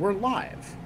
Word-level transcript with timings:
we're 0.00 0.14
live. 0.14 0.76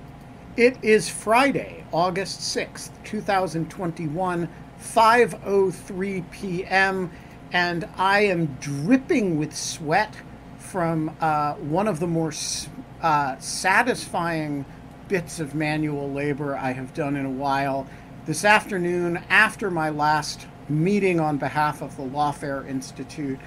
It 0.57 0.76
is 0.82 1.08
Friday, 1.08 1.84
August 1.93 2.40
6th, 2.40 2.90
2021, 3.04 4.48
5:03 4.80 6.30
p.m., 6.32 7.12
and 7.53 7.89
I 7.96 8.22
am 8.22 8.56
dripping 8.61 9.39
with 9.39 9.56
sweat 9.56 10.16
from 10.58 11.16
uh, 11.20 11.54
one 11.54 11.86
of 11.86 12.00
the 12.00 12.08
more 12.08 12.32
uh, 13.03 13.39
satisfying 13.39 14.64
bits 15.06 15.39
of 15.39 15.54
manual 15.54 16.11
labor 16.11 16.56
I 16.56 16.72
have 16.72 16.92
done 16.92 17.14
in 17.14 17.25
a 17.25 17.31
while. 17.31 17.86
This 18.26 18.44
afternoon, 18.44 19.22
after 19.31 19.70
my 19.70 19.90
last 19.90 20.48
meeting 20.68 21.20
on 21.20 21.36
behalf 21.36 21.82
of 21.82 21.96
the 21.96 22.03
Lawfare 22.03 22.68
Institute, 22.68 23.39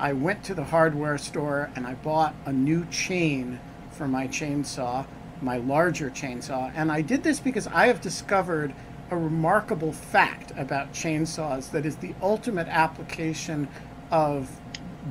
I 0.00 0.14
went 0.14 0.42
to 0.44 0.54
the 0.54 0.64
hardware 0.64 1.16
store 1.16 1.70
and 1.76 1.86
I 1.86 1.94
bought 1.94 2.34
a 2.44 2.52
new 2.52 2.86
chain 2.86 3.60
for 4.02 4.08
my 4.08 4.26
chainsaw, 4.26 5.06
my 5.42 5.58
larger 5.58 6.10
chainsaw. 6.10 6.72
And 6.74 6.90
I 6.90 7.02
did 7.02 7.22
this 7.22 7.38
because 7.38 7.68
I 7.68 7.86
have 7.86 8.00
discovered 8.00 8.74
a 9.12 9.16
remarkable 9.16 9.92
fact 9.92 10.50
about 10.56 10.92
chainsaws 10.92 11.70
that 11.70 11.86
is 11.86 11.94
the 11.94 12.12
ultimate 12.20 12.66
application 12.66 13.68
of 14.10 14.50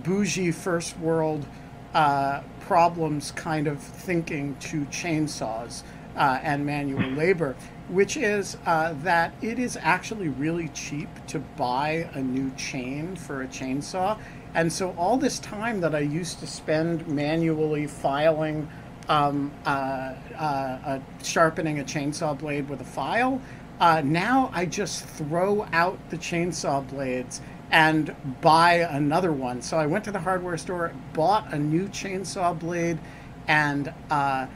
bougie 0.04 0.52
first 0.52 1.00
world 1.00 1.46
uh, 1.94 2.42
problems 2.60 3.32
kind 3.32 3.66
of 3.66 3.80
thinking 3.80 4.58
to 4.58 4.82
chainsaws 4.88 5.84
uh, 6.18 6.40
and 6.44 6.66
manual 6.66 7.12
labor, 7.12 7.56
which 7.88 8.18
is 8.18 8.58
uh, 8.66 8.92
that 9.04 9.34
it 9.42 9.58
is 9.58 9.78
actually 9.80 10.28
really 10.28 10.68
cheap 10.70 11.08
to 11.28 11.40
buy 11.40 12.10
a 12.14 12.22
new 12.22 12.52
chain 12.58 13.16
for 13.16 13.42
a 13.42 13.48
chainsaw. 13.48 14.20
And 14.54 14.72
so 14.72 14.94
all 14.98 15.16
this 15.16 15.40
time 15.40 15.80
that 15.80 15.96
I 15.96 16.00
used 16.00 16.40
to 16.42 16.48
spend 16.48 17.08
manually 17.08 17.88
filing, 17.88 18.68
um, 19.12 19.52
uh, 19.66 20.14
uh, 20.38 21.00
sharpening 21.22 21.82
a 21.82 21.84
chainsaw 21.84 22.38
blade 22.38 22.70
with 22.70 22.80
a 22.80 22.86
file, 22.86 23.42
uh, 23.82 24.02
now 24.06 24.50
I 24.54 24.66
just 24.66 25.06
throw 25.06 25.68
out 25.74 25.98
the 26.10 26.18
chainsaw 26.18 26.88
blades 26.88 27.42
and 27.72 28.16
buy 28.40 28.76
another 28.76 29.34
one. 29.34 29.62
So 29.62 29.78
I 29.78 29.86
went 29.86 30.06
to 30.06 30.12
the 30.12 30.20
hardware 30.20 30.58
store, 30.58 30.94
bought 31.14 31.54
a 31.54 31.60
new 31.60 31.90
chainsaw 31.90 32.58
blade, 32.58 33.00
and 33.48 33.94
uh, 34.10 34.48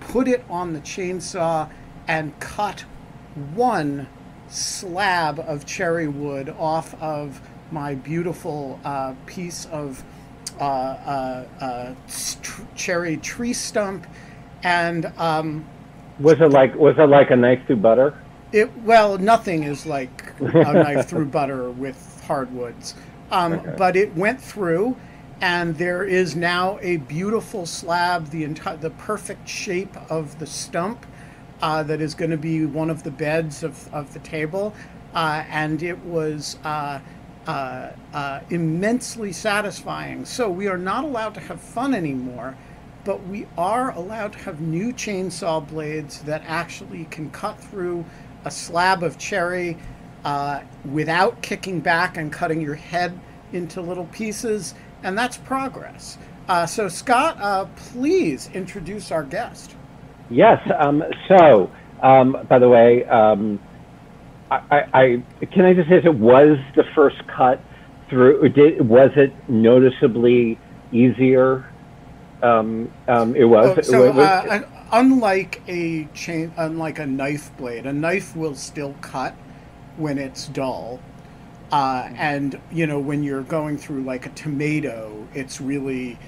put 0.00 0.26
it 0.26 0.42
on 0.48 0.72
the 0.72 0.80
chainsaw 0.80 1.68
and 2.06 2.38
cut 2.40 2.84
one 3.54 4.08
slab 4.48 5.38
of 5.38 5.66
cherry 5.66 6.08
wood 6.08 6.48
off 6.58 6.94
of 7.02 7.42
my 7.70 7.94
beautiful 7.94 8.80
uh, 8.84 9.14
piece 9.26 9.66
of 9.66 10.02
uh, 10.60 11.94
tr- 12.42 12.62
cherry 12.74 13.16
tree 13.16 13.52
stump, 13.52 14.06
and 14.62 15.06
um, 15.16 15.64
was 16.20 16.40
it 16.40 16.50
like 16.50 16.74
was 16.74 16.96
it 16.98 17.08
like 17.08 17.30
a 17.30 17.36
knife 17.36 17.66
through 17.66 17.76
butter? 17.76 18.18
It 18.52 18.70
well, 18.82 19.18
nothing 19.18 19.64
is 19.64 19.86
like 19.86 20.32
a 20.40 20.42
knife 20.72 21.08
through 21.08 21.26
butter 21.26 21.70
with 21.70 22.22
hardwoods, 22.26 22.94
um, 23.30 23.54
okay. 23.54 23.74
but 23.76 23.96
it 23.96 24.14
went 24.14 24.40
through, 24.40 24.96
and 25.40 25.76
there 25.76 26.04
is 26.04 26.34
now 26.34 26.78
a 26.82 26.96
beautiful 26.98 27.66
slab, 27.66 28.30
the 28.30 28.44
entire 28.44 28.76
the 28.76 28.90
perfect 28.90 29.48
shape 29.48 29.96
of 30.10 30.38
the 30.38 30.46
stump. 30.46 31.06
Uh, 31.60 31.82
that 31.82 32.00
is 32.00 32.14
going 32.14 32.30
to 32.30 32.36
be 32.36 32.64
one 32.64 32.88
of 32.88 33.02
the 33.02 33.10
beds 33.10 33.64
of, 33.64 33.92
of 33.92 34.12
the 34.12 34.20
table. 34.20 34.72
Uh, 35.12 35.42
and 35.48 35.82
it 35.82 35.98
was 36.04 36.56
uh, 36.62 37.00
uh, 37.48 37.92
uh, 38.12 38.40
immensely 38.50 39.32
satisfying. 39.32 40.26
So 40.26 40.50
we 40.50 40.68
are 40.68 40.76
not 40.76 41.04
allowed 41.04 41.32
to 41.34 41.40
have 41.40 41.60
fun 41.60 41.94
anymore, 41.94 42.54
but 43.04 43.26
we 43.26 43.46
are 43.56 43.90
allowed 43.92 44.34
to 44.34 44.38
have 44.40 44.60
new 44.60 44.92
chainsaw 44.92 45.66
blades 45.66 46.20
that 46.24 46.42
actually 46.46 47.06
can 47.06 47.30
cut 47.30 47.58
through 47.58 48.04
a 48.44 48.50
slab 48.50 49.02
of 49.02 49.16
cherry 49.16 49.78
uh, 50.26 50.60
without 50.92 51.40
kicking 51.40 51.80
back 51.80 52.18
and 52.18 52.30
cutting 52.30 52.60
your 52.60 52.74
head 52.74 53.18
into 53.54 53.80
little 53.80 54.06
pieces, 54.06 54.74
and 55.02 55.16
that's 55.16 55.38
progress. 55.38 56.18
Uh, 56.48 56.66
so, 56.66 56.86
Scott, 56.86 57.38
uh, 57.40 57.64
please 57.76 58.50
introduce 58.52 59.10
our 59.10 59.22
guest. 59.22 59.74
Yes. 60.28 60.60
Um, 60.78 61.02
so, 61.28 61.70
um, 62.02 62.46
by 62.46 62.58
the 62.58 62.68
way, 62.68 63.06
um, 63.06 63.58
I, 64.50 64.88
I, 64.94 65.46
can 65.46 65.64
I 65.64 65.74
just 65.74 65.88
say 65.88 65.96
it 65.96 66.14
was 66.14 66.58
the 66.74 66.84
first 66.94 67.16
cut 67.26 67.60
through. 68.08 68.48
Did 68.50 68.88
was 68.88 69.10
it 69.16 69.32
noticeably 69.48 70.58
easier? 70.92 71.70
Um, 72.42 72.90
um, 73.08 73.36
it 73.36 73.44
was. 73.44 73.78
Oh, 73.78 73.82
so, 73.82 74.04
it 74.04 74.14
was, 74.14 74.26
uh, 74.26 74.62
unlike 74.92 75.62
a 75.68 76.04
chain, 76.14 76.52
unlike 76.56 76.98
a 76.98 77.06
knife 77.06 77.54
blade, 77.56 77.86
a 77.86 77.92
knife 77.92 78.34
will 78.36 78.54
still 78.54 78.94
cut 79.00 79.34
when 79.96 80.18
it's 80.18 80.46
dull. 80.48 81.00
Uh, 81.70 82.08
and 82.16 82.58
you 82.72 82.86
know 82.86 82.98
when 82.98 83.22
you're 83.22 83.42
going 83.42 83.76
through 83.76 84.02
like 84.02 84.24
a 84.24 84.30
tomato, 84.30 85.28
it's 85.34 85.60
really 85.60 86.18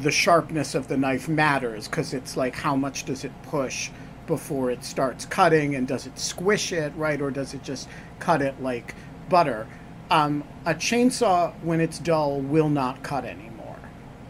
the 0.00 0.10
sharpness 0.10 0.74
of 0.74 0.88
the 0.88 0.96
knife 0.96 1.28
matters 1.28 1.88
because 1.88 2.14
it's 2.14 2.36
like 2.36 2.54
how 2.54 2.76
much 2.76 3.04
does 3.04 3.24
it 3.24 3.32
push 3.42 3.90
before 4.26 4.70
it 4.70 4.84
starts 4.84 5.24
cutting 5.24 5.74
and 5.74 5.86
does 5.86 6.06
it 6.06 6.18
squish 6.18 6.72
it 6.72 6.92
right? 6.96 7.20
Or 7.20 7.30
does 7.30 7.54
it 7.54 7.62
just 7.62 7.88
cut 8.18 8.42
it 8.42 8.60
like 8.62 8.94
butter? 9.28 9.66
Um, 10.10 10.44
a 10.64 10.74
chainsaw 10.74 11.52
when 11.62 11.80
it's 11.80 11.98
dull 11.98 12.40
will 12.40 12.68
not 12.68 13.02
cut 13.02 13.24
anymore. 13.24 13.78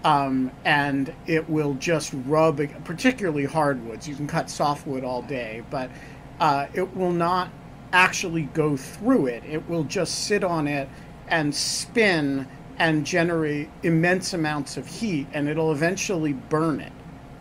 Um, 0.05 0.53
and 0.65 1.13
it 1.27 1.49
will 1.51 1.75
just 1.75 2.15
rub 2.27 2.61
particularly 2.85 3.45
hardwoods. 3.45 4.09
You 4.09 4.15
can 4.15 4.27
cut 4.27 4.51
softwood 4.51 5.05
all 5.05 5.23
day 5.23 5.63
but 5.71 5.91
uh, 6.41 6.67
it 6.75 6.97
will 6.97 7.13
not 7.13 7.51
actually 7.93 8.43
go 8.43 8.77
through 8.77 9.27
it. 9.27 9.45
It 9.45 9.69
will 9.69 9.85
just 9.85 10.27
sit 10.27 10.45
on 10.45 10.67
it 10.69 10.89
and 11.29 11.55
spin 11.55 12.47
and 12.79 13.07
generate 13.07 13.69
immense 13.83 14.35
amounts 14.35 14.77
of 14.77 14.87
heat 14.87 15.27
and 15.33 15.49
it'll 15.49 15.73
eventually 15.73 16.35
burn 16.35 16.81
it 16.81 16.93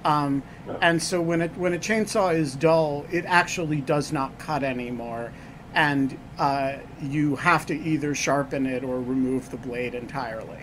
um, 0.05 0.43
and 0.81 1.01
so 1.01 1.19
when 1.19 1.41
it 1.41 1.57
when 1.57 1.73
a 1.73 1.79
chainsaw 1.79 2.33
is 2.33 2.55
dull, 2.55 3.05
it 3.11 3.25
actually 3.25 3.81
does 3.81 4.13
not 4.13 4.37
cut 4.37 4.63
anymore, 4.63 5.33
and 5.73 6.17
uh, 6.37 6.77
you 7.01 7.35
have 7.37 7.65
to 7.65 7.73
either 7.73 8.13
sharpen 8.13 8.67
it 8.67 8.83
or 8.83 9.01
remove 9.01 9.49
the 9.49 9.57
blade 9.57 9.95
entirely. 9.95 10.59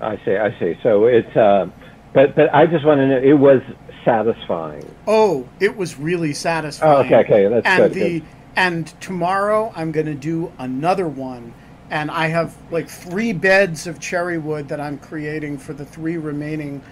I 0.00 0.16
see. 0.24 0.36
I 0.36 0.58
see. 0.58 0.78
So 0.82 1.04
it's. 1.06 1.36
Uh, 1.36 1.68
but 2.14 2.34
but 2.34 2.52
I 2.54 2.66
just 2.66 2.84
want 2.84 2.98
to 2.98 3.06
know. 3.06 3.18
It 3.18 3.34
was 3.34 3.60
satisfying. 4.02 4.90
Oh, 5.06 5.46
it 5.60 5.76
was 5.76 5.98
really 5.98 6.32
satisfying. 6.32 6.92
Oh, 6.92 7.00
okay. 7.00 7.16
Okay. 7.16 7.48
That's 7.48 7.66
and 7.66 7.82
good. 7.82 7.92
The, 7.92 8.20
good. 8.20 8.28
And 8.56 9.00
tomorrow 9.00 9.72
I'm 9.76 9.92
going 9.92 10.06
to 10.06 10.14
do 10.14 10.52
another 10.58 11.06
one 11.06 11.54
and 11.90 12.10
I 12.10 12.28
have 12.28 12.56
like 12.70 12.88
three 12.88 13.32
beds 13.32 13.86
of 13.86 13.98
cherry 14.00 14.38
wood 14.38 14.68
that 14.68 14.80
I'm 14.80 14.98
creating 14.98 15.58
for 15.58 15.72
the 15.72 15.84
three 15.84 16.16
remaining 16.16 16.82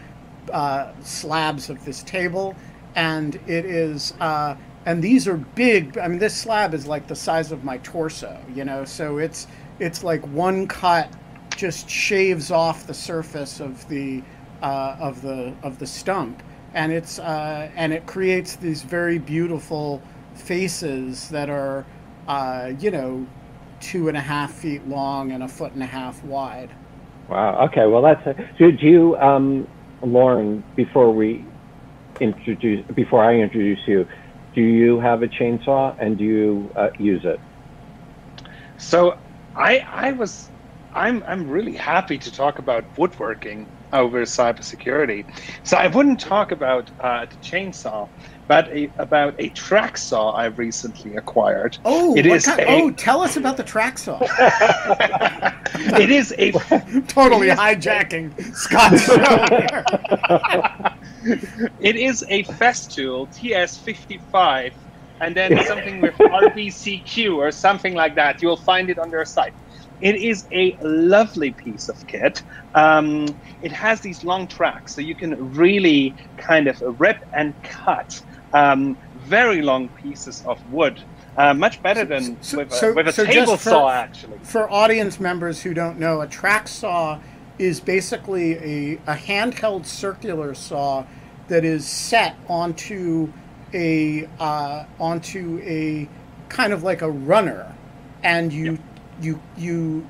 uh, 0.51 0.93
slabs 1.01 1.71
of 1.71 1.85
this 1.85 2.03
table, 2.03 2.55
and 2.95 3.37
it 3.47 3.65
is. 3.65 4.15
Uh, 4.21 4.57
and 4.87 5.03
these 5.03 5.29
are 5.29 5.37
big. 5.37 5.99
I 5.99 6.09
mean, 6.09 6.19
this 6.19 6.35
slab 6.35 6.73
is 6.73 6.87
like 6.87 7.07
the 7.07 7.17
size 7.17 7.53
of 7.53 7.63
my 7.63 7.79
torso, 7.79 8.41
you 8.55 8.65
know. 8.65 8.85
So 8.85 9.19
it's 9.19 9.47
it's 9.79 10.03
like 10.03 10.27
one 10.29 10.67
cut 10.67 11.13
just 11.57 11.91
shaves 11.91 12.51
off 12.51 12.87
the 12.87 12.95
surface 12.95 13.61
of 13.61 13.87
the 13.89 14.23
uh, 14.63 14.97
of 14.99 15.21
the 15.23 15.55
of 15.63 15.79
the 15.79 15.87
stump, 15.87 16.43
and 16.75 16.93
it's 16.93 17.19
uh, 17.19 17.71
and 17.77 17.93
it 17.93 18.07
creates 18.07 18.57
these 18.57 18.83
very 18.83 19.19
beautiful 19.19 20.01
faces 20.35 21.29
that 21.29 21.51
are, 21.51 21.85
uh, 22.29 22.73
you 22.79 22.91
know, 22.91 23.27
two 23.81 24.09
and 24.09 24.17
a 24.17 24.21
half 24.21 24.53
feet 24.53 24.87
long 24.87 25.33
and 25.33 25.43
a 25.43 25.49
foot 25.49 25.73
and 25.73 25.83
a 25.83 25.87
half 25.87 26.23
wide. 26.25 26.71
Wow. 27.29 27.67
Okay. 27.67 27.87
Well, 27.87 28.03
that's. 28.03 28.27
A, 28.27 28.35
do, 28.59 28.73
do 28.73 28.87
you 28.87 29.17
um, 29.17 29.69
Lauren, 30.03 30.65
before 30.77 31.13
we 31.13 31.53
introduce, 32.21 32.87
before 32.95 33.25
I 33.25 33.37
introduce 33.37 33.81
you, 33.87 34.07
do 34.55 34.61
you 34.63 35.01
have 35.01 35.23
a 35.23 35.29
chainsaw 35.29 35.95
and 35.99 36.19
do 36.19 36.25
you 36.25 36.73
uh, 36.77 36.89
use 36.99 37.23
it? 37.25 37.41
So, 38.79 39.15
I 39.55 39.83
I 39.91 40.13
was, 40.13 40.51
I'm 40.93 41.23
I'm 41.27 41.49
really 41.49 41.75
happy 41.75 42.19
to 42.19 42.33
talk 42.33 42.59
about 42.59 42.97
woodworking 42.97 43.73
over 43.93 44.23
cybersecurity. 44.23 45.27
So 45.65 45.77
I 45.77 45.89
wouldn't 45.89 46.21
talk 46.21 46.53
about 46.53 46.91
uh, 47.03 47.27
the 47.31 47.39
chainsaw, 47.39 48.09
but 48.49 48.67
a, 48.69 48.91
about 48.99 49.35
a 49.39 49.51
track 49.51 49.99
saw 49.99 50.33
I've 50.33 50.59
recently 50.59 51.17
acquired. 51.17 51.79
Oh, 51.85 52.17
it 52.17 52.25
is 52.27 52.47
kind, 52.47 52.61
a, 52.61 52.67
oh, 52.67 52.91
tell 52.91 53.21
us 53.21 53.37
about 53.37 53.59
the 53.59 53.63
track 53.63 53.99
saw. 53.99 54.19
it 56.01 56.11
is 56.11 56.35
a 56.39 56.53
totally 57.03 57.51
is 57.51 57.59
hijacking 57.59 58.33
Scott's 58.55 59.05
show. 59.05 59.15
it 61.81 61.97
is 61.97 62.25
a 62.29 62.43
Festool 62.45 63.29
TS55, 63.35 64.73
and 65.21 65.37
then 65.37 65.63
something 65.67 66.01
with 66.01 66.15
RBCQ 66.15 67.37
or 67.37 67.51
something 67.51 67.95
like 67.95 68.15
that. 68.15 68.41
You 68.41 68.49
will 68.49 68.57
find 68.57 68.89
it 68.89 68.99
on 68.99 69.11
their 69.11 69.27
site. 69.27 69.53
It 70.01 70.17
is 70.17 70.47
a 70.53 70.77
lovely 70.81 71.51
piece 71.51 71.89
of 71.89 72.07
kit. 72.07 72.43
Um, 72.75 73.27
it 73.63 73.73
has 73.73 74.01
these 74.01 74.25
long 74.25 74.47
tracks, 74.47 74.95
so 74.95 75.01
you 75.01 75.15
can 75.15 75.55
really 75.55 76.15
kind 76.39 76.67
of 76.67 76.81
rip 77.01 77.19
and 77.35 77.53
cut 77.63 78.23
um, 78.53 78.97
very 79.21 79.63
long 79.63 79.89
pieces 79.89 80.45
of 80.47 80.59
wood. 80.73 81.01
Uh, 81.37 81.55
much 81.55 81.81
better 81.83 82.05
than 82.05 82.41
so, 82.43 82.59
with, 82.59 82.73
a, 82.73 82.75
so, 82.75 82.93
with 82.95 83.09
a 83.09 83.13
so 83.13 83.25
table 83.25 83.57
for, 83.57 83.71
saw, 83.71 83.91
actually. 83.91 84.39
For 84.43 84.69
audience 84.71 85.21
members 85.21 85.63
who 85.63 85.73
don't 85.73 85.99
know, 85.99 86.21
a 86.21 86.27
track 86.27 86.67
saw 86.67 87.21
is 87.59 87.81
basically 87.81 88.55
a, 88.55 88.95
a 89.07 89.15
handheld 89.15 89.87
circular 89.87 90.55
saw 90.55 91.05
that 91.47 91.65
is 91.65 91.87
set 91.87 92.37
onto 92.49 93.33
a 93.73 94.29
uh, 94.41 94.85
onto 94.99 95.61
a 95.63 96.09
kind 96.49 96.73
of 96.73 96.83
like 96.83 97.03
a 97.03 97.11
runner, 97.11 97.73
and 98.25 98.53
you 98.53 98.73
yep 98.73 98.81
you 99.21 99.41
you 99.57 100.07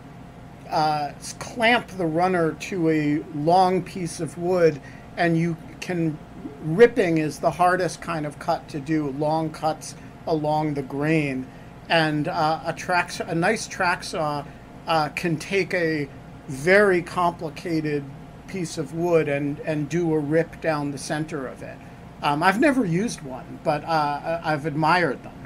uh, 0.70 1.12
clamp 1.38 1.88
the 1.88 2.06
runner 2.06 2.52
to 2.52 2.90
a 2.90 3.18
long 3.34 3.82
piece 3.82 4.20
of 4.20 4.36
wood, 4.38 4.80
and 5.16 5.36
you 5.36 5.56
can 5.80 6.18
ripping 6.62 7.18
is 7.18 7.38
the 7.38 7.52
hardest 7.52 8.00
kind 8.00 8.26
of 8.26 8.38
cut 8.38 8.68
to 8.68 8.80
do. 8.80 9.10
Long 9.10 9.50
cuts 9.50 9.94
along 10.26 10.74
the 10.74 10.82
grain, 10.82 11.46
and 11.88 12.28
uh, 12.28 12.60
a 12.64 12.72
track 12.72 13.12
a 13.20 13.34
nice 13.34 13.66
track 13.66 14.04
saw 14.04 14.44
uh, 14.86 15.08
can 15.10 15.36
take 15.36 15.72
a 15.74 16.08
very 16.48 17.02
complicated 17.02 18.04
piece 18.46 18.78
of 18.78 18.94
wood 18.94 19.28
and 19.28 19.60
and 19.60 19.88
do 19.88 20.12
a 20.12 20.18
rip 20.18 20.60
down 20.60 20.90
the 20.90 20.98
center 20.98 21.46
of 21.46 21.62
it. 21.62 21.76
Um, 22.22 22.42
I've 22.42 22.60
never 22.60 22.84
used 22.84 23.22
one, 23.22 23.60
but 23.62 23.84
uh, 23.84 24.40
I've 24.42 24.66
admired 24.66 25.22
them. 25.22 25.37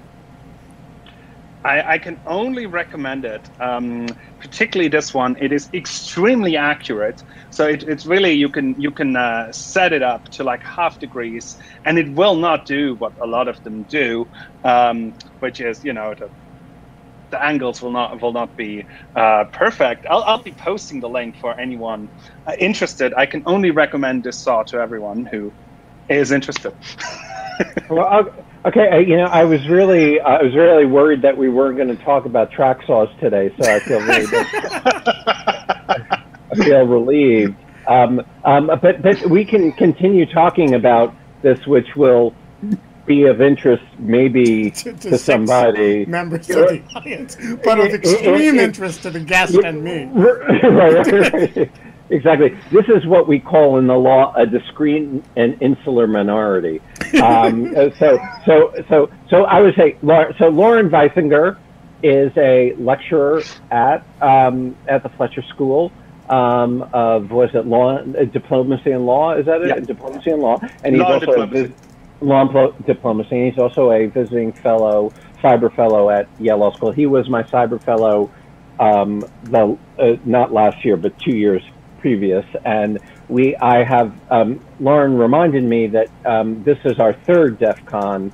I, 1.64 1.94
I, 1.94 1.98
can 1.98 2.18
only 2.26 2.66
recommend 2.66 3.24
it, 3.24 3.48
um, 3.60 4.08
particularly 4.40 4.88
this 4.88 5.14
one. 5.14 5.36
It 5.40 5.52
is 5.52 5.68
extremely 5.72 6.56
accurate, 6.56 7.22
so 7.50 7.66
it, 7.66 7.84
it's 7.84 8.04
really 8.04 8.32
you 8.32 8.48
can 8.48 8.74
you 8.78 8.90
can 8.90 9.14
uh, 9.16 9.52
set 9.52 9.92
it 9.92 10.02
up 10.02 10.24
to 10.30 10.44
like 10.44 10.62
half 10.64 10.98
degrees, 10.98 11.56
and 11.84 11.98
it 11.98 12.12
will 12.14 12.34
not 12.34 12.66
do 12.66 12.96
what 12.96 13.12
a 13.22 13.26
lot 13.26 13.46
of 13.46 13.62
them 13.62 13.84
do, 13.84 14.28
um, 14.64 15.14
which 15.38 15.60
is 15.60 15.84
you 15.84 15.92
know 15.92 16.14
the, 16.18 16.28
the 17.30 17.44
angles 17.44 17.80
will 17.80 17.92
not 17.92 18.20
will 18.20 18.32
not 18.32 18.56
be 18.56 18.84
uh, 19.14 19.44
perfect. 19.52 20.04
I'll, 20.10 20.24
I'll 20.24 20.42
be 20.42 20.54
posting 20.58 21.00
the 21.00 21.08
link 21.08 21.36
for 21.40 21.58
anyone 21.60 22.08
uh, 22.46 22.54
interested. 22.58 23.14
I 23.16 23.26
can 23.26 23.42
only 23.46 23.70
recommend 23.70 24.24
this 24.24 24.42
saw 24.42 24.64
to 24.64 24.78
everyone 24.78 25.26
who 25.30 25.54
is 26.08 26.32
interested. 26.32 26.72
well, 27.88 28.06
I'll, 28.06 28.46
Okay, 28.64 29.04
you 29.06 29.16
know, 29.16 29.24
I 29.24 29.42
was 29.42 29.66
really, 29.68 30.20
I 30.20 30.40
was 30.40 30.54
really 30.54 30.86
worried 30.86 31.22
that 31.22 31.36
we 31.36 31.48
weren't 31.48 31.76
going 31.76 31.88
to 31.88 32.04
talk 32.04 32.26
about 32.26 32.52
track 32.52 32.78
saws 32.86 33.08
today, 33.18 33.52
so 33.60 33.68
I 33.68 33.80
feel 33.80 34.00
really, 34.00 34.26
I 35.88 36.54
feel 36.54 36.86
relieved. 36.86 37.56
Um, 37.88 38.22
um, 38.44 38.70
but 38.80 39.02
but 39.02 39.26
we 39.26 39.44
can 39.44 39.72
continue 39.72 40.26
talking 40.26 40.74
about 40.74 41.12
this, 41.42 41.66
which 41.66 41.96
will 41.96 42.34
be 43.04 43.24
of 43.24 43.40
interest 43.40 43.82
maybe 43.98 44.70
to, 44.70 44.92
to, 44.92 45.10
to 45.10 45.18
somebody 45.18 46.06
members 46.06 46.48
of 46.50 46.68
the 46.68 46.84
audience, 46.94 47.36
but 47.64 47.80
of 47.80 47.86
extreme 47.86 48.60
interest 48.60 49.02
to 49.02 49.10
the 49.10 49.18
guest 49.18 49.54
and 49.56 49.82
me. 49.82 50.04
right, 50.12 50.62
right, 50.62 51.56
right. 51.56 51.70
Exactly. 52.12 52.50
This 52.70 52.84
is 52.88 53.06
what 53.06 53.26
we 53.26 53.38
call 53.38 53.78
in 53.78 53.86
the 53.86 53.96
law 53.96 54.34
a 54.36 54.44
discrete 54.44 55.24
and 55.34 55.62
insular 55.62 56.06
minority. 56.06 56.80
Um, 57.22 57.72
so, 57.98 58.18
so, 58.44 58.74
so, 58.88 59.10
so 59.30 59.44
I 59.44 59.62
would 59.62 59.74
say, 59.74 59.96
so 60.38 60.48
Lauren 60.48 60.90
Weisinger 60.90 61.56
is 62.02 62.30
a 62.36 62.74
lecturer 62.74 63.42
at 63.70 64.04
um, 64.20 64.76
at 64.88 65.02
the 65.02 65.08
Fletcher 65.08 65.42
School 65.42 65.90
um, 66.28 66.82
of 66.92 67.30
was 67.30 67.54
it 67.54 67.66
law 67.66 67.96
uh, 67.96 68.24
diplomacy 68.24 68.90
and 68.90 69.06
law? 69.06 69.34
Is 69.34 69.46
that 69.46 69.62
it? 69.62 69.68
Yeah. 69.68 69.80
Diplomacy 69.80 70.30
and 70.30 70.42
law, 70.42 70.58
and 70.84 70.94
he's 70.94 71.02
law 71.02 71.14
also 71.14 71.26
diplomacy. 71.26 71.74
a 72.20 72.24
law 72.24 72.70
diplomacy. 72.86 73.36
And 73.36 73.50
he's 73.52 73.58
also 73.58 73.90
a 73.90 74.06
visiting 74.06 74.52
fellow, 74.52 75.12
cyber 75.42 75.74
fellow 75.74 76.10
at 76.10 76.28
Yale 76.38 76.58
Law 76.58 76.72
School. 76.72 76.92
He 76.92 77.06
was 77.06 77.28
my 77.30 77.42
cyber 77.44 77.82
fellow 77.82 78.30
um, 78.80 79.24
the, 79.44 79.78
uh, 79.98 80.16
not 80.24 80.52
last 80.52 80.84
year, 80.84 80.96
but 80.96 81.18
two 81.18 81.36
years 81.36 81.62
previous, 82.02 82.44
and 82.64 82.98
we 83.28 83.56
I 83.56 83.84
have 83.84 84.12
um, 84.30 84.60
Lauren 84.80 85.16
reminded 85.16 85.64
me 85.64 85.86
that 85.86 86.10
um, 86.26 86.62
this 86.64 86.78
is 86.84 86.98
our 86.98 87.14
third 87.26 87.58
DEF 87.58 87.78
CON 87.86 88.32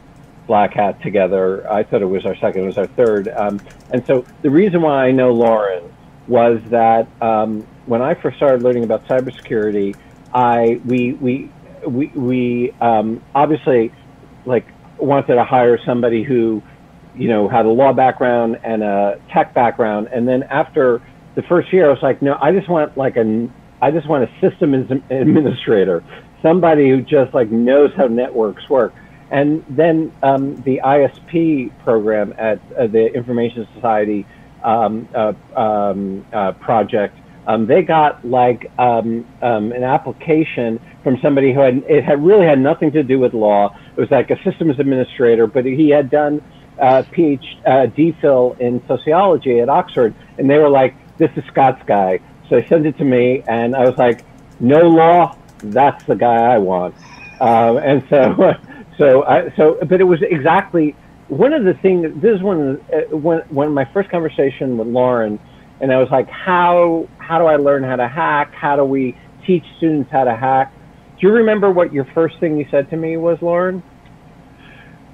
Black 0.49 0.73
Hat 0.73 1.01
together. 1.03 1.71
I 1.71 1.85
thought 1.85 2.03
it 2.03 2.07
was 2.07 2.25
our 2.27 2.35
second; 2.37 2.63
it 2.63 2.67
was 2.67 2.79
our 2.79 2.89
third. 2.89 3.29
Um, 3.29 3.61
and 3.91 4.03
so 4.09 4.27
the 4.43 4.51
reason 4.51 4.83
why 4.83 5.07
I 5.07 5.13
know 5.13 5.33
Lauren 5.33 5.95
was 6.27 6.61
that 6.71 7.07
um, 7.23 7.67
when 7.87 8.03
I 8.03 8.15
first 8.15 8.39
started 8.39 8.63
learning 8.63 8.85
about 8.85 9.05
cybersecurity, 9.07 9.95
I 10.33 10.81
we 10.85 11.13
we 11.13 11.51
we 11.87 12.07
we 12.09 12.73
um, 12.81 13.23
obviously 13.35 13.93
like 14.47 14.67
wanted 14.99 15.35
to 15.35 15.45
hire 15.45 15.79
somebody 15.85 16.25
who 16.25 16.63
you 17.15 17.29
know 17.29 17.49
had 17.49 17.67
a 17.67 17.71
law 17.71 17.93
background 17.93 18.59
and 18.65 18.83
a 18.83 19.21
tech 19.31 19.55
background, 19.55 20.09
and 20.11 20.27
then 20.27 20.43
after 20.45 21.03
the 21.39 21.43
first 21.45 21.73
year, 21.73 21.87
I 21.87 21.91
was 21.91 22.03
like, 22.03 22.21
no, 22.21 22.37
I 22.43 22.51
just 22.51 22.69
want 22.69 22.99
like 22.99 23.17
a, 23.17 23.49
I 23.81 23.93
just 23.93 24.09
want 24.09 24.25
a 24.25 24.41
system 24.41 24.75
administrator, 24.75 26.03
somebody 26.43 26.91
who 26.91 27.01
just 27.01 27.33
like 27.33 27.49
knows 27.49 27.93
how 27.97 28.09
networks 28.09 28.69
work. 28.69 28.93
And 29.31 29.65
then 29.69 30.13
um, 30.25 30.57
the 30.63 30.81
ISP 30.85 31.71
program 31.85 32.35
at 32.39 32.59
uh, 32.77 32.89
the 32.89 33.07
Information 33.15 33.69
Society 33.77 34.27
um, 34.65 35.09
uh, 35.15 35.33
um, 35.55 36.27
uh, 36.33 36.53
project, 36.55 37.17
um, 37.47 37.67
they 37.67 37.83
got 37.83 38.25
like 38.27 38.69
um, 38.77 39.25
um, 39.41 39.71
an 39.71 39.85
application 39.85 40.81
from 41.05 41.21
somebody 41.23 41.53
who 41.53 41.61
had 41.61 41.85
it 41.89 42.03
had 42.03 42.21
really 42.21 42.47
had 42.47 42.59
nothing 42.59 42.91
to 42.91 43.05
do 43.05 43.21
with 43.21 43.33
law. 43.33 43.79
It 43.97 44.01
was 44.01 44.11
like 44.11 44.33
a 44.33 44.43
systems 44.43 44.81
administrator, 44.81 45.47
but 45.47 45.65
he 45.65 45.91
had 45.91 46.11
done 46.11 46.43
uh, 46.81 47.05
PhD 47.13 47.41
uh, 47.65 47.87
DPhil 47.87 48.59
in 48.59 48.83
sociology 48.89 49.61
at 49.61 49.69
Oxford, 49.69 50.17
and 50.37 50.51
they 50.51 50.59
were 50.59 50.69
like, 50.69 50.97
this 51.19 51.31
is 51.37 51.45
Scott's 51.47 51.83
guy. 51.87 52.21
So 52.49 52.61
he 52.61 52.67
sent 52.69 52.87
it 52.87 52.97
to 52.99 53.05
me, 53.05 53.43
and 53.47 53.77
I 53.77 53.85
was 53.89 53.99
like, 53.99 54.25
no 54.61 54.89
law, 54.89 55.37
that's 55.59 56.05
the 56.07 56.15
guy 56.15 56.55
I 56.55 56.59
want. 56.59 56.95
Um, 57.41 57.77
and 57.79 58.05
so, 58.09 58.55
so, 58.99 59.25
I, 59.25 59.55
so, 59.57 59.79
but 59.85 60.01
it 60.01 60.05
was 60.05 60.23
exactly 60.23 60.97
one 61.29 61.53
of 61.53 61.65
the 61.65 61.75
things. 61.75 62.21
This 62.21 62.37
is 62.37 62.43
one 62.43 62.81
uh, 62.93 63.17
when 63.17 63.41
when 63.51 63.73
my 63.73 63.85
first 63.93 64.11
conversation 64.11 64.79
with 64.79 64.89
Lauren, 64.89 65.39
and 65.81 65.93
I 65.93 65.99
was 65.99 66.11
like, 66.11 66.29
how 66.29 67.09
how 67.19 67.39
do 67.39 67.45
I 67.45 67.57
learn 67.57 67.83
how 67.83 67.97
to 67.97 68.09
hack? 68.09 68.55
How 68.55 68.77
do 68.77 68.85
we 68.85 69.17
teach 69.47 69.65
students 69.77 70.11
how 70.11 70.25
to 70.25 70.35
hack? 70.35 70.73
Do 71.21 71.27
you 71.27 71.33
remember 71.33 71.71
what 71.71 71.93
your 71.93 72.07
first 72.07 72.39
thing 72.39 72.57
you 72.57 72.67
said 72.71 72.91
to 72.91 72.97
me 72.97 73.17
was, 73.17 73.41
Lauren? 73.43 73.83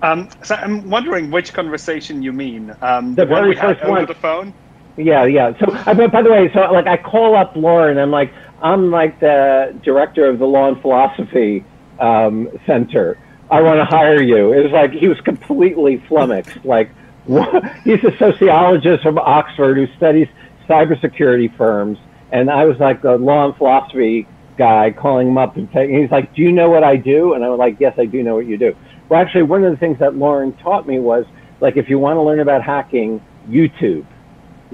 Um, 0.02 0.28
so 0.42 0.54
I'm 0.54 0.90
wondering 0.90 1.30
which 1.30 1.54
conversation 1.54 2.22
you 2.22 2.32
mean. 2.32 2.74
Um, 2.82 3.14
the, 3.14 3.22
the 3.22 3.26
very 3.26 3.56
first 3.56 3.82
one 3.82 3.98
over 4.02 4.12
the 4.12 4.20
phone. 4.20 4.52
Yeah, 4.96 5.24
yeah. 5.24 5.58
So, 5.58 5.72
uh, 5.72 6.08
by 6.08 6.22
the 6.22 6.30
way, 6.30 6.50
so 6.52 6.60
like 6.72 6.86
I 6.86 6.96
call 6.96 7.36
up 7.36 7.56
Lauren. 7.56 7.98
I'm 7.98 8.10
like, 8.10 8.32
I'm 8.62 8.90
like 8.90 9.20
the 9.20 9.78
director 9.82 10.26
of 10.26 10.38
the 10.38 10.46
Law 10.46 10.68
and 10.68 10.80
Philosophy 10.80 11.64
um, 11.98 12.48
Center. 12.66 13.18
I 13.50 13.60
want 13.60 13.78
to 13.78 13.84
hire 13.84 14.22
you. 14.22 14.52
It 14.52 14.62
was 14.62 14.72
like 14.72 14.92
he 14.92 15.08
was 15.08 15.20
completely 15.20 16.02
flummoxed. 16.08 16.64
Like, 16.64 16.90
what? 17.24 17.64
he's 17.84 18.02
a 18.04 18.16
sociologist 18.18 19.02
from 19.02 19.18
Oxford 19.18 19.76
who 19.76 19.86
studies 19.96 20.28
cybersecurity 20.68 21.56
firms, 21.56 21.98
and 22.30 22.50
I 22.50 22.64
was 22.64 22.78
like 22.78 23.02
the 23.02 23.16
law 23.16 23.46
and 23.46 23.56
philosophy 23.56 24.28
guy 24.56 24.92
calling 24.92 25.26
him 25.28 25.36
up 25.38 25.56
and 25.56 25.68
saying, 25.74 26.00
he's 26.00 26.10
like, 26.10 26.34
"Do 26.34 26.42
you 26.42 26.52
know 26.52 26.70
what 26.70 26.84
I 26.84 26.96
do?" 26.96 27.34
And 27.34 27.44
I 27.44 27.48
was 27.48 27.58
like, 27.58 27.78
"Yes, 27.80 27.94
I 27.98 28.06
do 28.06 28.22
know 28.22 28.36
what 28.36 28.46
you 28.46 28.56
do." 28.56 28.76
Well, 29.08 29.20
actually, 29.20 29.42
one 29.42 29.64
of 29.64 29.72
the 29.72 29.76
things 29.76 29.98
that 29.98 30.14
Lauren 30.14 30.52
taught 30.58 30.86
me 30.86 31.00
was 31.00 31.26
like, 31.60 31.76
if 31.76 31.88
you 31.88 31.98
want 31.98 32.16
to 32.16 32.22
learn 32.22 32.40
about 32.40 32.62
hacking, 32.62 33.20
YouTube 33.48 34.06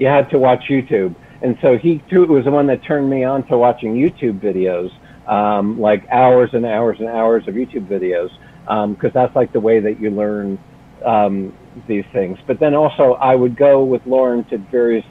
you 0.01 0.07
had 0.07 0.31
to 0.31 0.39
watch 0.39 0.63
YouTube. 0.67 1.15
And 1.43 1.55
so 1.61 1.77
he 1.77 2.03
too 2.09 2.25
was 2.25 2.45
the 2.45 2.51
one 2.51 2.65
that 2.67 2.83
turned 2.83 3.07
me 3.07 3.23
on 3.23 3.45
to 3.47 3.57
watching 3.57 3.93
YouTube 3.93 4.39
videos, 4.41 4.89
um, 5.31 5.79
like 5.79 6.07
hours 6.09 6.49
and 6.53 6.65
hours 6.65 6.97
and 6.99 7.07
hours 7.07 7.47
of 7.47 7.53
YouTube 7.53 7.87
videos, 7.87 8.29
because 8.63 9.11
um, 9.11 9.11
that's 9.13 9.35
like 9.35 9.53
the 9.53 9.59
way 9.59 9.79
that 9.79 9.99
you 9.99 10.09
learn 10.09 10.57
um, 11.05 11.55
these 11.87 12.03
things. 12.13 12.39
But 12.47 12.59
then 12.59 12.73
also, 12.73 13.13
I 13.13 13.35
would 13.35 13.55
go 13.55 13.83
with 13.83 14.01
Lauren 14.07 14.43
to 14.45 14.57
various 14.57 15.05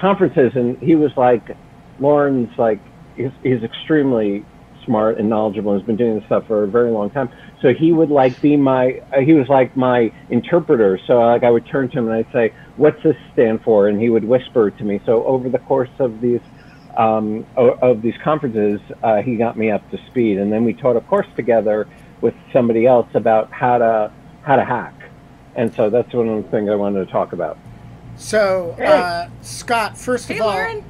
conferences, 0.00 0.52
and 0.54 0.78
he 0.78 0.94
was 0.94 1.10
like, 1.16 1.42
Lauren's 1.98 2.56
like, 2.56 2.80
he's, 3.16 3.32
he's 3.42 3.62
extremely 3.64 4.44
smart 4.88 5.18
and 5.18 5.28
knowledgeable 5.28 5.72
and 5.72 5.80
has 5.80 5.86
been 5.86 5.96
doing 5.96 6.16
this 6.16 6.24
stuff 6.24 6.46
for 6.46 6.64
a 6.64 6.66
very 6.66 6.90
long 6.90 7.10
time. 7.10 7.28
So 7.60 7.74
he 7.74 7.92
would 7.92 8.08
like 8.10 8.40
be 8.40 8.56
my, 8.56 9.00
uh, 9.14 9.20
he 9.20 9.34
was 9.34 9.48
like 9.48 9.76
my 9.76 10.10
interpreter. 10.30 10.98
So 11.06 11.20
like 11.20 11.44
I 11.44 11.50
would 11.50 11.66
turn 11.66 11.90
to 11.90 11.98
him 11.98 12.08
and 12.08 12.14
I'd 12.16 12.32
say, 12.32 12.54
what's 12.76 13.00
this 13.02 13.16
stand 13.34 13.62
for? 13.62 13.86
And 13.88 14.00
he 14.00 14.08
would 14.08 14.24
whisper 14.24 14.70
to 14.70 14.84
me. 14.84 15.00
So 15.04 15.24
over 15.24 15.50
the 15.50 15.58
course 15.58 15.90
of 15.98 16.20
these, 16.22 16.40
um, 16.96 17.46
of 17.56 18.00
these 18.00 18.16
conferences, 18.24 18.80
uh, 19.02 19.18
he 19.22 19.36
got 19.36 19.56
me 19.58 19.70
up 19.70 19.88
to 19.90 19.98
speed. 20.06 20.38
And 20.38 20.50
then 20.50 20.64
we 20.64 20.72
taught 20.72 20.96
a 20.96 21.02
course 21.02 21.28
together 21.36 21.86
with 22.22 22.34
somebody 22.52 22.86
else 22.86 23.08
about 23.14 23.52
how 23.52 23.78
to, 23.78 24.10
how 24.42 24.56
to 24.56 24.64
hack. 24.64 24.94
And 25.54 25.72
so 25.74 25.90
that's 25.90 26.12
one 26.14 26.28
of 26.28 26.42
the 26.42 26.50
things 26.50 26.70
I 26.70 26.74
wanted 26.74 27.04
to 27.04 27.12
talk 27.12 27.32
about. 27.32 27.58
So, 28.16 28.72
uh, 28.72 29.28
Scott, 29.42 29.96
first 29.96 30.28
Hey, 30.28 30.36
of 30.36 30.42
all, 30.42 30.48
Lauren. 30.48 30.84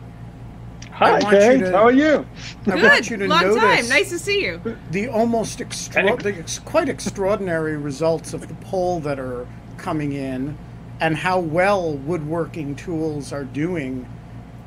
Hi, 0.98 1.12
want 1.12 1.24
you 1.24 1.30
Kate. 1.30 1.58
to- 1.60 1.70
How 1.70 1.84
are 1.84 1.92
you? 1.92 2.26
I 2.66 2.70
Good. 2.72 2.82
want 2.82 3.10
you 3.10 3.16
to 3.18 3.28
Long 3.28 3.42
notice 3.42 3.62
time. 3.62 3.88
Nice 3.88 4.10
to 4.10 4.18
see 4.18 4.44
you. 4.44 4.60
the 4.90 5.08
almost 5.08 5.60
extra- 5.60 6.16
the 6.16 6.36
ex- 6.38 6.58
quite 6.58 6.88
extraordinary 6.88 7.76
results 7.76 8.34
of 8.34 8.48
the 8.48 8.54
poll 8.54 8.98
that 9.00 9.20
are 9.20 9.46
coming 9.76 10.12
in 10.12 10.58
and 11.00 11.16
how 11.16 11.38
well 11.38 11.92
woodworking 11.94 12.74
tools 12.74 13.32
are 13.32 13.44
doing, 13.44 14.06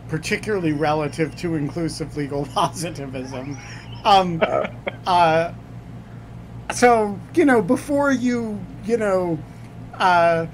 particularly 0.07 0.71
relative 0.71 1.35
to 1.35 1.55
inclusive 1.55 2.15
legal 2.15 2.45
positivism. 2.53 3.57
Um, 4.05 4.41
uh, 5.07 5.51
so, 6.73 7.19
you 7.35 7.43
know, 7.43 7.61
before 7.61 8.13
you, 8.13 8.57
you 8.85 8.95
know, 8.95 9.37
uh, 9.95 10.45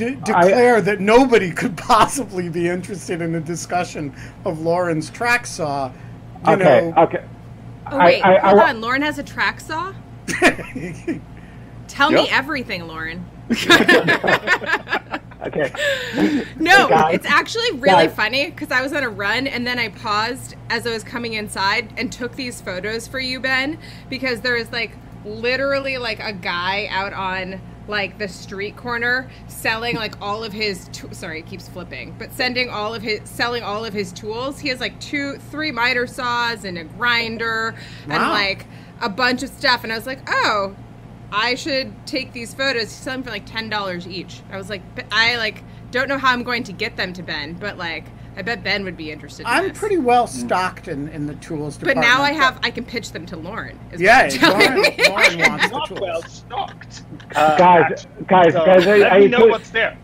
de- 0.00 0.16
declare 0.16 0.80
that 0.80 1.00
nobody 1.00 1.50
could 1.50 1.76
possibly 1.76 2.48
be 2.48 2.68
interested 2.68 3.20
in 3.20 3.34
a 3.34 3.40
discussion 3.40 4.14
of 4.44 4.60
Lauren's 4.60 5.10
track 5.10 5.46
saw, 5.46 5.90
you 6.46 6.52
Okay. 6.54 6.92
know, 6.96 7.02
Okay. 7.04 7.22
Oh 7.92 7.98
wait, 7.98 8.22
I- 8.22 8.36
I- 8.36 8.48
hold 8.48 8.60
I- 8.60 8.70
on. 8.70 8.80
Lauren 8.80 9.02
has 9.02 9.18
a 9.18 9.22
track 9.22 9.60
saw. 9.60 9.92
Tell 11.88 12.10
me 12.10 12.28
everything, 12.30 12.86
Lauren. 12.86 13.24
Okay. 15.42 15.72
No, 16.58 16.86
Guys. 16.86 17.14
it's 17.14 17.26
actually 17.26 17.70
really 17.72 18.06
Guys. 18.08 18.14
funny 18.14 18.50
because 18.50 18.70
I 18.70 18.82
was 18.82 18.92
on 18.92 19.02
a 19.02 19.08
run 19.08 19.46
and 19.46 19.66
then 19.66 19.78
I 19.78 19.88
paused 19.88 20.54
as 20.68 20.86
I 20.86 20.90
was 20.90 21.02
coming 21.02 21.32
inside 21.32 21.94
and 21.96 22.12
took 22.12 22.36
these 22.36 22.60
photos 22.60 23.08
for 23.08 23.18
you, 23.18 23.40
Ben, 23.40 23.78
because 24.10 24.42
there 24.42 24.54
is 24.54 24.70
like 24.70 24.90
literally 25.24 25.96
like 25.96 26.20
a 26.20 26.34
guy 26.34 26.88
out 26.90 27.14
on 27.14 27.58
like 27.90 28.18
the 28.18 28.28
street 28.28 28.76
corner 28.76 29.28
selling 29.48 29.96
like 29.96 30.20
all 30.22 30.42
of 30.42 30.52
his 30.52 30.88
to- 30.88 31.12
sorry 31.14 31.40
it 31.40 31.46
keeps 31.46 31.68
flipping 31.68 32.14
but 32.18 32.32
sending 32.32 32.70
all 32.70 32.94
of 32.94 33.02
his 33.02 33.20
selling 33.28 33.62
all 33.62 33.84
of 33.84 33.92
his 33.92 34.12
tools 34.12 34.58
he 34.58 34.68
has 34.68 34.80
like 34.80 34.98
two 35.00 35.36
three 35.50 35.70
miter 35.72 36.06
saws 36.06 36.64
and 36.64 36.78
a 36.78 36.84
grinder 36.84 37.74
and 38.04 38.22
like 38.22 38.66
a 39.02 39.08
bunch 39.08 39.42
of 39.42 39.50
stuff 39.50 39.84
and 39.84 39.92
i 39.92 39.96
was 39.96 40.06
like 40.06 40.20
oh 40.28 40.74
I 41.32 41.54
should 41.54 41.92
take 42.06 42.32
these 42.32 42.54
photos. 42.54 42.82
He's 42.82 42.92
selling 42.92 43.22
for 43.22 43.30
like 43.30 43.46
ten 43.46 43.68
dollars 43.70 44.06
each. 44.08 44.40
I 44.50 44.56
was 44.56 44.68
like, 44.68 44.82
I 45.12 45.36
like 45.36 45.62
don't 45.90 46.08
know 46.08 46.18
how 46.18 46.32
I'm 46.32 46.42
going 46.42 46.64
to 46.64 46.72
get 46.72 46.96
them 46.96 47.12
to 47.14 47.22
Ben, 47.22 47.54
but 47.54 47.78
like 47.78 48.04
I 48.36 48.42
bet 48.42 48.62
Ben 48.64 48.84
would 48.84 48.96
be 48.96 49.10
interested. 49.10 49.42
In 49.42 49.46
I'm 49.48 49.68
this. 49.68 49.78
pretty 49.78 49.98
well 49.98 50.26
stocked 50.26 50.88
in, 50.88 51.08
in 51.08 51.26
the 51.26 51.34
tools 51.36 51.76
to 51.78 51.84
But 51.84 51.94
department. 51.94 52.18
now 52.18 52.22
I 52.22 52.32
have 52.32 52.58
I 52.62 52.70
can 52.70 52.84
pitch 52.84 53.12
them 53.12 53.26
to 53.26 53.36
Lauren. 53.36 53.78
is 53.92 53.92
what 53.92 54.00
Yeah, 54.00 54.28
you're 54.28 54.50
Lauren. 54.50 54.76
Lauren 55.08 55.38
wants 55.50 55.64
the 55.66 55.70
Not 55.78 55.88
tools. 55.88 56.00
well 56.00 56.22
stocked. 56.22 57.02
Uh, 57.34 57.56
Guys, 57.58 58.06
guys, 58.28 58.52
So 58.52 58.64
guys, 58.64 58.86
I- 58.86 58.96
let 58.98 59.12
I 59.12 59.18
me 59.20 59.28
know 59.28 59.38
put- 59.40 59.50
what's 59.50 59.70
there. 59.70 59.98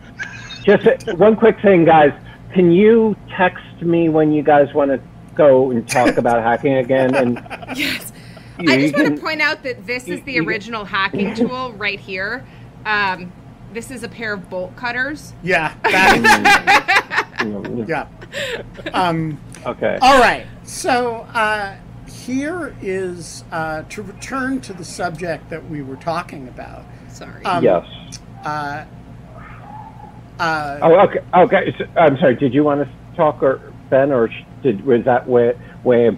Just 0.63 1.07
one 1.17 1.35
quick 1.35 1.59
thing, 1.61 1.85
guys. 1.85 2.11
Can 2.53 2.71
you 2.71 3.15
text 3.35 3.63
me 3.81 4.09
when 4.09 4.31
you 4.33 4.43
guys 4.43 4.73
want 4.73 4.91
to 4.91 4.99
go 5.35 5.71
and 5.71 5.87
talk 5.87 6.17
about 6.17 6.43
hacking 6.43 6.73
again? 6.75 7.15
And 7.15 7.35
yes. 7.77 8.11
you, 8.59 8.69
I 8.71 8.77
just 8.81 8.93
want 8.95 9.07
can- 9.07 9.15
to 9.15 9.21
point 9.21 9.41
out 9.41 9.63
that 9.63 9.85
this 9.87 10.07
is 10.07 10.21
the 10.23 10.33
you- 10.33 10.41
you- 10.43 10.47
original 10.47 10.83
hacking 10.85 11.33
tool 11.35 11.73
right 11.73 11.99
here. 11.99 12.45
Um, 12.85 13.31
this 13.73 13.91
is 13.91 14.03
a 14.03 14.09
pair 14.09 14.33
of 14.33 14.49
bolt 14.49 14.75
cutters. 14.75 15.33
Yeah, 15.43 15.73
that, 15.83 17.26
yeah. 17.39 18.07
Um, 18.93 19.39
Okay. 19.65 19.99
all 20.01 20.19
right. 20.19 20.45
So 20.63 21.27
uh, 21.33 21.75
here 22.07 22.75
is 22.81 23.43
uh, 23.51 23.83
to 23.83 24.01
return 24.01 24.61
to 24.61 24.73
the 24.73 24.85
subject 24.85 25.49
that 25.49 25.69
we 25.69 25.81
were 25.81 25.95
talking 25.97 26.47
about. 26.47 26.83
Sorry. 27.09 27.43
Um, 27.45 27.63
yes. 27.63 27.85
Uh, 28.45 28.85
uh, 30.39 30.79
Oh, 30.81 30.99
okay. 31.07 31.19
Okay. 31.33 31.75
So, 31.77 31.85
I'm 31.97 32.17
sorry. 32.17 32.35
Did 32.35 32.53
you 32.53 32.63
want 32.63 32.87
to 32.87 33.15
talk, 33.15 33.41
or 33.41 33.73
Ben, 33.89 34.11
or 34.11 34.29
did 34.61 34.85
was 34.85 35.03
that 35.05 35.27
way 35.27 35.57
way 35.83 36.07
of 36.07 36.17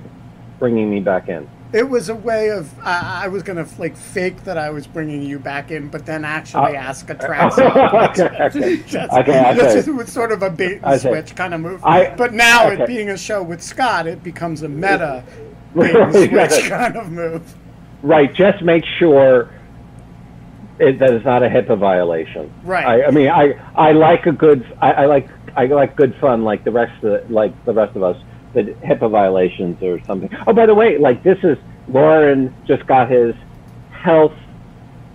bringing 0.60 0.90
me 0.90 1.00
back 1.00 1.30
in? 1.30 1.50
It 1.72 1.88
was 1.88 2.10
a 2.10 2.16
way 2.16 2.50
of 2.50 2.78
uh, 2.80 3.02
I 3.04 3.28
was 3.28 3.44
gonna 3.44 3.68
like 3.78 3.96
fake 3.96 4.44
that 4.46 4.58
I 4.58 4.72
was 4.72 4.88
bringing 4.88 5.22
you 5.22 5.38
back 5.38 5.70
in, 5.70 5.88
but 5.90 6.04
then 6.06 6.26
actually 6.26 6.76
Uh, 6.76 6.82
ask 6.82 7.08
a 7.12 7.14
trans. 7.26 7.58
okay. 7.60 8.38
Okay. 8.46 8.78
Just- 8.88 9.14
Okay, 9.14 9.54
this 9.56 9.88
okay. 9.88 9.92
was 9.92 10.12
sort 10.12 10.32
of 10.32 10.42
a 10.42 10.50
bait 10.50 10.80
and 10.84 11.00
switch 11.00 11.36
kind 11.36 11.54
of 11.54 11.62
move. 11.62 11.86
I- 11.86 12.16
but 12.16 12.34
now 12.34 12.70
it 12.70 12.88
being 12.88 13.10
a 13.12 13.18
show 13.18 13.44
with 13.44 13.62
Scott, 13.62 14.08
it 14.08 14.24
becomes 14.24 14.64
a 14.64 14.70
meta 14.70 15.24
bait 15.76 15.96
and 15.96 16.14
switch 16.14 16.70
kind 16.70 16.96
of 16.98 17.12
move. 17.12 17.44
Right. 18.02 18.34
Just 18.34 18.64
make 18.64 18.84
sure 18.98 19.50
it, 20.80 20.98
that 21.00 21.12
it's 21.14 21.26
not 21.26 21.44
a 21.44 21.50
HIPAA 21.50 21.78
violation. 21.78 22.52
Right. 22.64 22.86
I, 23.04 23.06
I 23.08 23.12
mean, 23.12 23.28
I 23.30 23.54
I 23.76 23.92
like 23.92 24.26
a 24.26 24.32
good. 24.32 24.66
I, 24.82 24.92
I 24.94 25.06
like 25.06 25.28
I 25.56 25.66
like 25.66 25.96
good 25.96 26.16
fun, 26.22 26.44
like 26.44 26.64
the 26.64 26.72
rest 26.72 26.94
of 27.04 27.28
the, 27.28 27.34
like 27.34 27.54
the 27.66 27.74
rest 27.74 27.96
of 27.96 28.02
us. 28.04 28.18
The 28.54 28.64
HIPAA 28.84 29.12
violations 29.12 29.82
or 29.84 30.00
something. 30.06 30.30
Oh, 30.48 30.54
by 30.54 30.66
the 30.66 30.74
way, 30.74 30.98
like 30.98 31.24
this 31.24 31.38
is 31.44 31.58
Lauren 31.88 32.54
just 32.66 32.86
got 32.88 33.10
his 33.10 33.36
health, 33.92 34.34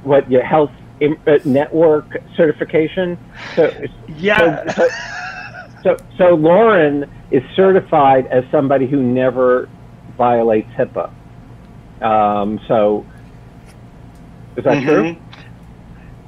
what 0.05 0.31
your 0.31 0.45
health 0.45 0.71
uh, 1.03 1.39
network 1.45 2.17
certification. 2.37 3.19
So 3.57 3.73
Yeah. 4.17 4.73
So, 4.73 4.89
so, 5.83 5.97
so 6.17 6.35
Lauren 6.35 7.11
is 7.31 7.43
certified 7.57 8.27
as 8.29 8.45
somebody 8.51 8.87
who 8.87 9.03
never 9.03 9.69
violates 10.17 10.71
HIPAA. 10.77 11.11
Um, 12.01 12.61
so, 12.69 13.05
is 14.57 14.65
that 14.65 14.83
true? 14.83 15.17
Mhm. 15.17 15.21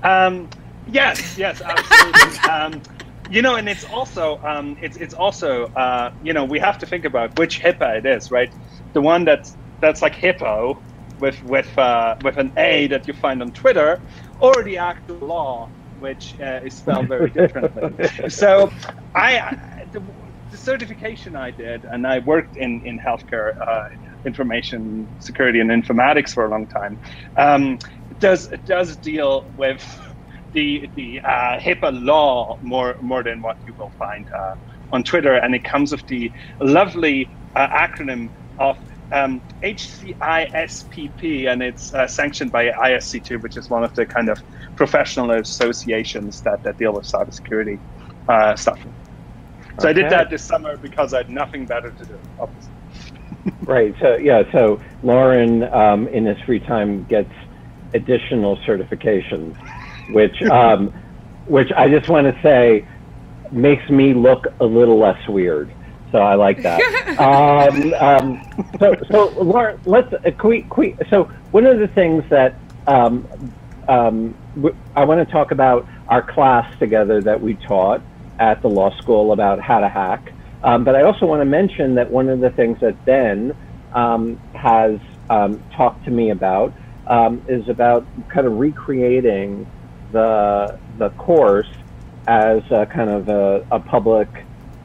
Um, 0.02 0.48
yes, 0.88 1.36
yes, 1.38 1.62
absolutely. 1.62 2.38
um, 2.50 2.82
you 3.28 3.42
know, 3.42 3.56
and 3.56 3.68
it's 3.68 3.84
also 3.84 4.38
um, 4.44 4.76
it's 4.80 4.96
it's 4.96 5.14
also 5.14 5.66
uh, 5.76 6.10
you 6.20 6.32
know 6.32 6.44
we 6.44 6.58
have 6.58 6.78
to 6.78 6.86
think 6.86 7.04
about 7.04 7.38
which 7.38 7.60
HIPAA 7.62 7.98
it 7.98 8.06
is, 8.06 8.30
right? 8.30 8.50
The 8.92 9.00
one 9.00 9.24
that's 9.24 9.56
that's 9.80 10.02
like 10.02 10.14
hippo 10.14 10.82
with 11.18 11.42
with 11.42 11.76
uh, 11.78 12.16
with 12.22 12.36
an 12.36 12.52
A 12.56 12.86
that 12.88 13.06
you 13.06 13.14
find 13.14 13.42
on 13.42 13.52
Twitter, 13.52 14.00
or 14.38 14.62
the 14.62 14.78
actual 14.78 15.18
law, 15.18 15.72
which 15.94 16.36
uh, 16.40 16.60
is 16.64 16.76
spelled 16.76 17.08
very 17.08 17.30
differently. 17.30 17.96
so, 18.28 18.70
I, 19.14 19.38
I 19.38 19.56
the, 19.90 20.06
the 20.50 20.56
certification 20.58 21.34
I 21.36 21.50
did, 21.50 21.84
and 21.90 22.06
I 22.06 22.20
worked 22.20 22.56
in 22.56 22.82
in 22.84 22.98
healthcare. 22.98 23.50
Uh, 23.66 23.82
information 24.24 25.08
security 25.20 25.60
and 25.60 25.70
informatics 25.70 26.30
for 26.30 26.46
a 26.46 26.50
long 26.50 26.66
time 26.66 26.98
um, 27.36 27.78
does 28.18 28.46
it 28.46 28.64
does 28.66 28.96
deal 28.96 29.52
with 29.56 29.84
the 30.56 30.90
the 30.96 31.20
uh, 31.22 31.58
HIPAA 31.66 31.90
law 32.12 32.56
more 32.62 32.96
more 33.00 33.22
than 33.22 33.40
what 33.42 33.56
you 33.66 33.74
will 33.78 33.92
find 33.98 34.26
uh, 34.40 34.54
on 34.90 35.04
Twitter, 35.04 35.34
and 35.34 35.54
it 35.54 35.62
comes 35.62 35.92
with 35.92 36.04
the 36.08 36.32
lovely 36.60 37.30
uh, 37.54 37.68
acronym 37.68 38.30
of 38.58 38.76
um, 39.12 39.42
HCISPP, 39.62 41.48
and 41.48 41.62
it's 41.62 41.92
uh, 41.92 42.08
sanctioned 42.08 42.50
by 42.50 42.70
ISC2, 42.70 43.42
which 43.42 43.56
is 43.56 43.68
one 43.70 43.84
of 43.84 43.92
the 43.94 44.06
kind 44.06 44.28
of 44.28 44.38
professional 44.76 45.30
associations 45.30 46.40
that, 46.44 46.58
that 46.64 46.76
deal 46.78 46.92
with 46.92 47.04
cybersecurity 47.04 47.80
uh, 48.28 48.56
stuff. 48.56 48.80
So 49.80 49.88
I 49.88 49.92
did 49.92 50.10
that 50.10 50.30
this 50.30 50.44
summer 50.46 50.78
because 50.78 51.12
I 51.12 51.18
had 51.18 51.28
nothing 51.28 51.66
better 51.66 51.92
to 51.92 52.04
do, 52.04 52.18
obviously. 52.38 52.74
Right. 53.66 53.94
So 54.00 54.16
yeah. 54.16 54.42
So 54.52 54.80
Lauren, 55.02 55.64
um, 55.72 56.08
in 56.08 56.26
his 56.26 56.36
free 56.46 56.60
time, 56.60 57.04
gets 57.04 57.32
additional 57.94 58.56
certifications, 58.68 59.54
which 60.06 60.36
um, 60.50 60.92
which 61.46 61.68
I 61.76 61.88
just 61.88 62.08
want 62.08 62.26
to 62.26 62.34
say 62.42 62.86
makes 63.50 63.88
me 63.90 64.14
look 64.14 64.44
a 64.60 64.64
little 64.64 64.98
less 64.98 65.18
weird. 65.28 65.74
So 66.12 66.18
I 66.18 66.34
like 66.34 66.62
that. 66.62 66.86
um, 67.18 67.94
um, 68.00 68.42
so 68.80 68.96
so 69.10 69.34
Lauren, 69.42 69.76
let's 69.84 70.08
uh, 70.12 70.30
can 70.40 70.50
we, 70.50 70.62
can 70.74 70.78
we- 70.78 70.96
so 71.10 71.28
one 71.50 71.66
of 71.66 71.78
the 71.78 71.88
things 71.88 72.24
that 72.30 72.60
um, 72.86 73.26
um, 73.88 74.38
w- 74.54 74.76
I 74.94 75.04
want 75.04 75.26
to 75.26 75.32
talk 75.32 75.50
about 75.50 75.86
our 76.08 76.22
class 76.22 76.66
together 76.78 77.20
that 77.22 77.40
we 77.40 77.58
taught 77.66 78.04
at 78.38 78.60
the 78.62 78.68
law 78.68 78.90
school 78.98 79.32
about 79.32 79.60
how 79.60 79.80
to 79.80 79.88
hack. 79.88 80.24
Um, 80.62 80.84
but 80.84 80.94
I 80.94 81.02
also 81.02 81.26
want 81.26 81.40
to 81.40 81.44
mention 81.46 81.94
that 81.96 82.10
one 82.10 82.28
of 82.28 82.40
the 82.40 82.50
things 82.50 82.78
that 82.80 83.04
Ben 83.04 83.52
um, 83.92 84.40
has 84.54 84.98
um, 85.30 85.64
talked 85.76 86.04
to 86.04 86.10
me 86.10 86.30
about 86.30 86.74
um, 87.06 87.42
is 87.46 87.68
about 87.68 88.08
kind 88.32 88.46
of 88.46 88.54
recreating 88.54 89.68
the 90.16 90.68
the 91.02 91.10
course 91.28 91.68
as 92.28 92.60
a 92.72 92.86
kind 92.86 93.10
of 93.10 93.28
a, 93.28 93.62
a 93.72 93.80
public 93.80 94.30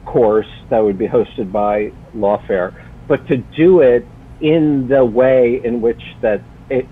course 0.06 0.52
that 0.70 0.80
would 0.80 0.98
be 0.98 1.08
hosted 1.08 1.52
by 1.52 1.92
Lawfare. 2.14 2.72
but 3.08 3.26
to 3.28 3.38
do 3.56 3.80
it 3.82 4.04
in 4.40 4.88
the 4.88 5.04
way 5.04 5.60
in 5.64 5.80
which 5.82 6.02
that 6.22 6.42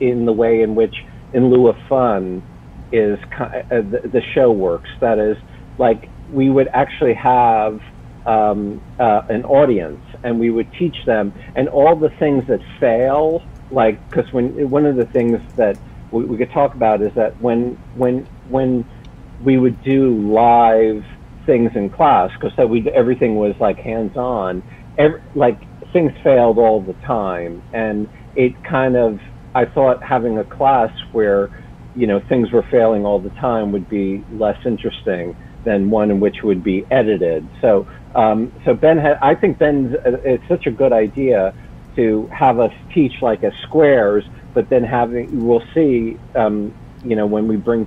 in 0.01 0.27
the 0.27 0.33
way 0.45 0.63
in 0.63 0.75
which 0.77 0.97
in 1.33 1.51
lieu 1.51 1.69
of 1.69 1.77
fun 1.89 2.45
is 2.93 3.19
uh, 3.41 3.49
the 3.71 4.23
show 4.35 4.53
works. 4.53 4.91
That 5.03 5.19
is, 5.21 5.37
like 5.79 6.13
we 6.29 6.51
would 6.51 6.69
actually 6.75 7.15
have 7.15 7.81
um, 8.27 8.83
uh, 9.01 9.23
an 9.31 9.45
audience 9.45 10.03
and 10.25 10.41
we 10.41 10.51
would 10.51 10.69
teach 10.79 10.97
them, 11.07 11.35
and 11.57 11.69
all 11.69 11.97
the 11.99 12.11
things 12.21 12.45
that 12.49 12.61
fail, 12.81 13.43
like 13.71 14.03
because 14.11 14.33
when 14.33 14.71
one 14.71 14.87
of 14.87 14.97
the 14.97 15.07
things 15.13 15.41
that 15.57 15.79
we, 16.11 16.25
we 16.25 16.39
could 16.39 16.53
talk 16.53 16.75
about 16.75 17.03
is 17.03 17.13
that 17.17 17.41
when 17.41 17.79
when 17.95 18.29
when 18.49 18.85
we 19.39 19.59
would 19.59 19.81
do 19.83 20.33
live 20.33 21.05
things 21.47 21.71
in 21.75 21.91
class 21.91 22.31
because 22.39 22.55
that 22.57 22.69
we 22.69 22.89
everything 22.95 23.37
was 23.37 23.55
like 23.61 23.79
hands 23.79 24.17
on, 24.17 24.63
like 25.35 25.61
things 25.93 26.13
failed 26.23 26.59
all 26.59 26.83
the 26.83 26.95
time, 27.07 27.63
and 27.73 28.09
it 28.35 28.63
kind 28.63 28.97
of 28.97 29.19
I 29.55 29.65
thought 29.67 30.03
having 30.03 30.39
a 30.39 30.45
class 30.45 30.93
where 31.13 31.51
you 31.95 32.07
know 32.07 32.21
things 32.29 32.53
were 32.53 32.65
failing 32.71 33.05
all 33.05 33.21
the 33.21 33.31
time 33.31 33.73
would 33.73 33.89
be 33.89 34.25
less 34.31 34.59
interesting 34.65 35.37
than 35.65 35.91
one 35.91 36.11
in 36.11 36.21
which 36.21 36.37
would 36.43 36.63
be 36.63 36.87
edited. 36.91 37.49
So 37.61 37.87
um, 38.15 38.53
so 38.65 38.75
Ben, 38.75 38.99
had, 38.99 39.19
I 39.23 39.35
think 39.35 39.59
Ben, 39.59 39.95
it's 40.05 40.45
such 40.49 40.67
a 40.67 40.71
good 40.71 40.93
idea 40.93 41.55
to 41.97 42.29
have 42.33 42.59
us 42.61 42.73
teach 42.95 43.13
like 43.23 43.43
as 43.45 43.53
squares, 43.63 44.25
but 44.55 44.69
then 44.71 44.83
having 44.85 45.29
we'll 45.33 45.63
see, 45.75 46.21
um, 46.35 46.75
you 47.03 47.17
know, 47.17 47.27
when 47.27 47.49
we 47.49 47.57
bring 47.57 47.87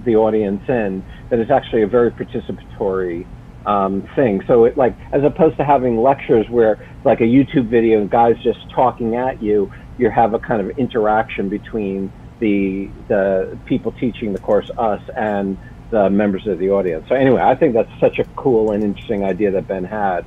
the 0.00 0.16
audience 0.16 0.62
in, 0.68 1.04
that 1.30 1.38
it's 1.38 1.50
actually 1.50 1.82
a 1.82 1.86
very 1.86 2.10
participatory 2.12 3.28
um, 3.66 4.04
thing. 4.14 4.40
So 4.46 4.64
it 4.64 4.76
like 4.76 4.96
as 5.12 5.22
opposed 5.24 5.56
to 5.58 5.64
having 5.64 5.96
lectures 5.96 6.46
where 6.50 6.78
like 7.04 7.20
a 7.20 7.24
YouTube 7.24 7.70
video 7.70 8.00
and 8.00 8.10
guys 8.10 8.34
just 8.42 8.58
talking 8.74 9.16
at 9.16 9.40
you, 9.40 9.68
you 9.96 10.10
have 10.10 10.34
a 10.34 10.38
kind 10.38 10.60
of 10.60 10.70
interaction 10.76 11.48
between 11.48 12.12
the 12.40 12.92
the 13.08 13.60
people 13.66 13.92
teaching 13.92 14.32
the 14.32 14.38
course, 14.38 14.68
us, 14.78 15.00
and 15.16 15.58
the 15.90 16.10
members 16.10 16.46
of 16.46 16.58
the 16.58 16.70
audience. 16.70 17.06
So 17.08 17.14
anyway, 17.14 17.40
I 17.42 17.54
think 17.54 17.74
that's 17.74 17.90
such 18.00 18.18
a 18.18 18.26
cool 18.36 18.72
and 18.72 18.82
interesting 18.82 19.24
idea 19.24 19.52
that 19.52 19.66
Ben 19.66 19.84
had, 19.84 20.22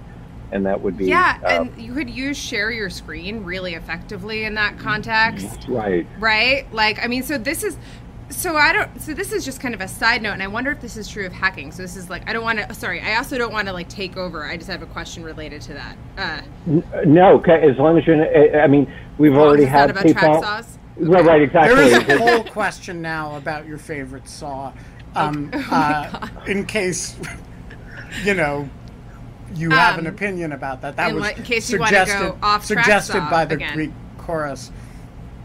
and 0.52 0.66
that 0.66 0.82
would 0.82 0.98
be 0.98 1.06
yeah. 1.06 1.40
Uh, 1.44 1.48
and 1.48 1.82
you 1.82 1.94
could 1.94 2.10
use 2.10 2.38
share 2.38 2.72
your 2.72 2.90
screen 2.90 3.44
really 3.44 3.76
effectively 3.76 4.46
in 4.46 4.54
that 4.56 4.78
context, 4.80 5.68
right? 5.68 6.08
Right. 6.20 6.72
Like 6.74 7.04
I 7.04 7.08
mean, 7.08 7.24
so 7.24 7.38
this 7.38 7.64
is 7.64 7.78
so 8.30 8.56
I 8.56 8.74
don't. 8.74 9.02
So 9.02 9.14
this 9.14 9.32
is 9.32 9.46
just 9.46 9.62
kind 9.62 9.74
of 9.74 9.82
a 9.82 9.88
side 9.88 10.22
note, 10.22 10.34
and 10.34 10.44
I 10.44 10.48
wonder 10.48 10.72
if 10.72 10.82
this 10.82 10.98
is 10.98 11.08
true 11.08 11.26
of 11.26 11.32
hacking. 11.32 11.72
So 11.72 11.82
this 11.82 11.96
is 11.96 12.10
like 12.10 12.30
I 12.30 12.34
don't 12.34 12.44
want 12.44 12.60
to. 12.60 12.74
Sorry, 12.74 13.00
I 13.00 13.16
also 13.16 13.38
don't 13.38 13.54
want 13.54 13.68
to 13.68 13.74
like 13.74 13.88
take 13.90 14.18
over. 14.18 14.46
I 14.46 14.58
just 14.58 14.70
have 14.70 14.82
a 14.82 14.88
question 14.88 15.24
related 15.24 15.62
to 15.64 15.74
that. 15.74 15.98
Uh, 16.18 16.42
no, 17.06 17.36
okay. 17.36 17.70
As 17.70 17.78
long 17.78 17.98
as 17.98 18.06
you're. 18.06 18.62
I 18.62 18.68
mean, 18.68 18.92
we've 19.18 19.36
already 19.36 19.66
had 19.66 19.96
people. 19.96 20.38
Okay. 20.38 20.62
Right, 21.00 21.26
right, 21.26 21.42
exactly. 21.44 21.76
There 21.76 22.02
is 22.02 22.10
a 22.10 22.18
whole 22.18 22.44
question 22.44 23.02
now 23.02 23.38
about 23.38 23.68
your 23.68 23.78
favorite 23.78 24.28
saw, 24.28 24.74
um, 25.16 25.52
oh 25.54 25.68
uh, 25.72 26.28
in 26.48 26.66
case 26.66 27.18
you 28.24 28.34
know 28.34 28.70
you 29.56 29.70
have 29.72 29.96
um, 29.96 30.02
an 30.02 30.08
opinion 30.08 30.52
about 30.52 30.82
that. 30.82 30.96
That 30.98 31.14
was 31.14 31.30
in 31.32 31.44
case 31.44 31.66
suggested, 31.66 32.14
you 32.14 32.20
want 32.20 32.36
to 32.36 32.40
go 32.42 32.48
off 32.48 32.66
suggested 32.66 33.22
by 33.30 33.46
the 33.46 33.56
again. 33.56 33.74
Greek 33.74 33.92
chorus. 34.18 34.72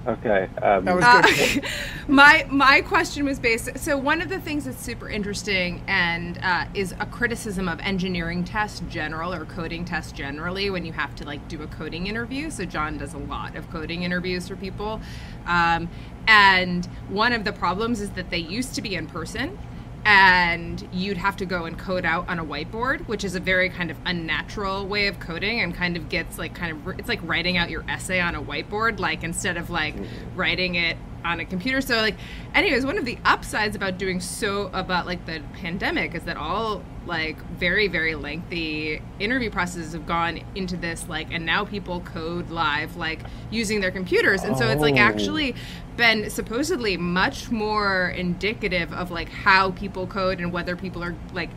Okay. 0.05 0.49
Um, 0.61 0.85
that 0.85 0.97
was 0.97 1.05
good. 1.05 1.65
Uh, 1.65 1.69
my 2.09 2.47
my 2.51 2.81
question 2.81 3.25
was 3.25 3.39
based. 3.39 3.79
So 3.79 3.97
one 3.97 4.21
of 4.21 4.29
the 4.29 4.41
things 4.41 4.65
that's 4.65 4.83
super 4.83 5.09
interesting 5.09 5.83
and 5.87 6.39
uh, 6.43 6.65
is 6.75 6.93
a 6.99 7.07
criticism 7.07 7.69
of 7.69 7.79
engineering 7.81 8.45
tests 8.45 8.83
general 8.89 9.33
or 9.33 9.45
coding 9.45 9.85
tests 9.85 10.11
generally 10.11 10.71
when 10.71 10.85
you 10.85 10.93
have 10.93 11.15
to 11.17 11.25
like 11.25 11.47
do 11.49 11.63
a 11.63 11.69
coding 11.69 12.09
interview. 12.09 12.51
So 12.51 12.65
John 12.65 12.99
does 12.99 13.15
a 13.15 13.19
lot 13.19 13.55
of 13.55 13.71
coding 13.71 14.03
interviews 14.03 14.49
for 14.49 14.57
people, 14.57 15.01
um, 15.47 15.89
and 16.27 16.87
one 17.09 17.33
of 17.33 17.45
the 17.45 17.53
problems 17.53 18.01
is 18.01 18.11
that 18.11 18.31
they 18.31 18.39
used 18.39 18.75
to 18.75 18.83
be 18.83 18.97
in 18.97 19.07
person 19.07 19.57
and 20.05 20.89
you'd 20.93 21.17
have 21.17 21.37
to 21.37 21.47
go 21.47 21.65
and 21.65 21.79
code 21.79 22.05
out 22.05 22.29
on 22.29 22.39
a 22.39 22.45
whiteboard 22.45 23.07
which 23.07 23.23
is 23.23 23.35
a 23.35 23.41
very 23.41 23.69
kind 23.69 23.91
of 23.91 23.97
unnatural 24.05 24.87
way 24.87 25.07
of 25.07 25.21
coding 25.21 25.61
and 25.61 25.75
kind 25.75 25.97
of 25.97 26.09
gets 26.09 26.39
like 26.39 26.55
kind 26.55 26.73
of 26.73 26.99
it's 26.99 27.09
like 27.09 27.21
writing 27.23 27.57
out 27.57 27.71
your 27.71 27.85
essay 27.89 28.21
on 28.21 28.35
a 28.35 28.43
whiteboard 28.43 28.99
like 28.99 29.23
instead 29.23 29.57
of 29.57 29.71
like 29.71 29.95
mm-hmm. 29.95 30.37
writing 30.37 30.75
it 30.75 30.97
on 31.25 31.41
a 31.41 31.45
computer. 31.45 31.81
So 31.81 31.97
like 31.97 32.17
anyways 32.55 32.85
one 32.85 32.99
of 32.99 33.05
the 33.05 33.19
upsides 33.25 33.77
about 33.77 33.99
doing 33.99 34.21
so 34.21 34.71
about 34.73 35.07
like 35.07 35.25
the 35.27 35.43
pandemic 35.55 36.15
is 36.15 36.23
that 36.25 36.37
all 36.37 36.83
like 37.07 37.37
very 37.57 37.89
very 37.89 38.15
lengthy 38.15 39.03
interview 39.19 39.51
processes 39.51 39.93
have 39.93 40.07
gone 40.07 40.41
into 40.55 40.77
this 40.77 41.09
like 41.09 41.33
and 41.33 41.45
now 41.45 41.65
people 41.65 42.01
code 42.01 42.51
live 42.51 42.97
like 42.97 43.21
using 43.51 43.81
their 43.81 43.91
computers. 43.91 44.43
And 44.43 44.57
so 44.57 44.69
it's 44.69 44.83
like 44.83 44.95
oh. 44.95 44.99
actually 44.99 45.55
been 45.97 46.31
supposedly 46.31 46.97
much 46.97 47.51
more 47.51 48.09
indicative 48.17 48.93
of 48.93 49.11
like 49.11 49.29
how 49.29 49.73
people 49.73 50.07
code 50.07 50.39
and 50.39 50.53
whether 50.53 50.75
people 50.77 51.03
are 51.03 51.15
like 51.33 51.51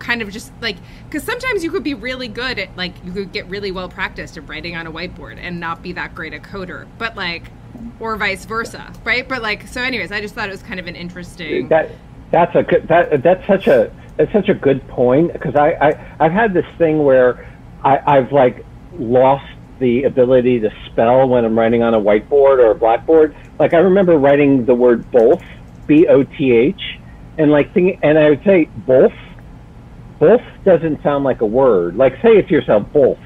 kind 0.00 0.22
of 0.22 0.30
just 0.30 0.50
like 0.60 0.76
because 1.04 1.22
sometimes 1.22 1.62
you 1.62 1.70
could 1.70 1.84
be 1.84 1.94
really 1.94 2.26
good 2.26 2.58
at 2.58 2.74
like 2.76 2.92
you 3.04 3.12
could 3.12 3.32
get 3.32 3.46
really 3.48 3.70
well 3.70 3.88
practiced 3.88 4.36
at 4.36 4.48
writing 4.48 4.74
on 4.74 4.86
a 4.86 4.92
whiteboard 4.92 5.38
and 5.38 5.60
not 5.60 5.82
be 5.82 5.92
that 5.92 6.14
great 6.14 6.34
a 6.34 6.38
coder. 6.38 6.88
But 6.98 7.16
like 7.16 7.44
or 7.98 8.16
vice 8.16 8.44
versa 8.44 8.92
right 9.04 9.28
but 9.28 9.42
like 9.42 9.66
so 9.66 9.82
anyways 9.82 10.12
i 10.12 10.20
just 10.20 10.34
thought 10.34 10.48
it 10.48 10.52
was 10.52 10.62
kind 10.62 10.80
of 10.80 10.86
an 10.86 10.96
interesting 10.96 11.68
that 11.68 11.90
that's 12.30 12.54
a 12.54 12.62
good 12.62 12.86
that 12.88 13.22
that's 13.22 13.46
such 13.46 13.66
a 13.66 13.92
that's 14.16 14.32
such 14.32 14.48
a 14.48 14.54
good 14.54 14.86
point 14.88 15.32
because 15.32 15.54
I, 15.54 15.72
I 15.72 16.16
i've 16.20 16.32
had 16.32 16.52
this 16.52 16.66
thing 16.78 17.04
where 17.04 17.48
i 17.84 17.98
i've 18.18 18.32
like 18.32 18.64
lost 18.98 19.46
the 19.78 20.04
ability 20.04 20.60
to 20.60 20.70
spell 20.86 21.28
when 21.28 21.44
i'm 21.44 21.58
writing 21.58 21.82
on 21.82 21.94
a 21.94 22.00
whiteboard 22.00 22.58
or 22.58 22.70
a 22.72 22.74
blackboard 22.74 23.34
like 23.60 23.74
I 23.74 23.76
remember 23.76 24.16
writing 24.16 24.64
the 24.64 24.74
word 24.74 25.08
both, 25.12 25.42
B 25.86 26.06
O 26.08 26.24
T 26.24 26.52
H, 26.52 26.98
and 27.36 27.52
like 27.52 27.72
thinking, 27.74 28.00
and 28.02 28.18
I 28.18 28.30
would 28.30 28.42
say 28.42 28.64
both. 28.64 29.12
Both 30.18 30.42
doesn't 30.64 31.02
sound 31.02 31.24
like 31.24 31.42
a 31.42 31.46
word. 31.46 31.94
Like 31.96 32.14
say 32.22 32.38
it 32.38 32.48
to 32.48 32.54
yourself, 32.54 32.90
both. 32.90 33.18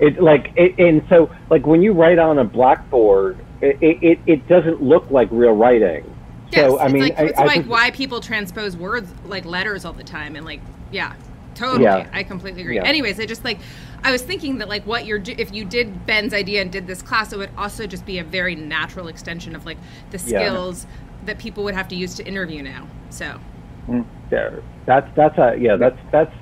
It 0.00 0.22
like 0.22 0.52
it, 0.56 0.78
and 0.78 1.04
so 1.10 1.30
like 1.50 1.66
when 1.66 1.82
you 1.82 1.92
write 1.92 2.18
on 2.18 2.38
a 2.38 2.44
blackboard, 2.44 3.44
it 3.60 4.02
it, 4.02 4.18
it 4.26 4.48
doesn't 4.48 4.82
look 4.82 5.10
like 5.10 5.28
real 5.30 5.52
writing. 5.52 6.14
Yes, 6.50 6.70
so 6.70 6.78
I 6.78 6.88
mean, 6.88 7.02
like, 7.02 7.18
it's 7.18 7.38
I, 7.38 7.44
like 7.44 7.64
I 7.64 7.68
why 7.68 7.90
people 7.90 8.20
transpose 8.20 8.76
words 8.76 9.12
like 9.26 9.44
letters 9.44 9.84
all 9.84 9.92
the 9.92 10.04
time, 10.04 10.36
and 10.36 10.44
like 10.46 10.60
yeah, 10.90 11.14
totally, 11.54 11.84
yeah. 11.84 12.08
I 12.12 12.22
completely 12.22 12.62
agree. 12.62 12.76
Yeah. 12.76 12.84
Anyways, 12.84 13.20
I 13.20 13.26
just 13.26 13.44
like 13.44 13.58
I 14.02 14.12
was 14.12 14.22
thinking 14.22 14.58
that 14.58 14.68
like 14.68 14.86
what 14.86 15.04
you're 15.04 15.18
do- 15.18 15.34
if 15.36 15.52
you 15.52 15.64
did 15.64 16.06
Ben's 16.06 16.32
idea 16.32 16.62
and 16.62 16.72
did 16.72 16.86
this 16.86 17.02
class, 17.02 17.32
it 17.32 17.38
would 17.38 17.50
also 17.56 17.86
just 17.86 18.06
be 18.06 18.18
a 18.18 18.24
very 18.24 18.54
natural 18.54 19.08
extension 19.08 19.54
of 19.54 19.66
like 19.66 19.78
the 20.10 20.18
skills 20.18 20.84
yeah. 20.84 21.26
that 21.26 21.38
people 21.38 21.64
would 21.64 21.74
have 21.74 21.88
to 21.88 21.96
use 21.96 22.14
to 22.14 22.26
interview 22.26 22.62
now. 22.62 22.86
So 23.10 23.38
mm, 23.88 24.06
yeah, 24.30 24.56
that's 24.86 25.14
that's 25.16 25.36
a 25.38 25.56
yeah 25.58 25.76
that's 25.76 25.98
that's 26.10 26.34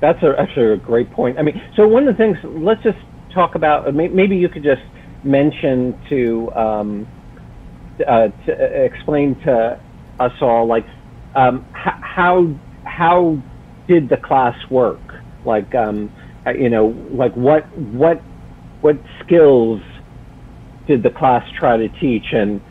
that's 0.00 0.22
a, 0.22 0.38
actually 0.38 0.72
a 0.72 0.76
great 0.76 1.10
point. 1.10 1.38
I 1.38 1.42
mean, 1.42 1.62
so 1.76 1.88
one 1.88 2.06
of 2.06 2.14
the 2.14 2.18
things 2.18 2.36
let's 2.44 2.82
just 2.82 2.98
talk 3.32 3.54
about 3.54 3.92
maybe 3.94 4.36
you 4.36 4.48
could 4.48 4.62
just 4.62 4.82
mention 5.24 5.98
to 6.10 6.52
um, 6.54 7.08
uh, 8.06 8.28
to 8.46 8.84
explain 8.84 9.36
to 9.44 9.80
us 10.20 10.32
all 10.40 10.66
like 10.68 10.86
um, 11.34 11.66
how 11.72 12.54
how 12.84 13.42
did 13.88 14.08
the 14.08 14.16
class 14.18 14.56
work 14.70 15.02
like 15.44 15.74
um, 15.74 16.12
uh, 16.46 16.52
you 16.52 16.70
know, 16.70 16.86
like 17.10 17.34
what 17.36 17.68
what 17.76 18.26
what 18.80 18.96
skills 19.22 19.82
did 20.86 21.02
the 21.02 21.10
class 21.10 21.44
try 21.58 21.76
to 21.76 21.88
teach, 21.88 22.26
and 22.32 22.62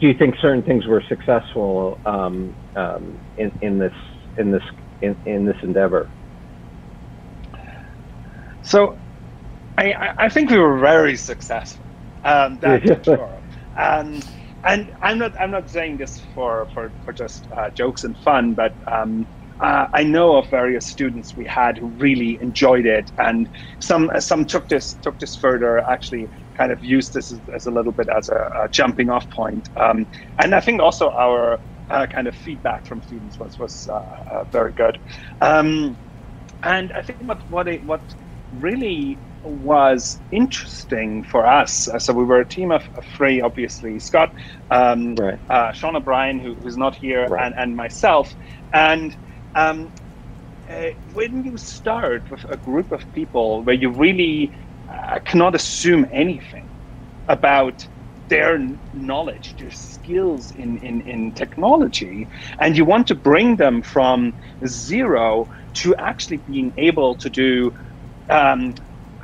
do 0.00 0.08
you 0.08 0.14
think 0.18 0.36
certain 0.40 0.62
things 0.62 0.86
were 0.86 1.02
successful 1.08 2.00
um, 2.06 2.56
um, 2.76 3.20
in, 3.36 3.52
in 3.62 3.78
this 3.78 3.92
in 4.38 4.50
this 4.52 4.62
in, 5.02 5.16
in 5.26 5.44
this 5.46 5.56
endeavor? 5.62 6.12
So, 8.62 8.98
I 9.78 9.94
I 10.18 10.28
think 10.30 10.50
we 10.50 10.58
were 10.58 10.78
very 10.78 11.16
successful. 11.16 11.89
Um, 12.24 12.58
that's 12.60 12.86
for 13.04 13.04
sure. 13.04 13.42
And 13.76 14.24
and 14.64 14.92
I'm 15.00 15.18
not 15.18 15.32
I'm 15.40 15.50
not 15.50 15.70
saying 15.70 15.98
this 15.98 16.20
for 16.34 16.68
for 16.74 16.92
for 17.04 17.12
just 17.12 17.48
uh, 17.56 17.70
jokes 17.70 18.04
and 18.04 18.16
fun, 18.18 18.54
but 18.54 18.76
um, 18.90 19.26
uh, 19.60 19.86
I 19.92 20.02
know 20.02 20.36
of 20.36 20.48
various 20.50 20.86
students 20.86 21.36
we 21.36 21.46
had 21.46 21.78
who 21.78 21.88
really 21.88 22.38
enjoyed 22.40 22.86
it, 22.86 23.10
and 23.18 23.48
some 23.80 24.10
some 24.18 24.44
took 24.44 24.68
this 24.68 24.94
took 24.94 25.18
this 25.18 25.36
further. 25.36 25.78
Actually, 25.88 26.28
kind 26.56 26.72
of 26.72 26.82
used 26.82 27.14
this 27.14 27.30
as, 27.30 27.40
as 27.54 27.66
a 27.66 27.70
little 27.70 27.92
bit 27.92 28.08
as 28.08 28.28
a, 28.28 28.64
a 28.64 28.68
jumping 28.68 29.08
off 29.08 29.28
point. 29.30 29.68
Um, 29.76 30.06
and 30.38 30.54
I 30.54 30.60
think 30.60 30.80
also 30.80 31.10
our 31.10 31.60
uh, 31.88 32.06
kind 32.06 32.28
of 32.28 32.34
feedback 32.34 32.86
from 32.86 33.02
students 33.02 33.38
was 33.38 33.58
was 33.58 33.88
uh, 33.90 33.94
uh 33.94 34.44
very 34.52 34.72
good. 34.72 34.98
Um, 35.40 35.96
and 36.62 36.92
I 36.92 37.02
think 37.02 37.20
what 37.20 37.42
what 37.48 37.68
it, 37.68 37.84
what 37.84 38.02
really 38.50 39.20
was 39.42 40.20
interesting 40.30 41.22
for 41.24 41.46
us. 41.46 41.88
Uh, 41.88 41.98
so 41.98 42.12
we 42.12 42.24
were 42.24 42.40
a 42.40 42.48
team 42.48 42.70
of, 42.70 42.88
of 42.94 43.04
three, 43.16 43.40
obviously 43.40 43.98
Scott, 43.98 44.30
um, 44.70 45.14
right. 45.14 45.38
uh, 45.48 45.72
Sean 45.72 45.96
O'Brien, 45.96 46.38
who, 46.38 46.54
who's 46.54 46.76
not 46.76 46.94
here, 46.94 47.26
right. 47.26 47.46
and, 47.46 47.54
and 47.56 47.76
myself. 47.76 48.34
And 48.72 49.16
um, 49.54 49.92
uh, 50.68 50.86
when 51.12 51.42
you 51.44 51.56
start 51.56 52.30
with 52.30 52.44
a 52.48 52.56
group 52.56 52.92
of 52.92 53.10
people 53.12 53.64
where 53.64 53.74
you 53.74 53.90
really 53.90 54.52
uh, 54.88 55.18
cannot 55.20 55.54
assume 55.54 56.06
anything 56.12 56.70
about 57.28 57.86
their 58.28 58.58
knowledge, 58.92 59.56
their 59.58 59.70
skills 59.70 60.50
in, 60.52 60.78
in, 60.78 61.00
in 61.02 61.32
technology, 61.32 62.28
and 62.60 62.76
you 62.76 62.84
want 62.84 63.06
to 63.06 63.14
bring 63.14 63.56
them 63.56 63.82
from 63.82 64.34
zero 64.66 65.48
to 65.72 65.94
actually 65.96 66.36
being 66.38 66.72
able 66.76 67.16
to 67.16 67.30
do 67.30 67.72
um, 68.28 68.74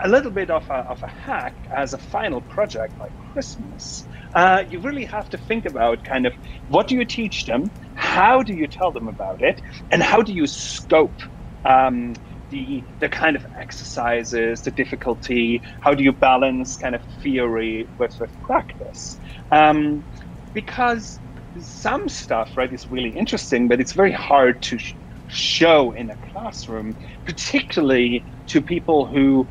a 0.03 0.09
little 0.09 0.31
bit 0.31 0.51
of 0.51 0.65
a, 0.71 0.75
of 0.91 1.03
a 1.03 1.09
hack 1.09 1.55
as 1.75 1.93
a 1.93 1.99
final 1.99 2.41
project 2.41 2.95
like 2.99 3.13
Christmas. 3.33 4.07
Uh, 4.35 4.65
you 4.69 4.81
really 4.81 5.05
have 5.05 5.29
to 5.31 5.39
think 5.39 5.65
about 5.65 6.05
kind 6.05 6.27
of 6.27 6.35
what 6.67 6.89
do 6.89 6.95
you 6.95 7.05
teach 7.05 7.45
them, 7.47 7.65
how 7.95 8.43
do 8.43 8.55
you 8.55 8.67
tell 8.67 8.93
them 8.93 9.09
about 9.09 9.41
it, 9.41 9.61
and 9.91 10.03
how 10.03 10.23
do 10.23 10.33
you 10.33 10.47
scope 10.47 11.21
um, 11.65 12.15
the 12.51 12.87
the 13.01 13.09
kind 13.09 13.37
of 13.37 13.47
exercises, 13.61 14.63
the 14.63 14.71
difficulty, 14.71 15.63
how 15.81 15.95
do 15.95 16.05
you 16.05 16.13
balance 16.13 16.77
kind 16.77 16.95
of 16.95 17.03
theory 17.23 17.89
with, 17.99 18.15
with 18.21 18.31
practice? 18.41 19.19
Um, 19.51 20.05
because 20.53 21.21
some 21.59 22.09
stuff, 22.09 22.53
right, 22.57 22.73
is 22.73 22.87
really 22.89 23.11
interesting, 23.11 23.69
but 23.69 23.81
it's 23.81 23.93
very 23.93 24.13
hard 24.13 24.63
to 24.63 24.79
sh- 24.79 24.97
show 25.27 25.93
in 25.93 26.11
a 26.11 26.17
classroom, 26.33 26.95
particularly 27.25 28.25
to 28.49 28.63
people 28.63 29.07
who, 29.07 29.51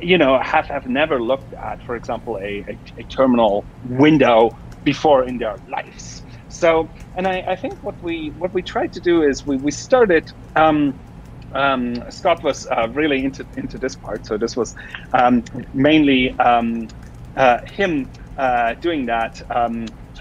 you 0.00 0.18
know, 0.18 0.38
have, 0.40 0.66
have 0.66 0.86
never 0.86 1.22
looked 1.22 1.54
at, 1.54 1.82
for 1.82 1.96
example, 1.96 2.38
a, 2.42 2.64
a, 2.68 2.78
a 2.98 3.04
terminal 3.04 3.64
window 3.82 4.50
before 4.84 5.24
in 5.24 5.38
their 5.38 5.56
lives. 5.68 6.22
So, 6.48 6.90
and 7.16 7.26
I, 7.26 7.42
I, 7.48 7.56
think 7.56 7.82
what 7.82 8.00
we 8.02 8.32
what 8.36 8.52
we 8.52 8.62
tried 8.62 8.92
to 8.92 9.00
do 9.00 9.22
is 9.22 9.46
we, 9.46 9.56
we 9.56 9.70
started. 9.70 10.30
Um, 10.54 11.00
um, 11.54 12.02
Scott 12.10 12.42
was 12.42 12.66
uh, 12.66 12.88
really 12.90 13.24
into 13.24 13.46
into 13.56 13.78
this 13.78 13.96
part, 13.96 14.26
so 14.26 14.36
this 14.38 14.56
was 14.56 14.74
um, 15.12 15.44
mainly 15.72 16.38
um, 16.38 16.88
uh, 17.36 17.58
him 17.66 18.10
uh, 18.36 18.74
doing 18.74 19.06
that. 19.06 19.40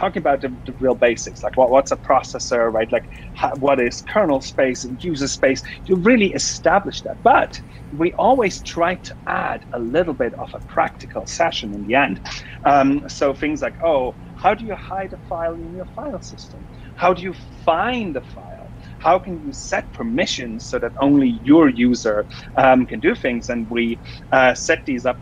Talking 0.02 0.20
about 0.20 0.42
the, 0.42 0.50
the, 0.66 0.76
real 0.80 0.96
basics, 0.96 1.44
like 1.44 1.56
what, 1.56 1.70
what's 1.70 1.92
a 1.92 1.98
processor, 1.98 2.74
right? 2.74 2.92
Like 2.92 3.06
how, 3.34 3.52
what 3.60 3.80
is 3.80 4.02
kernel 4.02 4.42
space 4.42 4.84
and 4.84 5.02
user 5.04 5.28
space. 5.28 5.62
You 5.86 5.96
really 5.96 6.34
establish 6.34 7.04
that, 7.04 7.18
but 7.24 7.62
we 7.92 8.12
always 8.14 8.62
try 8.64 8.96
to 8.96 9.16
add 9.28 9.64
a 9.74 9.80
little 9.80 10.16
bit 10.16 10.34
of 10.40 10.50
a 10.56 10.60
practical 10.68 11.28
session 11.28 11.74
in 11.76 11.86
the 11.86 11.94
end. 11.94 12.20
Um, 12.66 13.08
so 13.08 13.34
things 13.34 13.62
like, 13.62 13.76
oh, 13.84 14.18
how 14.36 14.56
do 14.56 14.66
you 14.66 14.76
hide 14.76 15.14
a 15.14 15.20
file 15.30 15.54
in 15.54 15.76
your 15.76 15.86
file 15.96 16.22
system? 16.22 16.68
How 16.96 17.14
do 17.14 17.22
you 17.22 17.36
find 17.64 18.18
a 18.18 18.22
file? 18.22 18.72
how 19.02 19.20
can 19.20 19.44
you 19.44 19.52
set 19.52 19.92
permissions 19.94 20.66
so 20.68 20.80
that 20.80 20.94
only 21.02 21.40
your 21.42 21.70
user 21.70 22.28
um, 22.56 22.86
can 22.86 23.00
do 23.00 23.16
things? 23.16 23.50
And 23.50 23.68
we 23.70 24.00
uh, 24.32 24.54
set 24.54 24.80
these 24.86 25.06
up 25.06 25.20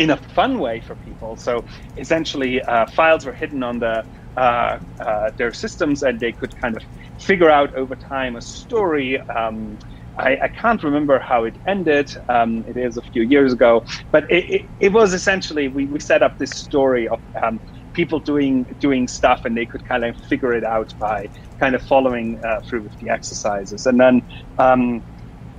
in 0.00 0.08
a 0.08 0.16
fun 0.16 0.58
way 0.58 0.80
for 0.80 0.94
people. 0.96 1.36
So 1.36 1.62
essentially, 1.98 2.62
uh, 2.62 2.86
files 2.86 3.26
were 3.26 3.34
hidden 3.34 3.62
on 3.62 3.78
the 3.78 4.02
uh, 4.36 4.78
uh 4.98 5.30
their 5.36 5.52
systems, 5.52 6.02
and 6.02 6.18
they 6.18 6.32
could 6.32 6.52
kind 6.56 6.74
of 6.76 6.82
figure 7.18 7.50
out 7.50 7.74
over 7.74 7.94
time 7.94 8.34
a 8.36 8.40
story. 8.40 9.20
Um, 9.40 9.78
I, 10.16 10.38
I, 10.44 10.48
can't 10.48 10.82
remember 10.82 11.18
how 11.18 11.44
it 11.44 11.56
ended. 11.66 12.10
Um, 12.28 12.64
it 12.66 12.76
is 12.76 12.96
a 12.96 13.02
few 13.02 13.22
years 13.22 13.52
ago, 13.52 13.84
but 14.10 14.24
it, 14.30 14.44
it, 14.56 14.62
it 14.80 14.92
was 14.92 15.12
essentially 15.14 15.68
we, 15.68 15.86
we 15.86 16.00
set 16.00 16.22
up 16.22 16.38
this 16.38 16.50
story 16.50 17.06
of 17.08 17.20
um, 17.42 17.60
people 17.92 18.20
doing 18.20 18.64
doing 18.80 19.06
stuff, 19.06 19.44
and 19.44 19.54
they 19.56 19.66
could 19.66 19.84
kind 19.84 20.04
of 20.04 20.16
figure 20.30 20.54
it 20.54 20.64
out 20.64 20.94
by 20.98 21.28
kind 21.58 21.74
of 21.74 21.82
following 21.82 22.40
uh, 22.42 22.60
through 22.66 22.82
with 22.82 22.96
the 23.00 23.10
exercises. 23.10 23.84
And 23.84 24.00
then 24.00 24.22
um, 24.58 25.02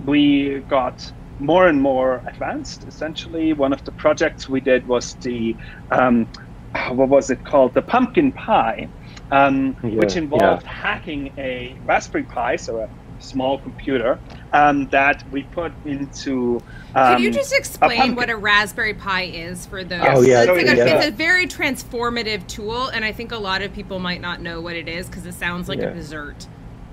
we 0.04 0.62
got 0.68 1.12
more 1.42 1.68
and 1.68 1.82
more 1.82 2.22
advanced. 2.28 2.86
Essentially, 2.88 3.54
one 3.54 3.74
of 3.74 3.84
the 3.84 3.92
projects 3.92 4.48
we 4.48 4.62
did 4.62 4.88
was 4.88 5.16
the 5.16 5.56
um, 5.92 6.28
what 6.90 7.10
was 7.10 7.30
it 7.30 7.44
called? 7.44 7.74
The 7.74 7.82
pumpkin 7.82 8.32
pie, 8.32 8.88
um, 9.32 9.76
yeah, 9.84 9.90
which 9.90 10.16
involved 10.16 10.64
yeah. 10.64 10.72
hacking 10.72 11.34
a 11.38 11.76
Raspberry 11.86 12.24
Pi, 12.24 12.56
so 12.56 12.80
a 12.80 12.90
small 13.20 13.60
computer 13.60 14.20
um, 14.54 14.88
that 14.90 15.24
we 15.32 15.44
put 15.44 15.72
into. 15.86 16.62
Um, 16.96 17.16
Could 17.16 17.24
you 17.24 17.32
just 17.32 17.54
explain 17.54 18.12
a 18.12 18.14
what 18.14 18.30
a 18.30 18.38
Raspberry 18.38 18.94
Pi 18.94 19.24
is 19.24 19.66
for 19.66 19.84
those? 19.84 20.02
Oh 20.06 20.22
yeah, 20.22 20.44
it's, 20.44 20.50
like 20.50 20.66
a, 20.66 20.78
yeah. 20.78 20.98
it's 20.98 21.08
a 21.08 21.12
very 21.12 21.48
transformative 21.48 22.48
tool, 22.48 22.88
and 22.88 23.04
I 23.04 23.12
think 23.12 23.32
a 23.32 23.38
lot 23.38 23.62
of 23.62 23.74
people 23.74 24.00
might 24.00 24.22
not 24.22 24.42
know 24.42 24.62
what 24.62 24.76
it 24.76 24.88
is 24.88 25.08
because 25.08 25.26
it 25.26 25.34
sounds 25.34 25.68
like 25.68 25.80
yeah. 25.80 25.90
a 25.90 25.94
dessert. 25.94 26.48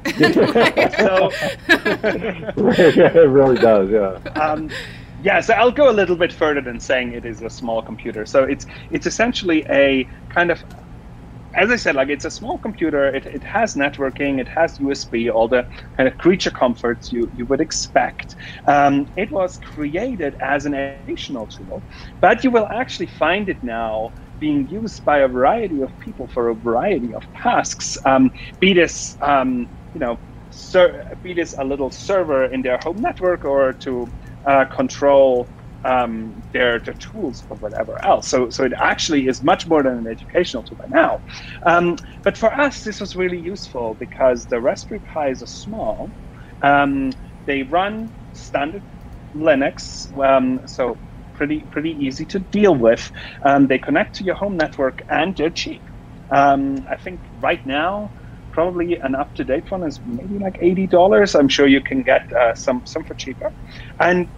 So, 0.08 1.30
it 1.68 3.28
really 3.28 3.56
does, 3.56 3.90
yeah. 3.90 4.18
Um, 4.40 4.70
yeah, 5.20 5.40
so 5.40 5.54
I'll 5.54 5.72
go 5.72 5.90
a 5.90 5.92
little 5.92 6.16
bit 6.16 6.32
further 6.32 6.60
than 6.60 6.78
saying 6.78 7.12
it 7.12 7.24
is 7.24 7.42
a 7.42 7.50
small 7.50 7.82
computer. 7.82 8.24
So 8.24 8.44
it's 8.44 8.66
it's 8.90 9.06
essentially 9.06 9.66
a 9.68 10.08
kind 10.28 10.50
of 10.50 10.62
as 11.54 11.70
I 11.70 11.76
said, 11.76 11.96
like 11.96 12.08
it's 12.08 12.24
a 12.24 12.30
small 12.30 12.58
computer. 12.58 13.06
It, 13.08 13.26
it 13.26 13.42
has 13.42 13.74
networking. 13.74 14.38
It 14.38 14.48
has 14.48 14.78
USB. 14.78 15.32
All 15.32 15.48
the 15.48 15.66
kind 15.96 16.08
of 16.08 16.16
creature 16.18 16.50
comforts 16.50 17.10
you 17.10 17.28
you 17.34 17.46
would 17.46 17.60
expect. 17.60 18.36
Um, 18.66 19.08
it 19.16 19.32
was 19.32 19.58
created 19.58 20.36
as 20.40 20.66
an 20.66 20.74
educational 20.74 21.46
tool, 21.46 21.84
but 22.20 22.44
you 22.44 22.50
will 22.50 22.68
actually 22.70 23.08
find 23.08 23.48
it 23.48 23.62
now 23.62 24.12
being 24.38 24.68
used 24.68 25.04
by 25.04 25.18
a 25.18 25.28
variety 25.28 25.80
of 25.80 25.98
people 25.98 26.28
for 26.28 26.48
a 26.48 26.54
variety 26.54 27.12
of 27.12 27.24
tasks. 27.32 27.96
Um, 28.04 28.30
be 28.60 28.72
this 28.72 29.16
um, 29.20 29.68
you 29.92 30.00
know, 30.00 30.20
ser- 30.50 31.04
be 31.22 31.34
this 31.34 31.54
a 31.58 31.64
little 31.64 31.90
server 31.90 32.44
in 32.46 32.62
their 32.62 32.78
home 32.82 32.96
network 33.00 33.44
or 33.44 33.72
to 33.74 34.06
uh, 34.48 34.64
control 34.66 35.50
um, 35.84 36.42
their, 36.52 36.80
their 36.80 36.94
tools 36.94 37.44
or 37.48 37.56
whatever 37.58 38.04
else. 38.04 38.28
So, 38.28 38.50
so 38.50 38.64
it 38.64 38.72
actually 38.78 39.26
is 39.26 39.42
much 39.42 39.66
more 39.66 39.82
than 39.82 39.98
an 39.98 40.06
educational 40.06 40.62
tool 40.64 40.76
by 40.78 40.86
now. 40.88 41.20
Um, 41.66 41.96
but 42.24 42.36
for 42.36 42.52
us, 42.52 42.82
this 42.82 43.00
was 43.00 43.14
really 43.14 43.38
useful 43.38 43.96
because 43.98 44.46
the 44.46 44.60
Raspberry 44.60 45.02
Pis 45.12 45.42
are 45.42 45.46
small. 45.46 46.12
Um, 46.62 47.12
they 47.46 47.62
run 47.62 48.12
standard 48.32 48.84
Linux, 49.34 50.10
um, 50.22 50.60
so 50.66 50.98
pretty 51.34 51.66
pretty 51.70 51.90
easy 51.90 52.26
to 52.26 52.40
deal 52.40 52.74
with. 52.74 53.10
Um, 53.46 53.68
they 53.68 53.78
connect 53.78 54.16
to 54.16 54.24
your 54.24 54.34
home 54.34 54.56
network 54.56 55.02
and 55.08 55.36
they're 55.36 55.50
cheap. 55.50 55.82
Um, 56.34 56.84
I 56.90 56.96
think 56.96 57.22
right 57.38 57.64
now 57.64 58.12
probably 58.58 58.98
an 59.04 59.14
up 59.14 59.34
to 59.34 59.44
date 59.44 59.70
one 59.70 59.86
is 59.86 60.00
maybe 60.04 60.36
like 60.40 60.56
eighty 60.60 60.88
dollars. 60.88 61.36
I'm 61.36 61.48
sure 61.48 61.68
you 61.68 61.80
can 61.80 62.02
get 62.02 62.22
uh, 62.36 62.54
some 62.54 62.82
some 62.86 63.04
for 63.04 63.14
cheaper, 63.14 63.52
and 64.00 64.28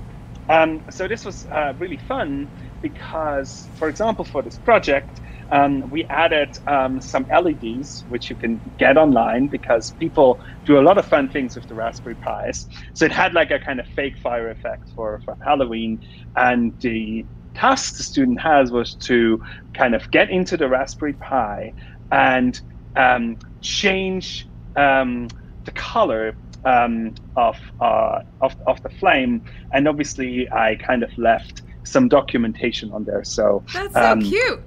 um, 0.51 0.81
so 0.91 1.09
this 1.09 1.25
was 1.25 1.47
uh, 1.51 1.73
really 1.79 1.97
fun 1.97 2.51
because, 2.83 3.71
for 3.79 3.89
example, 3.89 4.25
for 4.27 4.43
this 4.43 4.59
project, 4.59 5.21
um, 5.53 5.89
we 5.89 6.05
added 6.11 6.51
um, 6.67 7.01
some 7.01 7.25
LEDs, 7.33 8.05
which 8.09 8.29
you 8.29 8.37
can 8.37 8.61
get 8.79 8.99
online 8.99 9.49
because 9.49 9.95
people 9.99 10.39
do 10.67 10.79
a 10.79 10.83
lot 10.89 10.99
of 10.99 11.07
fun 11.07 11.31
things 11.31 11.55
with 11.57 11.67
the 11.69 11.75
Raspberry 11.75 12.17
Pis. 12.17 12.67
So 12.95 13.05
it 13.07 13.13
had 13.13 13.33
like 13.33 13.51
a 13.53 13.61
kind 13.61 13.81
of 13.81 13.87
fake 13.87 14.19
fire 14.23 14.51
effect 14.51 14.85
for, 14.95 15.21
for 15.25 15.37
Halloween. 15.41 16.01
And 16.37 16.75
the 16.81 17.27
task 17.55 17.97
the 17.97 18.03
student 18.03 18.41
has 18.41 18.73
was 18.73 18.97
to 19.07 19.41
kind 19.75 19.95
of 19.95 20.11
get 20.11 20.31
into 20.31 20.57
the 20.57 20.69
Raspberry 20.69 21.15
Pi 21.15 21.73
and 22.11 22.61
um, 22.97 23.39
change 23.61 24.47
um, 24.77 25.29
the 25.65 25.73
color 25.73 26.35
um, 26.65 27.15
of, 27.37 27.57
uh, 27.81 28.23
of 28.41 28.55
of 28.67 28.83
the 28.83 28.91
flame, 28.91 29.43
and 29.73 29.89
obviously 29.89 30.51
I 30.51 30.77
kind 30.77 31.03
of 31.03 31.17
left 31.17 31.63
some 31.85 32.09
documentation 32.09 32.93
on 32.93 33.05
there. 33.05 33.25
So 33.25 33.63
that's 33.73 33.95
so 33.95 34.13
um, 34.13 34.21
cute. 34.21 34.61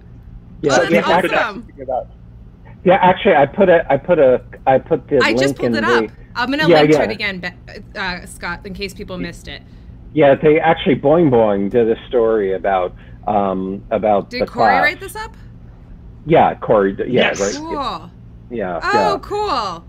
Yeah, 0.62 0.78
oh, 0.80 0.90
that's 0.90 1.34
awesome. 1.34 1.68
Yeah, 2.86 2.96
actually, 2.96 3.36
I 3.36 3.46
put 3.46 3.70
a, 3.70 3.92
I 3.92 3.98
put 3.98 4.20
a, 4.20 4.44
I 4.68 4.78
put 4.78 5.08
the. 5.08 5.20
I 5.24 5.34
just 5.34 5.56
pulled 5.56 5.76
it 5.76 5.84
up. 5.84 6.10
I'm 6.36 6.50
gonna 6.50 6.68
yeah, 6.68 6.82
link 6.82 6.92
yeah. 6.92 6.98
to 6.98 7.04
it 7.04 7.12
again, 7.12 7.58
uh, 7.96 8.26
Scott, 8.26 8.66
in 8.66 8.74
case 8.74 8.94
people 8.94 9.18
missed 9.18 9.48
it. 9.48 9.62
Yeah, 10.14 10.36
they 10.36 10.60
actually 10.60 10.96
Boing 10.96 11.30
Boing 11.30 11.70
did 11.70 11.90
a 11.90 12.08
story 12.08 12.54
about 12.54 12.94
um 13.28 13.84
about. 13.92 14.30
Did 14.30 14.42
the 14.42 14.48
Corey 14.48 14.72
class. 14.72 14.84
write 14.84 15.00
this 15.00 15.16
up? 15.16 15.36
Yeah, 16.26 16.56
Corey. 16.56 16.96
Yeah, 16.98 17.06
yes. 17.08 17.40
right. 17.40 17.56
Cool. 17.56 17.74
Yeah. 17.74 18.10
Oh, 18.54 18.58
yeah. 18.58 19.20
cool. 19.22 19.84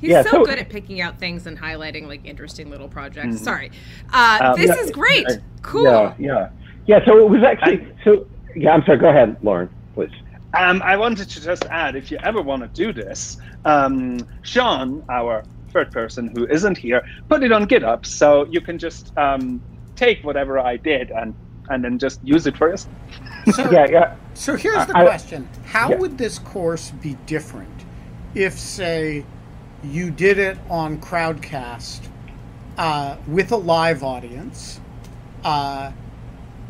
He's 0.00 0.10
Yeah, 0.10 0.22
so, 0.22 0.30
so- 0.30 0.44
good 0.44 0.58
at 0.58 0.68
picking 0.68 1.00
out 1.00 1.18
things 1.18 1.46
and 1.46 1.58
highlighting 1.58 2.06
like 2.06 2.24
interesting 2.24 2.70
little 2.70 2.88
projects. 2.88 3.40
Sorry. 3.40 3.70
Uh, 4.12 4.38
Um, 4.54 4.56
this 4.60 4.68
yeah, 4.68 4.82
is 4.84 4.90
great. 4.90 5.26
yeah, 5.28 5.36
Cool. 5.62 5.84
Yeah, 5.84 6.14
yeah, 6.18 6.48
yeah. 6.86 7.04
So 7.04 7.18
it 7.18 7.28
was 7.30 7.42
actually 7.42 7.86
so. 8.04 8.26
Yeah, 8.54 8.72
I'm 8.72 8.84
sorry. 8.84 8.98
Go 8.98 9.08
ahead, 9.08 9.36
Lauren, 9.42 9.68
please. 9.94 10.10
Um, 10.56 10.80
I 10.82 10.96
wanted 10.96 11.28
to 11.28 11.42
just 11.42 11.64
add, 11.66 11.94
if 11.94 12.10
you 12.10 12.16
ever 12.22 12.40
want 12.40 12.62
to 12.62 12.68
do 12.68 12.90
this, 12.92 13.36
um, 13.66 14.18
Sean, 14.42 15.04
our 15.10 15.44
third 15.72 15.92
person 15.92 16.28
who 16.34 16.46
isn't 16.46 16.78
here, 16.78 17.06
put 17.28 17.42
it 17.42 17.52
on 17.52 17.66
GitHub, 17.66 18.06
so 18.06 18.46
you 18.46 18.60
can 18.62 18.78
just 18.78 19.16
um, 19.18 19.60
take 19.94 20.24
whatever 20.24 20.58
I 20.58 20.76
did 20.76 21.10
and 21.10 21.34
and 21.70 21.84
then 21.84 21.98
just 21.98 22.24
use 22.24 22.46
it 22.46 22.56
for 22.56 22.68
yourself. 22.70 22.94
So, 23.52 23.70
Yeah, 23.70 23.86
yeah. 23.90 24.14
so 24.32 24.56
here's 24.56 24.86
the 24.86 24.96
I- 24.96 25.04
question 25.04 25.46
How 25.66 25.90
yeah. 25.90 25.96
would 25.96 26.16
this 26.16 26.38
course 26.38 26.92
be 27.02 27.18
different 27.26 27.77
if, 28.34 28.58
say, 28.58 29.24
you 29.82 30.10
did 30.10 30.38
it 30.38 30.58
on 30.68 31.00
Crowdcast 31.00 32.00
uh, 32.76 33.16
with 33.26 33.52
a 33.52 33.56
live 33.56 34.02
audience? 34.02 34.80
Uh, 35.44 35.92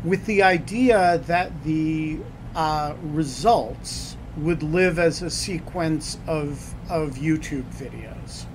with 0.03 0.25
the 0.25 0.43
idea 0.43 1.21
that 1.27 1.51
the 1.63 2.19
uh, 2.55 2.93
results 3.03 4.15
would 4.37 4.63
live 4.63 4.99
as 4.99 5.21
a 5.21 5.29
sequence 5.29 6.17
of 6.27 6.73
of 6.89 7.15
YouTube 7.15 7.65
videos. 7.73 8.45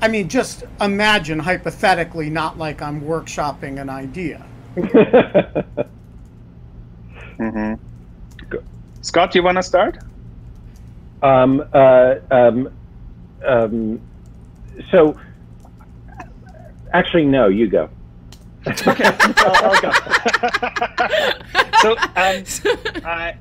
I 0.00 0.08
mean, 0.08 0.28
just 0.28 0.64
imagine 0.80 1.38
hypothetically, 1.38 2.30
not 2.30 2.58
like 2.58 2.82
I'm 2.82 3.00
workshopping 3.02 3.80
an 3.80 3.88
idea. 3.88 4.44
mm-hmm. 7.38 7.74
Scott, 9.00 9.34
you 9.34 9.42
want 9.42 9.58
to 9.58 9.62
start? 9.62 9.98
Um, 11.22 11.64
uh, 11.72 12.16
um, 12.30 12.72
um, 13.44 14.00
so, 14.90 15.18
actually, 16.92 17.24
no, 17.24 17.48
you 17.48 17.68
go. 17.68 17.88
okay, 18.66 19.04
I'll, 19.36 19.70
I'll 19.70 19.80
go. 19.80 19.92
so, 21.80 21.96
um, 21.96 22.44
I, 23.04 23.34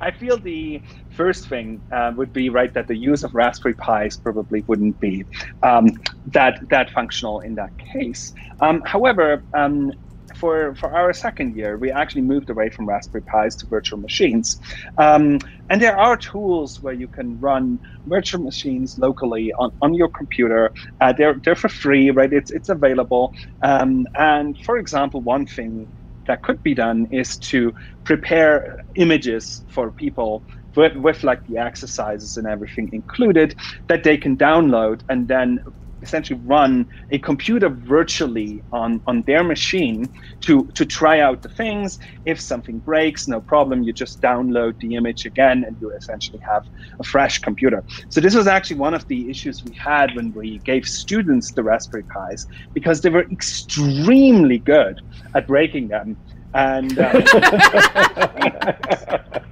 I 0.00 0.10
feel 0.10 0.38
the 0.38 0.82
first 1.10 1.48
thing 1.48 1.80
uh, 1.92 2.12
would 2.16 2.32
be 2.32 2.48
right 2.50 2.72
that 2.74 2.88
the 2.88 2.96
use 2.96 3.24
of 3.24 3.34
Raspberry 3.34 3.74
Pis 3.74 4.16
probably 4.16 4.62
wouldn't 4.62 5.00
be 5.00 5.24
um, 5.62 5.98
that 6.26 6.68
that 6.68 6.90
functional 6.90 7.40
in 7.40 7.54
that 7.54 7.76
case. 7.78 8.34
Um, 8.60 8.82
however, 8.84 9.42
um, 9.54 9.92
for, 10.36 10.74
for 10.74 10.94
our 10.94 11.12
second 11.12 11.56
year, 11.56 11.78
we 11.78 11.90
actually 11.90 12.22
moved 12.22 12.50
away 12.50 12.70
from 12.70 12.86
Raspberry 12.86 13.24
Pis 13.32 13.56
to 13.56 13.66
virtual 13.66 13.98
machines. 13.98 14.58
Um, 14.98 15.38
and 15.70 15.80
there 15.80 15.98
are 15.98 16.16
tools 16.16 16.78
where 16.80 16.94
you 16.94 17.08
can 17.08 17.38
run 17.40 17.80
virtual 18.06 18.42
machines 18.42 18.96
locally 18.98 19.52
on, 19.58 19.70
on 19.82 19.94
your 19.94 20.08
computer. 20.08 20.70
Uh, 21.00 21.12
they're, 21.12 21.40
they're 21.44 21.56
for 21.56 21.68
free, 21.68 22.10
right? 22.10 22.32
It's, 22.32 22.50
it's 22.50 22.68
available. 22.68 23.32
Um, 23.62 24.06
and 24.16 24.56
for 24.64 24.78
example, 24.78 25.20
one 25.22 25.46
thing 25.46 25.92
that 26.26 26.42
could 26.42 26.62
be 26.62 26.74
done 26.74 27.06
is 27.10 27.38
to 27.38 27.72
prepare 28.04 28.76
images 28.96 29.62
for 29.68 29.92
people 29.92 30.44
with, 30.76 30.96
with 30.96 31.24
like 31.24 31.40
the 31.48 31.58
exercises 31.58 32.36
and 32.36 32.46
everything 32.46 32.88
included 32.92 33.54
that 33.88 34.04
they 34.04 34.16
can 34.16 34.36
download 34.36 35.00
and 35.08 35.28
then 35.28 35.58
essentially 36.02 36.38
run 36.44 36.86
a 37.10 37.18
computer 37.18 37.68
virtually 37.68 38.62
on, 38.72 39.00
on 39.06 39.22
their 39.22 39.42
machine 39.42 40.08
to, 40.40 40.66
to 40.74 40.84
try 40.84 41.20
out 41.20 41.42
the 41.42 41.48
things. 41.48 41.98
If 42.24 42.40
something 42.40 42.78
breaks, 42.78 43.26
no 43.28 43.40
problem. 43.40 43.82
You 43.82 43.92
just 43.92 44.20
download 44.20 44.78
the 44.80 44.94
image 44.94 45.26
again 45.26 45.64
and 45.64 45.76
you 45.80 45.90
essentially 45.90 46.38
have 46.38 46.66
a 46.98 47.04
fresh 47.04 47.38
computer. 47.40 47.82
So 48.08 48.20
this 48.20 48.34
was 48.34 48.46
actually 48.46 48.76
one 48.76 48.94
of 48.94 49.08
the 49.08 49.30
issues 49.30 49.64
we 49.64 49.74
had 49.74 50.14
when 50.14 50.32
we 50.32 50.58
gave 50.58 50.86
students 50.88 51.52
the 51.52 51.62
Raspberry 51.62 52.04
Pis 52.04 52.46
because 52.72 53.00
they 53.00 53.10
were 53.10 53.24
extremely 53.30 54.58
good 54.58 55.00
at 55.34 55.46
breaking 55.46 55.88
them. 55.88 56.16
And 56.54 56.98
um, 56.98 57.16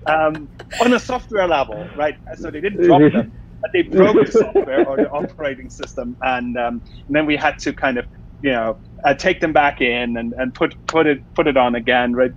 um, 0.06 0.48
on 0.80 0.92
a 0.94 0.98
software 0.98 1.46
level, 1.46 1.86
right? 1.96 2.16
So 2.38 2.50
they 2.50 2.60
didn't 2.60 2.82
drop 2.82 3.00
them 3.12 3.32
they 3.72 3.82
broke 3.82 4.24
the 4.24 4.30
software 4.30 4.86
or 4.86 4.96
the 4.96 5.10
operating 5.10 5.70
system, 5.70 6.16
and, 6.22 6.56
um, 6.56 6.82
and 7.08 7.16
then 7.16 7.26
we 7.26 7.36
had 7.36 7.58
to 7.60 7.72
kind 7.72 7.98
of, 7.98 8.06
you 8.40 8.52
know, 8.52 8.78
uh, 9.04 9.14
take 9.14 9.40
them 9.40 9.52
back 9.52 9.80
in 9.80 10.16
and, 10.16 10.34
and 10.36 10.54
put 10.54 10.74
put 10.86 11.06
it 11.06 11.20
put 11.34 11.46
it 11.46 11.56
on 11.56 11.74
again, 11.74 12.12
right? 12.14 12.32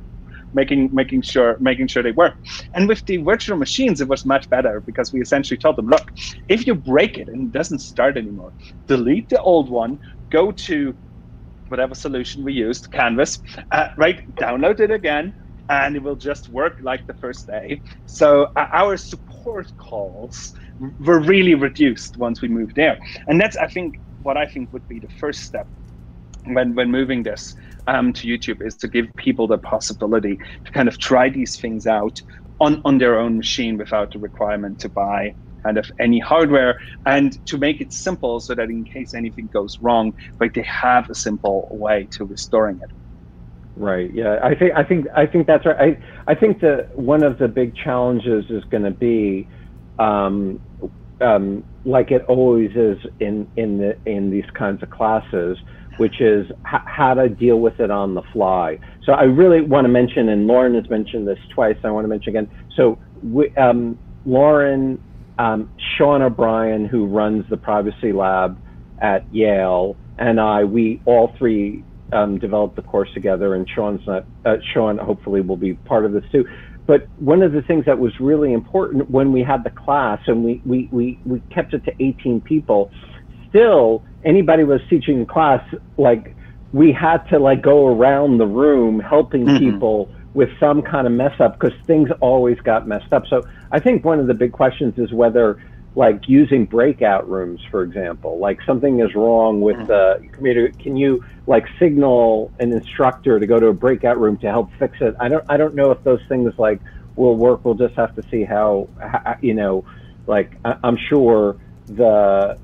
Making 0.54 0.90
making 0.94 1.22
sure 1.22 1.58
making 1.60 1.88
sure 1.88 2.02
they 2.04 2.12
work. 2.12 2.36
And 2.74 2.88
with 2.88 3.06
the 3.06 3.18
virtual 3.18 3.58
machines, 3.58 4.00
it 4.02 4.08
was 4.08 4.26
much 4.26 4.50
better 4.50 4.82
because 4.86 5.12
we 5.12 5.22
essentially 5.22 5.58
told 5.58 5.76
them, 5.76 5.88
look, 5.88 6.04
if 6.48 6.66
you 6.66 6.76
break 6.76 7.18
it 7.18 7.28
and 7.28 7.48
it 7.48 7.52
doesn't 7.52 7.80
start 7.80 8.18
anymore, 8.18 8.54
delete 8.88 9.30
the 9.30 9.42
old 9.42 9.70
one, 9.70 10.00
go 10.32 10.52
to 10.52 10.96
whatever 11.70 11.96
solution 11.96 12.44
we 12.44 12.54
used, 12.54 12.90
Canvas, 12.92 13.40
uh, 13.72 13.88
right? 13.98 14.22
Download 14.40 14.80
it 14.80 14.92
again, 14.92 15.34
and 15.70 15.96
it 15.96 16.04
will 16.04 16.16
just 16.16 16.50
work 16.50 16.74
like 16.82 17.06
the 17.08 17.14
first 17.16 17.46
day. 17.48 17.82
So 18.06 18.48
uh, 18.56 18.68
our 18.74 18.98
support 18.98 19.68
calls 19.78 20.54
were 21.00 21.20
really 21.20 21.56
reduced 21.56 22.18
once 22.18 22.42
we 22.42 22.48
moved 22.48 22.76
there. 22.76 22.98
And 23.28 23.40
that's, 23.40 23.58
I 23.58 23.68
think, 23.68 23.96
what 24.22 24.38
I 24.38 24.46
think 24.46 24.72
would 24.74 24.88
be 24.88 25.00
the 25.00 25.10
first 25.20 25.42
step 25.42 25.68
when, 26.46 26.76
when 26.76 26.92
moving 26.92 27.24
this 27.24 27.54
um, 27.88 28.14
to 28.14 28.28
YouTube 28.28 28.66
is 28.66 28.76
to 28.78 28.88
give 28.88 29.06
people 29.18 29.48
the 29.48 29.58
possibility 29.58 30.38
to 30.66 30.72
kind 30.72 30.88
of 30.88 30.98
try 31.00 31.30
these 31.30 31.58
things 31.58 31.88
out 31.88 32.22
on, 32.60 32.82
on 32.86 32.98
their 32.98 33.20
own 33.20 33.38
machine 33.38 33.78
without 33.78 34.12
the 34.12 34.20
requirement 34.20 34.80
to 34.80 34.90
buy 34.90 35.36
kind 35.64 35.78
of 35.78 35.90
any 36.00 36.20
hardware 36.20 36.78
and 37.06 37.46
to 37.48 37.58
make 37.58 37.82
it 37.82 37.92
simple 37.92 38.40
so 38.40 38.56
that 38.56 38.70
in 38.70 38.86
case 38.86 39.14
anything 39.14 39.50
goes 39.54 39.78
wrong, 39.82 40.14
like 40.40 40.54
they 40.54 40.64
have 40.64 41.10
a 41.10 41.16
simple 41.16 41.68
way 41.72 42.08
to 42.12 42.26
restoring 42.26 42.80
it. 42.82 42.92
Right. 43.76 44.10
Yeah. 44.14 44.40
I 44.42 44.56
think 44.56 44.72
I 44.76 44.84
think 44.84 45.06
I 45.16 45.28
think 45.28 45.46
that's 45.46 45.66
right. 45.66 46.00
I 46.28 46.32
I 46.32 46.36
think 46.36 46.62
that 46.62 46.90
one 46.96 47.24
of 47.24 47.38
the 47.38 47.48
big 47.48 47.76
challenges 47.76 48.46
is 48.50 48.64
going 48.72 48.84
to 48.84 48.92
be 48.92 49.50
um, 50.00 50.60
um, 51.22 51.64
like 51.86 52.12
it 52.12 52.24
always 52.28 52.72
is 52.76 52.98
in 53.20 53.48
in 53.56 53.78
the 53.78 53.98
in 54.06 54.30
these 54.30 54.50
kinds 54.58 54.84
of 54.84 54.90
classes, 54.90 55.58
which 55.98 56.22
is 56.22 56.48
h- 56.72 56.82
how 56.86 57.14
to 57.14 57.30
deal 57.30 57.60
with 57.60 57.80
it 57.80 57.92
on 57.92 58.14
the 58.14 58.22
fly. 58.34 58.80
So 59.04 59.14
I 59.14 59.24
really 59.24 59.62
want 59.62 59.86
to 59.86 59.90
mention, 59.90 60.30
and 60.30 60.48
Lauren 60.48 60.76
has 60.76 60.90
mentioned 60.90 61.28
this 61.28 61.40
twice. 61.54 61.78
I 61.84 61.92
want 61.92 62.06
to 62.06 62.10
mention 62.10 62.36
again. 62.36 62.50
So 62.76 63.00
we, 63.24 63.54
um, 63.56 63.98
Lauren, 64.26 65.02
um, 65.38 65.70
Sean 65.98 66.22
O'Brien, 66.22 66.86
who 66.86 67.06
runs 67.08 67.46
the 67.50 67.58
privacy 67.58 68.12
lab 68.12 68.60
at 69.02 69.26
Yale, 69.32 69.98
and 70.18 70.40
I, 70.40 70.64
we 70.64 71.02
all 71.06 71.34
three 71.38 71.86
um, 72.12 72.40
developed 72.40 72.76
the 72.76 72.82
course 72.82 73.10
together. 73.14 73.56
And 73.56 73.68
Sean's 73.74 74.02
not. 74.08 74.28
Uh, 74.46 74.56
Sean 74.74 74.98
hopefully 74.98 75.42
will 75.42 75.58
be 75.58 75.74
part 75.74 76.06
of 76.06 76.12
this 76.12 76.24
too. 76.32 76.46
But 76.88 77.08
one 77.20 77.44
of 77.44 77.52
the 77.52 77.62
things 77.62 77.86
that 77.86 78.00
was 78.00 78.18
really 78.20 78.54
important 78.54 79.12
when 79.12 79.34
we 79.34 79.44
had 79.44 79.64
the 79.64 79.70
class 79.70 80.22
and 80.26 80.44
we, 80.44 80.62
we, 80.66 80.90
we, 80.92 81.20
we 81.26 81.42
kept 81.54 81.74
it 81.74 81.84
to 81.86 81.94
18 82.00 82.42
people, 82.42 82.90
still 83.50 84.04
anybody 84.24 84.64
was 84.64 84.80
teaching 84.90 85.20
the 85.20 85.26
class, 85.26 85.62
like 85.98 86.34
we 86.72 86.94
had 86.94 87.18
to 87.30 87.40
like 87.40 87.62
go 87.62 87.88
around 87.88 88.38
the 88.38 88.48
room 88.48 89.00
helping 89.00 89.46
mm-hmm. 89.46 89.58
people 89.58 90.10
with 90.34 90.50
some 90.60 90.82
kind 90.82 91.08
of 91.08 91.14
mess 91.14 91.40
up 91.40 91.60
because 91.60 91.78
things 91.86 92.10
always 92.22 92.60
got 92.62 92.88
messed 92.88 93.12
up. 93.12 93.24
So 93.28 93.44
I 93.72 93.80
think 93.80 94.06
one 94.06 94.20
of 94.20 94.28
the 94.28 94.34
big 94.34 94.54
questions 94.54 94.94
is 94.98 95.12
whether 95.12 95.62
like 95.98 96.30
using 96.30 96.64
breakout 96.64 97.28
rooms, 97.28 97.60
for 97.72 97.82
example, 97.82 98.38
like 98.38 98.62
something 98.68 99.00
is 99.00 99.16
wrong 99.16 99.62
with 99.62 99.78
mm-hmm. 99.78 99.88
the 99.88 100.30
computer. 100.32 100.70
Can 100.78 100.96
you 100.96 101.26
like 101.48 101.66
signal 101.80 102.52
an 102.60 102.72
instructor 102.72 103.40
to 103.40 103.48
go 103.48 103.60
to 103.60 103.68
a 103.68 103.74
breakout 103.74 104.20
room 104.20 104.38
to 104.38 104.48
help 104.48 104.70
fix 104.78 105.02
it? 105.02 105.16
I 105.20 105.28
don't, 105.28 105.44
I 105.50 105.58
don't 105.58 105.74
know 105.74 105.90
if 105.90 106.04
those 106.04 106.22
things 106.30 106.54
like 106.60 106.80
will 107.16 107.36
work. 107.36 107.66
We'll 107.66 107.74
just 107.74 107.96
have 107.96 108.16
to 108.16 108.22
see 108.30 108.44
how, 108.44 108.88
how 109.00 109.38
you 109.42 109.56
know, 109.56 109.86
like 110.28 110.52
I, 110.64 110.78
am 110.84 110.98
sure 111.10 111.58
the 111.88 112.06
uh, 112.06 112.58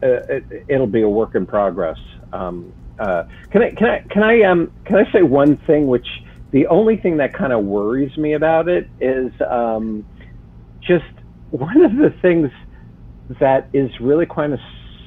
it, 0.00 0.64
it'll 0.68 0.86
be 0.86 1.02
a 1.02 1.08
work 1.08 1.34
in 1.34 1.44
progress. 1.44 1.98
Um, 2.32 2.72
uh, 2.98 3.24
can 3.50 3.64
I, 3.64 3.70
can 3.72 3.86
I, 3.86 3.98
can 4.08 4.22
I, 4.22 4.42
um, 4.44 4.72
can 4.86 4.96
I 4.96 5.12
say 5.12 5.20
one 5.20 5.58
thing? 5.58 5.88
Which 5.88 6.08
the 6.52 6.66
only 6.68 6.96
thing 6.96 7.18
that 7.18 7.34
kind 7.34 7.52
of 7.52 7.66
worries 7.66 8.16
me 8.16 8.32
about 8.32 8.66
it 8.66 8.88
is 8.98 9.30
um, 9.42 10.06
just 10.80 11.04
one 11.50 11.84
of 11.84 11.94
the 11.96 12.14
things 12.22 12.50
that 13.40 13.68
is 13.72 13.90
really 14.00 14.26
kind 14.26 14.52
of 14.52 14.58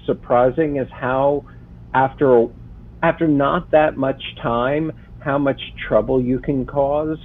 surprising 0.06 0.78
is 0.78 0.88
how 0.92 1.46
after 1.94 2.48
after 3.04 3.28
not 3.28 3.72
that 3.72 3.98
much 3.98 4.22
time 4.42 4.92
how 5.20 5.38
much 5.38 5.62
trouble 5.88 6.22
you 6.22 6.40
can 6.40 6.66
cause. 6.66 7.20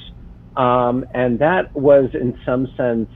Um, 0.57 1.05
and 1.15 1.39
that 1.39 1.75
was 1.75 2.11
in 2.15 2.39
some 2.45 2.67
sense 2.77 3.09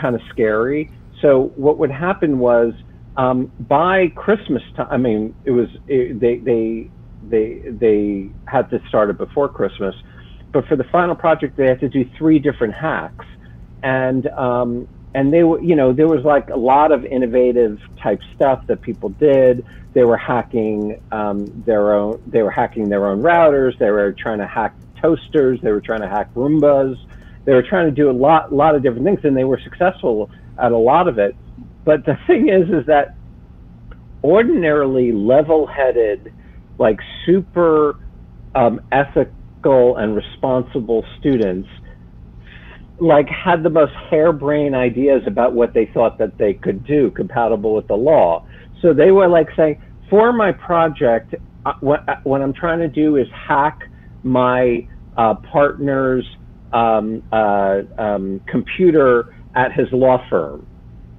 kind 0.00 0.14
of 0.14 0.20
scary. 0.30 0.90
So 1.22 1.52
what 1.56 1.78
would 1.78 1.90
happen 1.90 2.38
was 2.38 2.74
um, 3.16 3.50
by 3.58 4.08
christmas 4.14 4.62
time 4.76 4.86
i 4.90 4.96
mean 4.96 5.34
it 5.44 5.50
was 5.50 5.68
it, 5.88 6.20
they 6.20 6.38
they 6.38 6.90
they 7.28 7.62
they 7.68 8.30
had 8.46 8.70
to 8.70 8.78
start 8.88 9.10
it 9.10 9.18
before 9.18 9.48
christmas. 9.48 9.94
But 10.52 10.66
for 10.66 10.76
the 10.76 10.84
final 10.92 11.14
project 11.14 11.56
they 11.56 11.66
had 11.66 11.80
to 11.80 11.88
do 11.88 12.04
three 12.16 12.38
different 12.38 12.74
hacks. 12.74 13.26
And 13.82 14.26
um, 14.28 14.88
and 15.14 15.32
they 15.32 15.42
were, 15.42 15.60
you 15.60 15.74
know, 15.74 15.92
there 15.92 16.08
was 16.08 16.24
like 16.24 16.50
a 16.50 16.56
lot 16.56 16.92
of 16.92 17.04
innovative 17.04 17.78
type 18.02 18.20
stuff 18.34 18.66
that 18.66 18.82
people 18.82 19.10
did. 19.10 19.64
They 19.94 20.04
were 20.04 20.16
hacking 20.16 21.00
um, 21.10 21.46
their 21.66 21.94
own, 21.94 22.20
they 22.26 22.42
were 22.42 22.50
hacking 22.50 22.88
their 22.88 23.06
own 23.06 23.22
routers. 23.22 23.78
They 23.78 23.90
were 23.90 24.12
trying 24.12 24.38
to 24.38 24.46
hack 24.46 24.74
toasters. 25.00 25.60
They 25.62 25.72
were 25.72 25.80
trying 25.80 26.02
to 26.02 26.08
hack 26.08 26.32
Roombas. 26.34 26.96
They 27.44 27.54
were 27.54 27.62
trying 27.62 27.86
to 27.86 27.92
do 27.92 28.10
a 28.10 28.12
lot, 28.12 28.52
lot 28.52 28.74
of 28.74 28.82
different 28.82 29.04
things, 29.04 29.20
and 29.24 29.36
they 29.36 29.44
were 29.44 29.60
successful 29.64 30.30
at 30.58 30.72
a 30.72 30.76
lot 30.76 31.08
of 31.08 31.18
it. 31.18 31.34
But 31.84 32.04
the 32.04 32.18
thing 32.26 32.48
is, 32.50 32.68
is 32.68 32.84
that 32.86 33.14
ordinarily 34.22 35.12
level-headed, 35.12 36.32
like 36.78 37.00
super 37.24 37.98
um, 38.54 38.80
ethical 38.92 39.96
and 39.96 40.14
responsible 40.14 41.04
students 41.18 41.68
like 43.00 43.28
had 43.28 43.62
the 43.62 43.70
most 43.70 43.92
harebrained 44.10 44.74
ideas 44.74 45.22
about 45.26 45.52
what 45.54 45.72
they 45.74 45.86
thought 45.86 46.18
that 46.18 46.38
they 46.38 46.54
could 46.54 46.84
do 46.84 47.10
compatible 47.12 47.74
with 47.74 47.86
the 47.88 47.94
law. 47.96 48.44
So 48.82 48.92
they 48.92 49.10
were 49.10 49.28
like 49.28 49.48
saying, 49.56 49.80
for 50.10 50.32
my 50.32 50.52
project, 50.52 51.34
uh, 51.64 51.72
what, 51.80 52.08
uh, 52.08 52.16
what 52.24 52.42
I'm 52.42 52.52
trying 52.52 52.80
to 52.80 52.88
do 52.88 53.16
is 53.16 53.26
hack 53.32 53.78
my 54.22 54.86
uh, 55.16 55.34
partner's 55.34 56.26
um, 56.72 57.22
uh, 57.32 57.82
um, 57.98 58.40
computer 58.46 59.34
at 59.54 59.72
his 59.72 59.88
law 59.92 60.24
firm. 60.28 60.66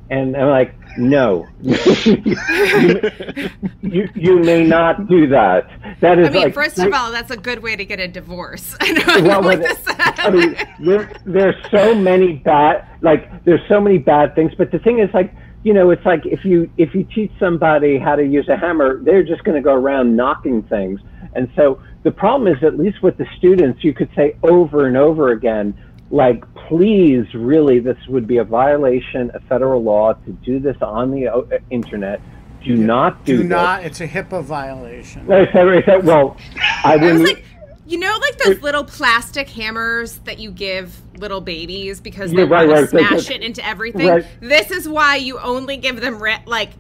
And 0.09 0.35
I'm 0.35 0.49
like, 0.49 0.75
no, 0.97 1.47
you, 1.62 1.75
you, 3.82 4.10
you 4.15 4.39
may 4.39 4.65
not 4.65 5.08
do 5.08 5.28
that. 5.28 5.69
That 6.02 6.19
is 6.19 6.28
I 6.28 6.32
mean, 6.32 6.43
like, 6.43 6.54
first 6.54 6.80
of 6.80 6.91
all, 6.93 7.12
that's 7.12 7.32
a 7.32 7.38
good 7.38 7.62
way 7.62 7.75
to 7.75 7.86
get 7.86 7.99
a 7.99 8.08
divorce. 8.08 8.75
I 8.82 8.91
know. 8.91 9.21
Well, 9.21 9.41
like 9.41 9.60
this. 9.60 9.82
I 9.88 10.30
mean, 10.30 10.56
there, 10.80 11.12
there's 11.25 11.56
so 11.71 11.93
many 11.93 12.34
bad, 12.34 12.88
like, 13.02 13.43
there's 13.45 13.65
so 13.67 13.80
many 13.80 13.97
bad 13.97 14.36
things. 14.36 14.52
But 14.58 14.71
the 14.71 14.80
thing 14.80 14.99
is, 14.99 15.10
like, 15.13 15.34
you 15.63 15.73
know, 15.73 15.91
it's 15.91 16.06
like 16.06 16.25
if 16.25 16.45
you 16.45 16.69
if 16.78 16.95
you 16.95 17.04
teach 17.04 17.32
somebody 17.39 17.97
how 17.97 18.15
to 18.15 18.25
use 18.25 18.47
a 18.47 18.58
hammer, 18.58 19.02
they're 19.04 19.23
just 19.23 19.43
going 19.43 19.56
to 19.56 19.62
go 19.62 19.73
around 19.73 20.15
knocking 20.15 20.63
things. 20.63 21.02
And 21.36 21.49
so 21.56 21.82
the 22.04 22.12
problem 22.12 22.52
is, 22.52 22.63
at 22.63 22.78
least 22.78 23.04
with 23.04 23.17
the 23.17 23.25
students, 23.38 23.84
you 23.84 23.93
could 23.93 24.10
say 24.15 24.38
over 24.43 24.88
and 24.88 24.95
over 24.95 25.32
again, 25.32 25.78
like, 26.12 26.43
please, 26.67 27.26
really, 27.34 27.80
this 27.80 27.98
would 28.08 28.28
be 28.28 28.38
a 28.38 28.43
violation 28.43 29.30
of 29.32 29.43
federal 29.43 29.84
law 29.84 30.13
to 30.13 30.32
do 30.32 30.60
this 30.60 30.78
on 30.82 31.12
the 31.12 31.28
uh, 31.28 31.41
internet. 31.69 32.22
Do 32.63 32.76
not 32.76 33.24
do, 33.26 33.38
Do 33.38 33.43
this. 33.43 33.50
not. 33.50 33.84
It's 33.86 34.02
a 34.02 34.08
HIPAA 34.08 34.43
violation. 34.43 35.32
I 35.32 35.50
said, 35.52 35.67
I 35.88 35.98
well, 35.98 36.36
I 36.84 36.93
I 36.93 36.95
was 36.98 37.04
wouldn't. 37.19 37.24
like, 37.24 37.45
you 37.86 37.98
know, 38.00 38.17
like 38.22 38.38
those 38.38 38.62
little 38.62 38.84
plastic 38.84 39.50
hammers 39.50 40.17
that 40.26 40.39
you 40.39 40.52
give 40.52 41.00
little 41.19 41.41
babies 41.41 42.00
because 42.02 42.32
they 42.32 42.38
Yeah, 42.43 42.50
right, 42.50 42.67
want 42.67 42.91
right. 42.91 43.02
to 43.02 43.08
smash 43.10 43.30
it 43.30 43.41
into 43.41 43.65
everything. 43.65 44.08
Right. 44.08 44.26
This 44.41 44.72
is 44.72 44.88
why 44.89 45.15
you 45.15 45.39
only 45.39 45.78
give 45.78 46.02
them 46.02 46.22
ra- 46.22 46.41
like, 46.45 46.72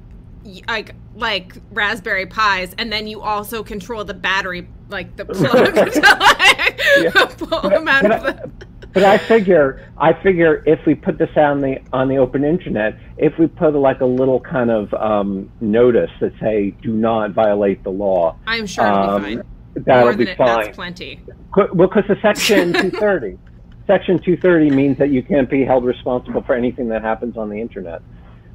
like, 0.67 0.93
like 1.15 1.53
raspberry 1.71 2.25
Pis, 2.25 2.75
and 2.77 2.91
then 2.91 3.07
you 3.07 3.21
also 3.21 3.63
control 3.63 4.03
the 4.03 4.13
battery, 4.13 4.67
like 4.89 5.15
the 5.15 5.25
plug, 5.25 5.73
to 5.73 7.13
like, 7.13 7.37
pull 7.37 7.69
them 7.69 7.87
out 7.87 8.03
But 8.03 8.11
of 8.11 8.23
the. 8.23 8.51
But 8.91 9.03
I 9.03 9.19
figure, 9.19 9.87
I 9.99 10.13
figure 10.23 10.63
if 10.65 10.79
we 10.87 10.95
put 10.95 11.19
this 11.19 11.29
on 11.35 11.61
the 11.61 11.77
on 11.93 12.07
the 12.07 12.17
open 12.17 12.43
internet, 12.43 12.95
if 13.17 13.37
we 13.37 13.45
put 13.47 13.75
like 13.75 14.01
a 14.01 14.05
little 14.05 14.39
kind 14.39 14.71
of 14.71 14.91
um, 14.95 15.51
notice 15.61 16.09
that 16.21 16.33
say 16.39 16.71
"Do 16.81 16.91
not 16.93 17.31
violate 17.31 17.83
the 17.83 17.91
law," 17.91 18.35
I'm 18.47 18.65
sure 18.65 18.87
it'll 18.87 18.97
um, 19.09 19.23
be 19.23 19.35
fine. 19.35 19.43
that'll 19.75 20.03
More 20.05 20.13
be 20.13 20.23
than 20.25 20.33
it, 20.33 20.37
fine. 20.37 20.63
that's 20.63 20.75
plenty. 20.75 21.19
Well, 21.55 21.87
because 21.87 22.05
the 22.07 22.17
section 22.21 22.73
230, 22.73 23.37
section 23.85 24.17
230 24.17 24.71
means 24.71 24.97
that 24.97 25.11
you 25.11 25.21
can't 25.21 25.49
be 25.49 25.63
held 25.63 25.85
responsible 25.85 26.41
for 26.41 26.55
anything 26.55 26.87
that 26.89 27.03
happens 27.03 27.37
on 27.37 27.49
the 27.49 27.61
internet. 27.61 28.01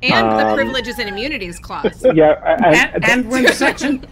And 0.02 0.32
the 0.32 0.48
Um, 0.48 0.54
privileges 0.56 0.98
and 0.98 1.08
immunities 1.08 1.60
clause. 1.60 2.04
Yeah, 2.12 2.34
and, 2.44 2.74
and, 2.76 3.04
and 3.04 3.30
when 3.30 3.46
section 3.52 4.04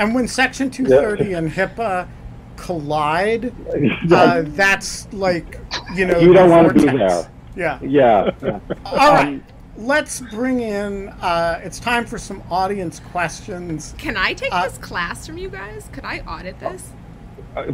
and 0.00 0.14
when 0.14 0.26
section 0.26 0.70
230 0.70 1.34
and 1.34 1.50
HIPAA 1.50 2.08
collide, 2.56 3.52
uh, 4.12 4.42
that's 4.46 5.10
like 5.12 5.60
you 5.94 6.06
know 6.06 6.18
You 6.18 6.32
don't 6.32 6.50
wanna 6.50 6.72
be 6.74 6.80
vortex. 6.86 6.98
there. 6.98 7.30
Yeah. 7.56 7.78
yeah, 7.82 8.30
yeah. 8.42 8.60
All 8.86 8.96
right. 9.14 9.26
Um, 9.28 9.44
Let's 9.76 10.20
bring 10.20 10.60
in. 10.60 11.08
Uh, 11.08 11.58
it's 11.64 11.78
time 11.80 12.04
for 12.04 12.18
some 12.18 12.42
audience 12.50 13.00
questions. 13.12 13.94
Can 13.96 14.14
I 14.16 14.34
take 14.34 14.52
Uh, 14.52 14.64
this 14.68 14.76
class 14.78 15.26
from 15.26 15.38
you 15.38 15.48
guys? 15.48 15.88
Could 15.92 16.04
I 16.04 16.18
audit 16.20 16.58
this? 16.60 16.90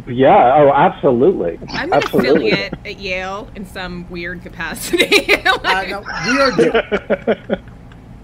yeah. 0.07 0.55
Oh, 0.55 0.71
absolutely. 0.73 1.59
I'm 1.69 1.91
an 1.91 2.01
absolutely. 2.01 2.51
affiliate 2.51 2.73
at 2.85 2.97
Yale 2.99 3.49
in 3.55 3.65
some 3.65 4.09
weird 4.09 4.41
capacity. 4.41 5.33
Uh, 5.45 5.57
Like- 5.63 5.89
no, 5.89 5.99
we 6.01 6.39
are. 6.39 6.51
Do- 7.45 7.55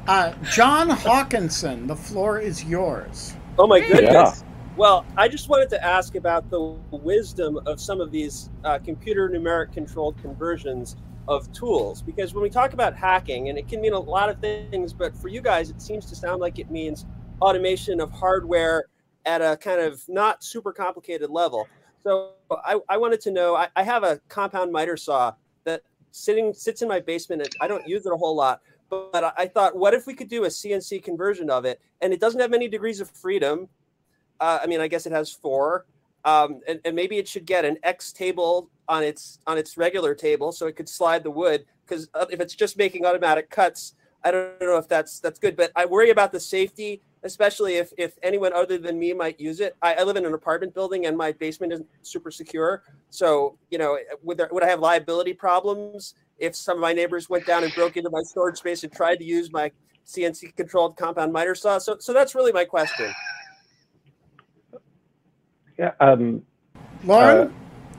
uh, 0.08 0.34
John 0.52 0.90
Hawkinson, 0.90 1.88
the 1.88 1.96
floor 1.96 2.40
is 2.40 2.64
yours. 2.64 3.36
Oh 3.60 3.68
my 3.68 3.78
Yeah. 3.78 3.88
goodness. 3.88 4.44
Well, 4.76 5.06
I 5.16 5.28
just 5.28 5.50
wanted 5.50 5.70
to 5.70 5.86
ask 5.86 6.16
about 6.16 6.50
the 6.50 6.76
wisdom 6.90 7.60
of 7.68 7.80
some 7.80 8.02
of 8.02 8.12
these 8.12 8.50
uh, 8.64 8.80
computer 8.80 9.30
numeric 9.30 9.72
controlled 9.72 10.18
conversions 10.18 10.96
of 11.28 11.52
tools. 11.54 12.02
Because 12.02 12.34
when 12.34 12.42
we 12.42 12.50
talk 12.50 12.74
about 12.74 12.96
hacking, 12.96 13.50
and 13.50 13.58
it 13.58 13.68
can 13.68 13.82
mean 13.82 13.94
a 13.94 14.00
lot 14.00 14.30
of 14.30 14.40
things, 14.40 14.92
but 14.92 15.16
for 15.16 15.28
you 15.28 15.42
guys, 15.42 15.70
it 15.70 15.80
seems 15.80 16.08
to 16.08 16.16
sound 16.16 16.42
like 16.42 16.58
it 16.58 16.72
means 16.72 17.06
automation 17.40 18.02
of 18.02 18.12
hardware 18.12 18.86
at 19.26 19.42
a 19.42 19.56
kind 19.58 19.80
of 19.80 20.04
not 20.10 20.44
super 20.44 20.74
complicated 20.74 21.30
level. 21.30 21.68
So 22.02 22.32
I, 22.52 22.80
I 22.90 22.98
wanted 22.98 23.22
to 23.22 23.32
know 23.32 23.56
I, 23.56 23.68
I 23.76 23.84
have 23.84 24.04
a 24.04 24.20
compound 24.28 24.72
miter 24.72 24.98
saw 24.98 25.34
that 25.66 25.82
sitting 26.12 26.54
sits 26.54 26.82
in 26.82 26.88
my 26.88 27.00
basement. 27.00 27.44
And 27.44 27.50
I 27.62 27.68
don't 27.68 27.88
use 27.88 28.08
it 28.08 28.12
a 28.12 28.18
whole 28.18 28.36
lot, 28.36 28.62
but 29.12 29.34
I- 29.38 29.48
thought, 29.48 29.76
what 29.76 29.94
if 29.94 30.08
we 30.08 30.14
could 30.14 30.30
do 30.30 30.46
a 30.46 30.48
CNC 30.48 31.04
conversion 31.04 31.50
of 31.50 31.66
it? 31.66 31.80
And 32.02 32.14
it 32.14 32.20
doesn't 32.20 32.40
have 32.40 32.52
many 32.52 32.68
degrees 32.68 33.00
of 33.00 33.10
freedom. 33.12 33.70
Uh, 34.40 34.60
I 34.62 34.68
mean, 34.68 34.82
I 34.82 34.88
guess 34.88 35.06
it 35.06 35.12
has 35.12 35.32
four, 35.32 35.86
um, 36.26 36.62
and, 36.68 36.80
and 36.86 36.96
maybe 36.96 37.18
it 37.18 37.28
should 37.28 37.46
get 37.46 37.66
an 37.66 37.78
X 37.84 38.12
table 38.12 38.70
on 38.88 39.04
its 39.04 39.40
on 39.48 39.58
its 39.58 39.78
regular 39.78 40.16
table, 40.16 40.52
so 40.52 40.68
it 40.68 40.76
could 40.76 40.90
slide 40.90 41.24
the 41.24 41.32
wood. 41.32 41.66
Because 41.86 42.10
if 42.30 42.40
it's 42.40 42.56
just 42.56 42.78
making 42.78 43.06
automatic 43.06 43.50
cuts, 43.50 43.96
I 44.24 44.32
don't 44.32 44.60
know 44.62 44.78
if 44.78 44.88
that's 44.88 45.20
that's 45.20 45.40
good. 45.40 45.56
But 45.56 45.72
I 45.76 45.86
worry 45.86 46.10
about 46.10 46.32
the 46.32 46.40
safety, 46.40 47.02
especially 47.24 47.76
if 47.76 47.94
if 47.98 48.18
anyone 48.24 48.54
other 48.54 48.78
than 48.78 48.98
me 48.98 49.14
might 49.14 49.40
use 49.40 49.60
it. 49.60 49.76
I, 49.82 49.96
I 49.96 50.04
live 50.04 50.18
in 50.18 50.26
an 50.26 50.34
apartment 50.34 50.74
building, 50.74 51.06
and 51.06 51.16
my 51.18 51.32
basement 51.34 51.74
isn't 51.74 51.88
super 52.02 52.32
secure. 52.32 52.84
So 53.10 53.58
you 53.70 53.78
know, 53.78 54.00
would 54.24 54.38
there, 54.38 54.50
would 54.52 54.64
I 54.64 54.70
have 54.70 54.80
liability 54.80 55.34
problems 55.34 56.16
if 56.44 56.56
some 56.58 56.76
of 56.78 56.82
my 56.82 56.92
neighbors 56.94 57.30
went 57.30 57.46
down 57.46 57.64
and 57.64 57.74
broke 57.74 57.96
into 57.96 58.10
my 58.10 58.22
storage 58.22 58.58
space 58.58 58.84
and 58.84 58.92
tried 58.92 59.16
to 59.16 59.24
use 59.24 59.52
my 59.52 59.72
CNC 60.06 60.56
controlled 60.58 60.98
compound 60.98 61.32
miter 61.32 61.56
saw? 61.56 61.78
So 61.78 61.96
so 62.00 62.14
that's 62.14 62.36
really 62.36 62.52
my 62.52 62.66
question. 62.66 63.14
Yeah, 65.80 65.92
um, 66.00 66.44
Lauren. 67.06 67.54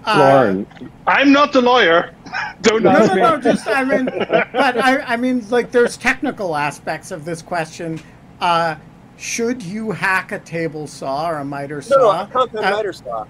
Uh, 0.07 0.19
Lauren, 0.19 0.67
I'm 1.07 1.33
not 1.33 1.53
the 1.55 1.63
lawyer. 1.63 2.15
Don't 2.61 2.83
No, 2.83 2.91
ask 2.91 3.09
no, 3.09 3.15
me. 3.15 3.21
no. 3.23 3.41
Just 3.41 3.67
I 3.67 3.83
mean, 3.85 4.05
but 4.05 4.77
I, 4.79 4.99
I 5.01 5.17
mean, 5.17 5.49
like, 5.49 5.71
there's 5.71 5.97
technical 5.97 6.55
aspects 6.57 7.11
of 7.11 7.25
this 7.25 7.41
question. 7.41 7.99
Uh, 8.41 8.77
should 9.17 9.63
you 9.63 9.91
hack 9.93 10.33
a 10.33 10.39
table 10.41 10.87
saw 10.87 11.31
or 11.31 11.39
a 11.39 11.45
miter 11.45 11.83
No, 11.91 11.97
no, 11.97 12.11
a 12.11 12.29
compound 12.31 12.67
Uh, 12.67 12.71
miter 12.77 12.93
saw. 12.93 13.25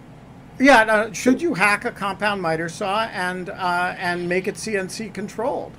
Yeah, 0.59 0.85
no, 0.85 1.12
should 1.12 1.43
you 1.43 1.55
hack 1.55 1.85
a 1.85 1.93
compound 1.93 2.43
miter 2.43 2.69
saw 2.69 3.05
and 3.05 3.51
uh, 3.51 3.95
and 3.99 4.29
make 4.29 4.49
it 4.49 4.57
CNC 4.57 5.12
controlled? 5.14 5.79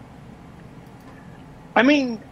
I 1.75 1.83
mean, 1.83 2.23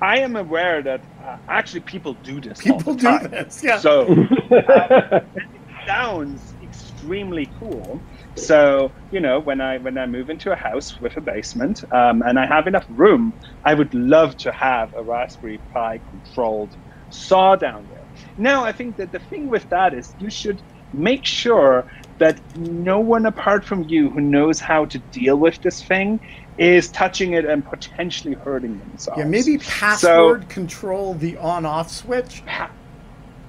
I 0.00 0.20
am 0.20 0.36
aware 0.36 0.82
that 0.82 1.06
uh, 1.18 1.38
actually 1.48 1.82
people 1.82 2.14
do 2.14 2.40
this. 2.40 2.66
all 2.66 2.80
People 2.80 2.84
the 2.84 2.96
do 2.96 3.20
time. 3.20 3.30
this, 3.30 3.62
yeah. 3.62 3.78
So 3.78 4.18
it 4.50 5.76
sounds 5.86 6.54
extremely 6.62 7.50
cool. 7.58 8.04
So 8.36 8.94
you 9.10 9.20
know, 9.20 9.40
when 9.40 9.60
I 9.60 9.78
when 9.78 9.98
I 9.98 10.06
move 10.06 10.30
into 10.30 10.52
a 10.52 10.56
house 10.56 10.98
with 11.00 11.16
a 11.16 11.20
basement 11.22 11.84
um, 11.92 12.22
and 12.22 12.38
I 12.38 12.46
have 12.46 12.66
enough 12.66 12.86
room, 12.88 13.34
I 13.64 13.74
would 13.74 13.94
love 13.94 14.36
to 14.38 14.52
have 14.52 14.92
a 14.94 15.04
Raspberry 15.04 15.60
Pi 15.72 16.00
controlled 16.10 16.76
saw 17.10 17.56
down 17.56 17.88
there. 17.88 18.08
Now, 18.36 18.64
I 18.64 18.72
think 18.72 18.96
that 18.96 19.12
the 19.12 19.20
thing 19.20 19.48
with 19.48 19.68
that 19.70 19.94
is 19.94 20.14
you 20.18 20.30
should 20.30 20.62
make 20.92 21.24
sure 21.24 21.84
that 22.18 22.38
no 22.56 23.00
one 23.00 23.26
apart 23.26 23.64
from 23.64 23.82
you 23.88 24.10
who 24.10 24.20
knows 24.20 24.60
how 24.60 24.84
to 24.86 24.98
deal 24.98 25.36
with 25.36 25.60
this 25.62 25.82
thing 25.82 26.20
is 26.58 26.88
touching 26.88 27.32
it 27.32 27.44
and 27.44 27.64
potentially 27.64 28.34
hurting 28.34 28.78
themselves. 28.78 29.18
yeah, 29.18 29.24
maybe 29.24 29.58
password 29.58 30.48
control 30.48 31.14
the 31.14 31.36
on-off 31.38 31.90
switch. 31.90 32.44
Pa- 32.46 32.70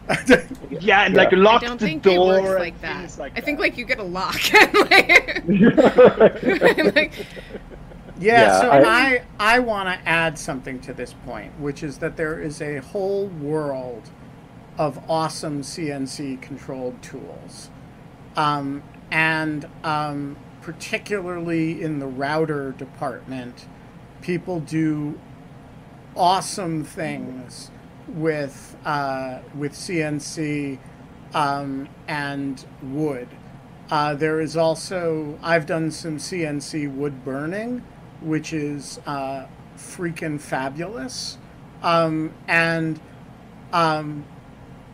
yeah, 0.69 1.03
and 1.05 1.15
like 1.15 1.31
Yeah. 1.31 1.37
lock 1.37 1.63
I 1.63 1.67
don't 1.67 1.79
the 1.79 1.85
think 1.85 2.03
door 2.03 2.37
it 2.39 2.43
works 2.43 2.59
like 2.59 2.81
that. 2.81 3.17
like 3.17 3.33
I 3.37 3.41
think 3.41 3.59
like 3.59 3.77
you 3.77 3.85
get 3.85 3.99
a 3.99 4.03
lock. 4.03 4.35
like, 4.89 5.43
like, 6.95 7.13
Yeah, 8.19 8.41
Yeah, 8.41 8.61
so 8.61 8.69
I- 8.71 9.21
I 9.39 9.55
I, 9.55 9.59
want 9.59 9.87
to 9.89 10.07
add 10.07 10.37
something 10.37 10.79
to 10.81 10.93
this 10.93 11.13
point, 11.25 11.51
which 11.59 11.83
is 11.83 11.97
that 11.99 12.15
there 12.17 12.39
is 12.41 12.61
a 12.61 12.77
whole 12.77 13.27
world 13.27 14.09
of 14.77 14.99
awesome 15.09 15.61
CNC 15.61 16.41
controlled 16.41 17.01
tools, 17.01 17.69
um, 18.35 18.83
and 19.11 19.67
um, 19.83 20.35
particularly 20.61 21.81
in 21.81 21.99
the 21.99 22.07
router 22.07 22.71
department, 22.71 23.67
people 24.21 24.59
do 24.59 25.19
awesome 26.15 26.83
things 26.83 27.69
with 28.07 28.75
uh, 28.85 29.39
with 29.55 29.73
CNC 29.73 30.79
um, 31.33 31.87
and 32.07 32.65
wood. 32.81 33.27
Uh, 33.89 34.15
there 34.15 34.39
is 34.39 34.57
also 34.57 35.37
I've 35.43 35.65
done 35.65 35.91
some 35.91 36.17
CNC 36.17 36.93
wood 36.93 37.23
burning, 37.23 37.83
which 38.21 38.53
is 38.53 38.99
uh, 39.05 39.45
freaking 39.77 40.39
fabulous, 40.39 41.37
um, 41.81 42.33
and 42.47 42.99
um, 43.71 44.25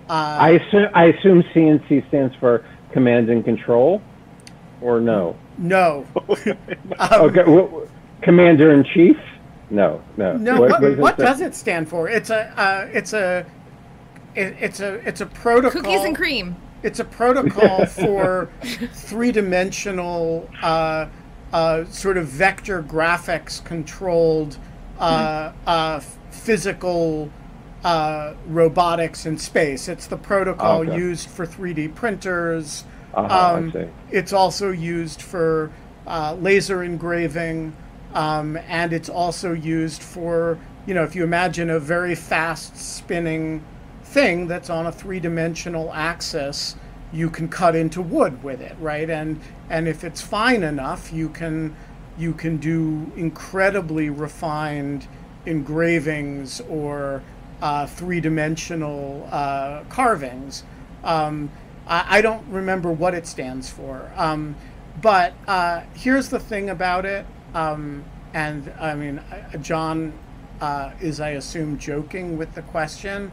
uh, 0.10 0.38
I 0.40 0.50
assume, 0.52 0.88
I 0.94 1.06
assume 1.06 1.44
CNC 1.54 2.08
stands 2.08 2.36
for 2.36 2.66
command 2.92 3.30
and 3.30 3.46
control, 3.46 4.02
or 4.82 5.00
no? 5.00 5.36
no, 5.58 6.06
um, 7.00 7.12
Okay, 7.12 7.44
wh- 7.44 7.88
commander 8.24 8.72
in 8.72 8.84
chief? 8.84 9.18
No, 9.70 10.02
no. 10.18 10.36
no. 10.38 10.60
What, 10.60 10.84
is 10.84 10.98
what 10.98 11.20
it? 11.20 11.22
does 11.22 11.42
it 11.42 11.54
stand 11.54 11.88
for? 11.90 12.10
It's 12.10 12.32
a 12.32 12.48
uh, 12.60 12.90
it's 12.92 13.14
a 13.14 13.46
it, 14.34 14.56
it's 14.60 14.80
a 14.80 14.96
it's 15.08 15.22
a 15.22 15.28
protocol. 15.28 15.82
Cookies 15.82 16.04
and 16.04 16.16
cream. 16.16 16.56
It's 16.82 17.00
a 17.00 17.06
protocol 17.06 17.86
for 17.88 18.50
three-dimensional, 18.64 20.50
uh, 20.62 21.08
uh, 21.52 21.86
sort 21.86 22.18
of 22.18 22.28
vector 22.28 22.82
graphics 22.82 23.64
controlled 23.64 24.58
uh, 24.98 25.52
uh, 25.68 26.00
physical 26.32 27.30
uh, 27.84 28.34
robotics 28.48 29.26
in 29.26 29.38
space. 29.38 29.88
It's 29.88 30.08
the 30.08 30.18
protocol 30.18 30.82
Okay. 30.82 30.96
used 30.98 31.30
for 31.30 31.46
3D 31.46 31.88
printers. 31.88 32.84
Uh-huh, 33.14 33.28
Um, 33.34 33.74
it's 34.12 34.34
also 34.34 34.72
used 34.72 35.22
for 35.22 35.72
uh, 36.08 36.36
laser 36.40 36.84
engraving, 36.84 37.74
um, 38.14 38.58
and 38.68 38.92
it's 38.94 39.10
also 39.10 39.54
used 39.54 40.02
for, 40.02 40.58
you 40.86 40.94
know, 40.94 41.04
if 41.04 41.16
you 41.16 41.24
imagine 41.24 41.70
a 41.70 41.80
very 41.80 42.16
fast 42.16 42.76
spinning 42.78 43.64
thing 44.04 44.48
that's 44.48 44.70
on 44.70 44.88
a 44.88 44.92
three 44.92 45.20
dimensional 45.20 45.92
axis, 45.94 46.76
you 47.12 47.30
can 47.30 47.48
cut 47.48 47.76
into 47.76 48.02
wood 48.02 48.44
with 48.44 48.62
it, 48.62 48.76
right? 48.80 49.10
And 49.10 49.40
and 49.70 49.88
if 49.88 50.04
it's 50.04 50.22
fine 50.22 50.64
enough, 50.64 51.12
you 51.12 51.30
can 51.30 51.76
you 52.18 52.34
can 52.34 52.58
do 52.58 53.12
incredibly 53.16 54.10
refined 54.10 55.08
engravings 55.46 56.62
or 56.70 57.24
uh, 57.62 57.86
three 57.88 58.22
dimensional 58.22 59.28
uh, 59.32 59.84
carvings. 59.90 60.64
Um, 61.04 61.52
I, 61.88 62.18
I 62.18 62.22
don't 62.22 62.46
remember 62.48 62.92
what 62.92 63.14
it 63.14 63.28
stands 63.28 63.70
for. 63.70 64.12
Um, 64.16 64.56
but 65.02 65.34
uh, 65.48 65.84
here's 65.94 66.30
the 66.30 66.40
thing 66.40 66.70
about 66.70 67.06
it, 67.06 67.26
um, 67.54 68.04
and 68.34 68.72
I 68.80 68.96
mean, 68.96 69.22
John 69.62 70.14
uh, 70.60 70.92
is, 71.00 71.20
I 71.20 71.30
assume, 71.30 71.78
joking 71.78 72.38
with 72.38 72.54
the 72.54 72.62
question. 72.64 73.32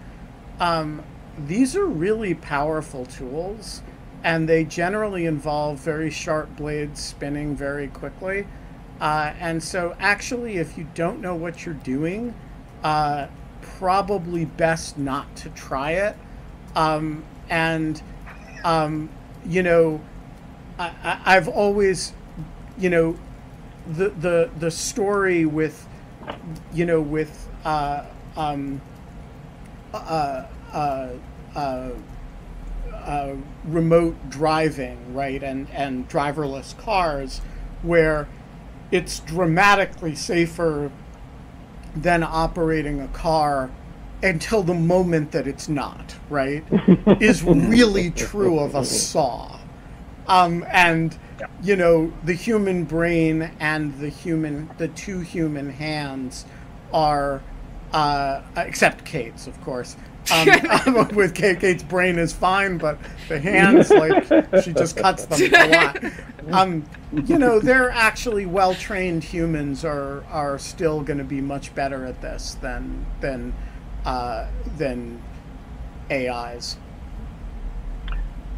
Um, 0.61 1.03
these 1.39 1.77
are 1.77 1.87
really 1.87 2.35
powerful 2.35 3.05
tools, 3.05 3.83
and 4.22 4.49
they 4.49 4.64
generally 4.64 5.27
involve 5.27 5.79
very 5.79 6.11
sharp 6.11 6.57
blades 6.57 7.03
spinning 7.03 7.57
very 7.57 7.89
quickly. 7.89 8.47
Uh, 9.01 9.35
and 9.41 9.62
so, 9.62 9.95
actually, 9.99 10.57
if 10.57 10.79
you 10.79 10.87
don't 10.95 11.20
know 11.20 11.35
what 11.35 11.66
you're 11.66 11.74
doing, 11.74 12.33
uh, 12.83 13.27
probably 13.79 14.45
best 14.45 14.99
not 14.99 15.35
to 15.37 15.49
try 15.51 15.93
it. 15.93 16.16
Um, 16.74 17.24
and, 17.49 18.03
um, 18.64 19.09
you 19.47 19.62
know, 19.62 20.01
I, 20.79 21.20
I've 21.24 21.49
always, 21.49 22.12
you 22.79 22.91
know, 22.91 23.16
the 23.87 24.11
the 24.11 24.51
the 24.59 24.70
story 24.70 25.47
with, 25.47 25.87
you 26.74 26.85
know, 26.85 27.01
with 27.01 27.49
uh, 27.64 28.05
um, 28.37 28.81
uh, 29.95 30.47
uh, 30.72 31.09
uh, 31.55 31.91
uh, 32.93 33.35
remote 33.64 34.16
driving, 34.29 35.14
right, 35.14 35.43
and 35.43 35.68
and 35.70 36.09
driverless 36.09 36.77
cars, 36.77 37.41
where 37.83 38.27
it's 38.91 39.20
dramatically 39.20 40.14
safer 40.14 40.91
than 41.97 42.22
operating 42.22 43.01
a 43.01 43.09
car 43.09 43.70
until 44.22 44.62
the 44.62 44.74
moment 44.74 45.32
that 45.32 45.47
it's 45.47 45.68
not, 45.68 46.16
right, 46.30 46.64
is 47.20 47.42
really 47.42 48.11
true 48.11 48.59
of 48.59 48.74
a 48.74 48.84
saw. 48.84 49.59
Um, 50.26 50.64
and 50.68 51.16
you 51.62 51.76
know, 51.76 52.12
the 52.24 52.32
human 52.32 52.84
brain 52.84 53.51
and 53.61 53.99
the 53.99 54.09
human, 54.09 54.70
the 54.78 54.88
two 54.88 55.20
human 55.20 55.70
hands 55.70 56.47
are, 56.92 57.42
uh, 57.92 58.42
except 58.57 59.05
Kate's, 59.05 59.47
of 59.47 59.61
course. 59.62 59.97
Um, 60.31 61.09
with 61.14 61.35
Kate, 61.35 61.61
Kate's 61.61 61.83
brain 61.83 62.18
is 62.18 62.33
fine, 62.33 62.79
but 62.79 62.99
the 63.29 63.39
hands, 63.39 63.91
like, 63.91 64.24
she 64.62 64.72
just 64.72 64.97
cuts 64.97 65.27
them 65.27 65.55
a 65.55 65.68
lot. 65.68 66.12
Um, 66.53 66.85
you 67.24 67.39
know, 67.39 67.59
they're 67.59 67.91
actually 67.91 68.47
well 68.47 68.74
trained 68.74 69.24
humans 69.24 69.85
are 69.85 70.24
are 70.27 70.59
still 70.59 71.01
going 71.01 71.18
to 71.18 71.24
be 71.24 71.41
much 71.41 71.74
better 71.74 72.05
at 72.05 72.20
this 72.22 72.55
than 72.61 73.07
than 73.20 73.53
uh, 74.05 74.47
than 74.77 75.20
AIs. 76.11 76.77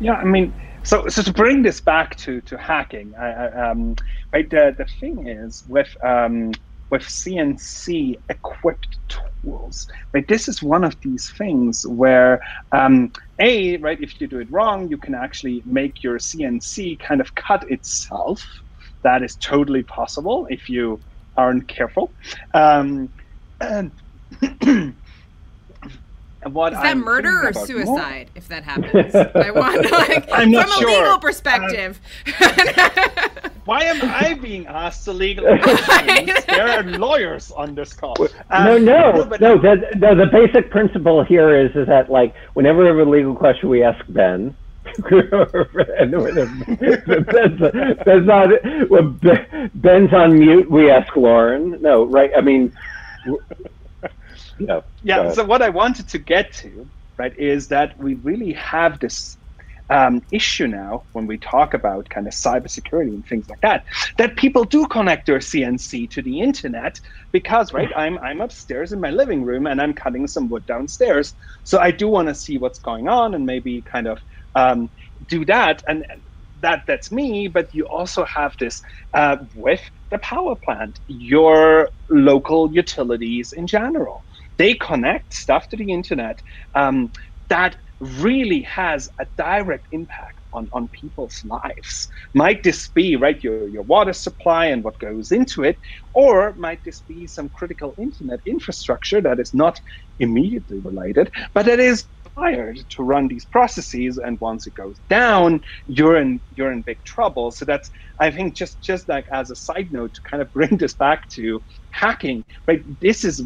Yeah, 0.01 0.15
I 0.15 0.25
mean, 0.25 0.53
so 0.83 1.09
so 1.09 1.23
to 1.23 1.33
bring 1.33 1.63
this 1.63 1.81
back 1.81 2.17
to 2.17 2.41
to 2.43 2.59
hacking, 2.59 3.15
I, 3.19 3.31
I, 3.31 3.71
um, 3.71 3.97
right? 4.33 4.49
The 4.49 4.75
the 4.77 4.85
thing 5.01 5.27
is 5.27 5.65
with 5.69 5.97
um, 6.05 6.53
with 6.91 7.03
CNC 7.03 8.15
equipped 8.29 8.99
tools, 9.09 9.87
right? 10.13 10.27
This 10.29 10.49
is 10.49 10.63
one 10.63 10.85
of 10.85 10.97
these 11.03 11.31
things 11.37 11.85
where 11.87 12.41
um, 12.73 13.13
a 13.41 13.77
right, 13.79 14.01
if 14.01 14.21
you 14.21 14.27
do 14.27 14.41
it 14.41 14.51
wrong, 14.51 14.89
you 14.89 14.99
can 14.99 15.15
actually 15.15 15.63
make 15.65 16.03
your 16.03 16.19
CNC 16.19 16.99
kind 17.01 17.21
of 17.21 17.35
cut 17.35 17.65
itself. 17.71 18.45
That 19.05 19.23
is 19.23 19.37
totally 19.37 19.83
possible 19.85 20.47
if 20.51 20.69
you 20.69 21.01
aren't 21.37 21.69
careful. 21.69 22.15
Um, 22.55 23.11
and 23.61 23.93
and 26.43 26.55
what 26.55 26.73
Is 26.73 26.79
that 26.79 26.87
I'm 26.87 27.01
murder 27.01 27.43
or 27.49 27.53
thinking 27.53 27.77
about 27.83 27.87
more- 27.87 27.99
suicide 27.99 28.31
if 28.35 28.49
that 28.49 28.63
happens? 28.65 29.15
I 29.15 29.51
want 29.51 29.91
like 29.93 30.29
I'm 30.33 30.51
not 30.51 30.69
from 30.69 30.85
a 30.89 30.93
legal 30.93 31.19
perspective. 31.19 32.01
Why 33.65 33.83
am 33.83 34.01
I 34.03 34.35
being 34.35 34.67
asked 34.67 35.05
the 35.05 35.13
legal 35.13 35.45
questions? 35.59 36.45
there 36.47 36.69
are 36.69 36.83
lawyers 36.85 37.51
on 37.51 37.75
this 37.75 37.93
call. 37.93 38.17
Um, 38.51 38.85
no, 38.85 39.11
no, 39.13 39.37
no. 39.41 39.59
The, 39.59 39.89
the 39.95 40.15
the 40.15 40.27
basic 40.33 40.71
principle 40.71 41.23
here 41.23 41.55
is 41.55 41.75
is 41.77 41.87
that 41.89 42.11
like 42.11 42.35
whenever 42.55 42.81
we 42.83 42.87
have 42.87 42.97
a 42.99 43.11
legal 43.11 43.35
question, 43.35 43.69
we 43.69 43.83
ask 43.83 44.03
Ben. 44.09 44.57
and 45.11 46.13
when 46.13 46.35
Ben's, 46.35 47.61
Ben's 48.05 48.27
not 48.27 48.49
Ben- 49.21 49.71
Ben's 49.75 50.13
on 50.15 50.39
mute. 50.39 50.71
We 50.71 50.91
ask 50.91 51.15
Lauren. 51.15 51.77
No, 51.83 52.05
right? 52.05 52.31
I 52.35 52.41
mean, 52.41 52.73
go 54.67 54.85
yeah. 55.03 55.29
So 55.29 55.45
what 55.45 55.63
I 55.63 55.69
wanted 55.71 56.09
to 56.11 56.19
get 56.19 56.53
to, 56.57 56.91
right, 57.19 57.33
is 57.39 57.69
that 57.69 57.99
we 57.99 58.15
really 58.15 58.53
have 58.55 58.99
this 59.01 59.37
um, 59.91 60.21
issue 60.31 60.67
now 60.67 61.05
when 61.13 61.27
we 61.27 61.39
talk 61.39 61.73
about 61.73 62.09
kind 62.11 62.27
of 62.27 62.35
cybersecurity 62.35 63.15
and 63.15 63.27
things 63.27 63.49
like 63.49 63.61
that, 63.63 63.85
that 64.19 64.37
people 64.37 64.65
do 64.65 64.87
connect 64.87 65.27
their 65.27 65.39
CNC 65.39 66.11
to 66.11 66.23
the 66.23 66.41
internet 66.41 67.01
because, 67.33 67.73
right, 67.73 67.91
I'm 67.97 68.19
I'm 68.19 68.41
upstairs 68.41 68.93
in 68.93 69.01
my 69.01 69.11
living 69.11 69.45
room 69.45 69.67
and 69.67 69.81
I'm 69.81 69.95
cutting 69.95 70.27
some 70.27 70.49
wood 70.49 70.67
downstairs, 70.67 71.35
so 71.65 71.79
I 71.79 71.91
do 71.91 72.09
want 72.09 72.29
to 72.29 72.35
see 72.35 72.59
what's 72.59 72.79
going 72.81 73.09
on 73.09 73.35
and 73.35 73.47
maybe 73.47 73.83
kind 73.83 74.07
of 74.09 74.19
um, 74.55 74.91
do 75.27 75.45
that 75.47 75.83
and. 75.89 76.05
That 76.61 76.83
that's 76.89 77.13
me, 77.13 77.47
but 77.47 77.73
you 77.73 77.87
also 77.87 78.25
have 78.25 78.57
this 78.59 78.83
uh, 79.15 79.37
with 79.55 79.81
the 80.11 80.19
power 80.19 80.57
plant, 80.65 80.99
your 81.07 81.91
local 82.11 82.75
utilities 82.75 83.53
in 83.53 83.69
general. 83.69 84.25
They 84.59 84.75
connect 84.75 85.35
stuff 85.35 85.69
to 85.69 85.77
the 85.77 85.93
internet 85.93 86.43
um, 86.75 87.13
that 87.49 87.77
really 88.01 88.63
has 88.63 89.09
a 89.21 89.27
direct 89.37 89.89
impact 89.91 90.39
on, 90.53 90.69
on 90.73 90.89
people's 90.89 91.41
lives. 91.45 92.09
Might 92.35 92.63
this 92.63 92.89
be 92.89 93.17
right 93.17 93.43
your, 93.43 93.69
your 93.69 93.83
water 93.83 94.13
supply 94.13 94.67
and 94.67 94.85
what 94.85 94.99
goes 94.99 95.33
into 95.33 95.65
it, 95.65 95.79
or 96.15 96.55
might 96.57 96.81
this 96.85 97.03
be 97.03 97.27
some 97.27 97.49
critical 97.51 97.95
internet 97.99 98.41
infrastructure 98.47 99.21
that 99.21 99.41
is 99.41 99.53
not 99.53 99.81
immediately 100.21 100.79
related, 100.81 101.31
but 101.55 101.67
that 101.67 101.81
is 101.81 102.07
required 102.25 102.79
to 102.91 103.03
run 103.03 103.29
these 103.29 103.47
processes 103.47 104.19
and 104.19 104.39
once 104.41 104.67
it 104.67 104.75
goes 104.75 105.01
down 105.09 105.61
you're 105.87 106.17
in 106.17 106.41
you're 106.51 106.73
in 106.73 106.83
big 106.83 106.99
trouble 107.05 107.51
so 107.51 107.65
that's 107.65 107.91
i 108.21 108.31
think 108.31 108.55
just 108.55 108.81
just 108.83 109.09
like 109.09 109.25
as 109.33 109.51
a 109.51 109.57
side 109.57 109.89
note 109.91 110.13
to 110.15 110.21
kind 110.29 110.43
of 110.43 110.53
bring 110.53 110.77
this 110.77 110.95
back 110.95 111.29
to 111.29 111.63
hacking 111.91 112.45
right 112.67 112.83
this 113.01 113.25
is 113.25 113.43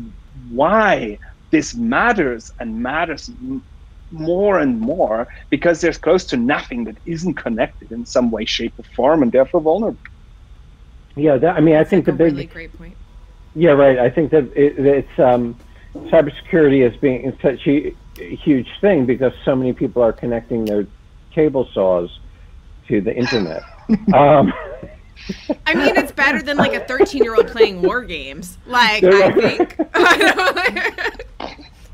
why 0.48 1.18
this 1.50 1.74
matters 1.74 2.50
and 2.58 2.82
matters 2.82 3.28
m- 3.28 3.64
more 4.10 4.58
and 4.58 4.78
more 4.80 5.28
because 5.50 5.80
there's 5.80 5.98
close 5.98 6.24
to 6.26 6.36
nothing 6.36 6.84
that 6.84 6.98
isn't 7.04 7.34
connected 7.34 7.90
in 7.92 8.04
some 8.04 8.30
way 8.30 8.44
shape 8.44 8.74
or 8.78 8.84
form 8.94 9.22
and 9.22 9.32
therefore 9.32 9.60
vulnerable 9.60 9.98
yeah, 11.16 11.36
that, 11.36 11.56
I 11.56 11.60
mean, 11.60 11.76
I 11.76 11.84
think 11.84 12.06
the 12.06 12.12
a 12.12 12.14
big 12.14 12.32
really 12.32 12.46
great 12.46 12.76
point. 12.76 12.96
Yeah, 13.54 13.72
right. 13.72 13.98
I 13.98 14.08
think 14.08 14.30
that 14.30 14.44
it, 14.56 14.78
it's 14.78 15.18
um, 15.18 15.60
cybersecurity 15.94 16.88
is 16.88 16.98
being 17.00 17.36
such 17.42 17.66
a, 17.66 17.94
a 18.18 18.36
huge 18.36 18.68
thing 18.80 19.04
because 19.04 19.32
so 19.44 19.54
many 19.54 19.72
people 19.72 20.02
are 20.02 20.12
connecting 20.12 20.64
their 20.64 20.86
table 21.34 21.68
saws 21.74 22.10
to 22.88 23.00
the 23.00 23.14
internet. 23.14 23.62
um, 24.14 24.52
I 25.66 25.74
mean, 25.74 25.96
it's 25.96 26.12
better 26.12 26.42
than 26.42 26.56
like 26.56 26.72
a 26.74 26.80
13 26.86 27.22
year 27.22 27.34
old 27.34 27.48
playing 27.48 27.82
war 27.82 28.02
games. 28.02 28.58
Like, 28.66 29.04
I 29.04 29.32
think. 29.32 29.76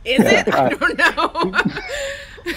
Is 0.04 0.20
it? 0.24 0.54
I 0.54 0.70
don't 0.70 0.96
know. 0.96 1.54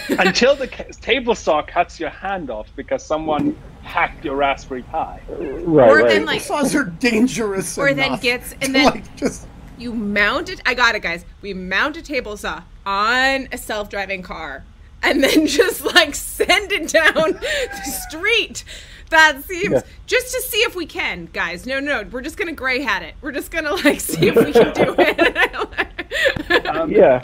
until 0.20 0.56
the 0.56 0.68
table 1.02 1.36
saw 1.36 1.62
cuts 1.62 2.00
your 2.00 2.10
hand 2.10 2.50
off 2.50 2.68
because 2.78 3.06
someone 3.06 3.58
hacked 3.82 4.24
your 4.24 4.36
raspberry 4.38 4.84
pi 4.84 5.20
right, 5.28 5.90
Or 5.90 5.98
right. 5.98 6.08
then, 6.08 6.26
like- 6.26 6.40
Saws 6.42 6.74
are 6.76 6.86
dangerous 6.86 7.78
Or 7.78 7.94
then 7.94 8.18
gets- 8.20 8.52
to, 8.52 8.58
and 8.64 8.74
then- 8.76 8.86
like 8.86 9.16
just 9.18 9.48
You 9.78 9.94
mount 9.94 10.48
it. 10.50 10.62
I 10.66 10.76
got 10.76 10.96
it, 10.96 11.02
guys. 11.02 11.26
We 11.42 11.54
mount 11.54 11.98
a 11.98 12.02
table 12.02 12.38
saw 12.38 12.64
on 12.86 13.50
a 13.52 13.58
self-driving 13.58 14.22
car, 14.22 14.64
and 15.04 15.22
then 15.24 15.46
just 15.60 15.84
like 15.84 16.16
send 16.16 16.72
it 16.72 16.88
down 16.90 17.34
the 17.34 17.92
street. 18.08 18.64
That 19.12 19.44
seems 19.44 19.72
Yeah. 19.72 19.82
just 20.08 20.34
to 20.34 20.42
see 20.42 20.58
if 20.60 20.76
we 20.76 20.86
can, 20.86 21.30
guys. 21.32 21.66
No, 21.66 21.80
no, 21.80 22.04
we're 22.12 22.22
just 22.22 22.38
gonna 22.38 22.52
gray 22.54 22.82
hat 22.82 23.04
it. 23.04 23.14
We're 23.22 23.32
just 23.34 23.52
gonna 23.52 23.74
like 23.76 24.00
see 24.12 24.28
if 24.30 24.36
we 24.36 24.52
can 24.52 24.74
do 24.74 24.96
it. 24.98 26.66
Um, 26.68 26.92
Yeah. 26.92 27.24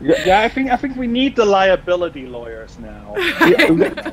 yeah, 0.00 0.40
I 0.40 0.48
think 0.48 0.70
I 0.70 0.76
think 0.76 0.96
we 0.96 1.06
need 1.06 1.36
the 1.36 1.44
liability 1.44 2.26
lawyers 2.26 2.78
now. 2.78 3.14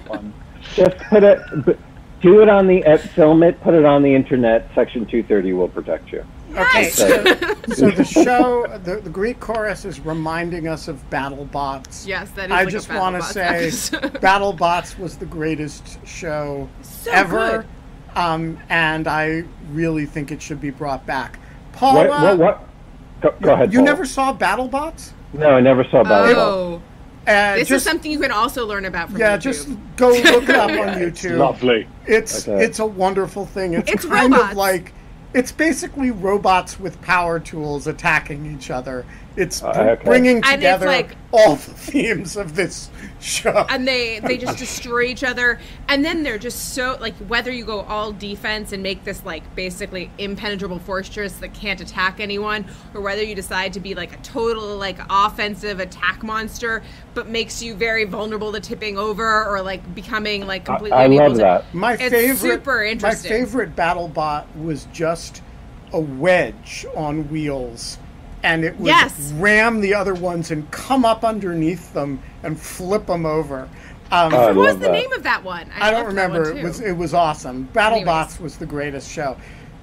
One. 0.08 0.34
Just 0.76 0.98
put 1.10 1.24
it, 1.24 1.40
b- 1.66 1.74
do 2.22 2.42
it 2.42 2.50
on 2.50 2.68
the, 2.68 2.84
uh, 2.86 2.98
film 2.98 3.44
it, 3.44 3.62
put 3.62 3.74
it 3.74 3.86
on 3.86 4.02
the 4.04 4.14
internet. 4.14 4.70
Section 4.76 5.06
230 5.06 5.54
will 5.54 5.68
protect 5.70 6.12
you. 6.12 6.26
Okay, 6.52 6.82
Yes. 6.84 6.94
so, 6.96 7.24
so 7.74 7.92
the 7.92 8.04
show, 8.04 8.66
the, 8.84 8.98
the 8.98 9.10
Greek 9.10 9.40
chorus 9.40 9.86
is 9.86 10.00
reminding 10.00 10.68
us 10.68 10.88
of 10.88 11.08
BattleBots. 11.12 12.08
yes, 12.08 12.32
that 12.32 12.46
is. 12.46 12.52
I 12.52 12.64
like 12.64 12.70
just 12.70 12.90
want 12.92 13.16
to 13.16 13.22
say 13.22 13.42
episode. 13.68 14.02
BattleBots 14.16 14.98
was 14.98 15.18
the 15.18 15.28
greatest 15.28 16.06
show 16.08 16.68
So 16.82 17.12
ever, 17.12 17.66
good. 18.16 18.18
um, 18.20 18.58
and 18.70 19.08
I 19.08 19.44
really 19.72 20.06
think 20.08 20.32
it 20.32 20.42
should 20.42 20.60
be 20.60 20.72
brought 20.72 21.06
back. 21.06 21.40
Paula, 21.74 22.08
What, 22.10 22.22
what, 22.22 22.38
what? 22.40 22.66
Go, 23.22 23.36
go 23.42 23.54
ahead. 23.54 23.72
you 23.72 23.80
Paul. 23.80 23.86
never 23.86 24.06
saw 24.06 24.34
BattleBots? 24.36 25.12
No, 25.34 25.50
I 25.52 25.60
never 25.62 25.84
saw 25.84 26.04
Battle 26.04 26.34
Ball. 26.34 26.44
Oh, 26.44 26.82
Uh, 27.30 27.56
this 27.56 27.68
just, 27.68 27.86
is 27.86 27.92
something 27.92 28.12
you 28.12 28.20
can 28.20 28.32
also 28.32 28.66
learn 28.66 28.86
about 28.86 29.10
from 29.10 29.18
YouTube. 29.18 29.20
yeah, 29.20 29.38
YouTube. 29.38 29.42
just 29.42 29.70
go 29.98 30.10
look 30.34 30.50
it 30.50 30.56
up 30.56 30.70
on 30.72 30.98
YouTube. 31.00 31.38
Lovely. 31.38 31.88
It's 32.08 32.48
Okay. 32.48 32.64
it's 32.66 32.80
a 32.80 32.86
wonderful 32.86 33.46
thing. 33.46 33.74
It's, 33.74 33.92
It's 33.92 34.06
kind 34.06 34.34
robots. 34.34 34.52
of 34.52 34.58
like 34.58 34.94
it's 35.34 35.52
basically 35.52 36.10
robots 36.12 36.80
with 36.80 37.00
power 37.02 37.40
tools 37.40 37.86
attacking 37.86 38.52
each 38.52 38.72
other. 38.72 39.06
It's 39.40 39.64
Uh, 39.64 39.70
okay. 39.70 40.04
bringing 40.04 40.36
And 40.38 40.46
it's 40.46 40.54
together 40.56 40.86
like- 40.88 41.16
all 41.32 41.56
the 41.56 41.72
themes 41.72 42.36
of 42.36 42.56
this 42.56 42.90
show. 43.22 43.66
and 43.70 43.88
they 43.88 44.20
they 44.20 44.38
just 44.38 44.58
destroy 44.58 45.04
each 45.04 45.24
other 45.24 45.60
and 45.88 46.04
then 46.04 46.24
they're 46.24 46.38
just 46.38 46.74
so 46.74 46.98
like 47.00 47.16
whether 47.28 47.52
you 47.52 47.64
go 47.64 47.82
all 47.82 48.12
defense 48.12 48.72
and 48.74 48.82
make 48.84 49.04
this 49.06 49.24
like 49.26 49.44
basically 49.56 50.10
impenetrable 50.18 50.80
fortress 50.80 51.34
that 51.34 51.54
can't 51.54 51.80
attack 51.82 52.20
anyone 52.20 52.66
or 52.94 53.02
whether 53.02 53.22
you 53.24 53.36
decide 53.36 53.72
to 53.74 53.80
be 53.80 53.94
like 53.96 54.14
a 54.14 54.18
total 54.24 54.76
like 54.78 54.98
offensive 55.10 55.80
attack 55.80 56.24
monster 56.24 56.82
but 57.14 57.28
makes 57.30 57.62
you 57.62 57.76
very 57.76 58.04
vulnerable 58.06 58.52
to 58.52 58.60
tipping 58.60 58.98
over 58.98 59.46
or 59.46 59.62
like 59.62 59.94
becoming 59.96 60.48
like 60.48 60.66
completely 60.66 60.98
I 60.98 61.04
unable 61.06 61.24
love 61.30 61.34
to 61.34 61.38
that. 61.40 61.74
my 61.74 61.94
it's 61.94 62.04
favorite, 62.10 62.38
super 62.38 62.78
my 62.80 62.86
interesting. 62.88 63.32
favorite 63.32 63.76
BattleBot 63.76 64.46
was 64.62 64.88
just 64.92 65.42
a 65.94 66.00
wedge 66.00 66.86
on 66.96 67.30
wheels, 67.30 67.98
and 68.44 68.64
it 68.64 68.78
would 68.78 68.88
Yes. 68.88 69.32
ram 69.38 69.82
the 69.82 69.94
other 69.94 70.14
ones 70.14 70.52
and 70.52 70.70
come 70.72 71.06
up 71.06 71.24
underneath 71.24 71.94
them 71.94 72.20
and 72.44 72.60
flip 72.60 73.06
them 73.08 73.26
over. 73.26 73.68
Um, 74.12 74.34
Oh, 74.34 74.48
what 74.48 74.56
was 74.56 74.74
the 74.76 74.80
that. 74.88 74.92
name 74.92 75.12
of 75.14 75.24
that 75.24 75.44
one 75.44 75.70
I 75.80 75.92
don't 75.92 76.06
loved 76.06 76.18
that 76.18 76.30
one, 76.32 76.40
remember. 76.42 76.58
It 76.60 76.64
was 76.64 76.80
it 76.82 76.94
was 76.98 77.14
awesome. 77.14 77.68
BattleBots 77.74 78.06
Anyways. 78.36 78.40
was 78.40 78.58
the 78.58 78.66
greatest 78.66 79.12
show. 79.12 79.38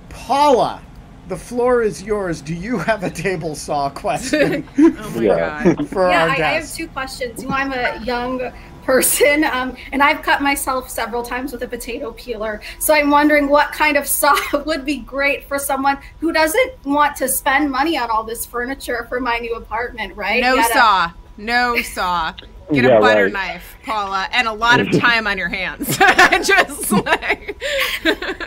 Paula, 0.09 0.81
the 1.29 1.37
floor 1.37 1.83
is 1.83 2.03
yours. 2.03 2.41
Do 2.41 2.55
you 2.55 2.79
have 2.79 3.05
a 3.05 3.11
table 3.11 3.55
saw 3.55 3.89
question 4.05 4.67
oh 4.79 5.13
my 5.17 5.23
Yeah. 5.23 5.75
god 5.75 5.89
for 5.89 6.09
yeah, 6.09 6.23
our 6.25 6.29
I, 6.31 6.35
I 6.35 6.37
have 6.55 6.73
two 6.73 6.89
questions. 6.89 7.43
You 7.43 7.49
know, 7.49 7.55
I'm 7.55 7.73
a 7.73 8.01
young 8.05 8.53
person, 8.87 9.43
um, 9.45 9.77
and 9.93 10.01
I've 10.03 10.23
cut 10.23 10.41
myself 10.41 10.89
several 10.89 11.23
times 11.25 11.53
with 11.53 11.63
a 11.63 11.69
potato 11.69 12.13
peeler. 12.13 12.61
So 12.79 12.95
I'm 12.95 13.11
wondering 13.11 13.49
what 13.49 13.73
kind 13.73 13.97
of 13.97 14.07
saw 14.21 14.35
would 14.65 14.85
be 14.85 14.99
great 14.99 15.45
for 15.49 15.59
someone 15.59 15.99
who 16.21 16.33
doesn't 16.33 16.73
want 16.85 17.17
to 17.17 17.29
spend 17.29 17.71
money 17.71 17.99
on 17.99 18.11
all 18.11 18.23
this 18.23 18.47
furniture 18.47 19.05
for 19.09 19.21
my 19.21 19.39
new 19.39 19.57
apartment, 19.57 20.17
right? 20.17 20.41
no 20.41 20.55
You 20.55 20.61
gotta- 20.63 20.73
saw 20.75 21.13
no 21.37 21.77
saw 21.83 22.33
Get 22.73 22.83
Yeah, 22.85 22.99
a 22.99 23.01
butter 23.01 23.25
right. 23.25 23.33
knife, 23.33 23.77
Paula, 23.85 24.27
and 24.33 24.49
a 24.49 24.53
lot 24.53 24.81
of 24.81 24.91
time 24.99 25.29
on 25.29 25.39
your 25.39 25.49
hands. 25.49 25.97
Just 25.99 26.91
like 26.91 27.63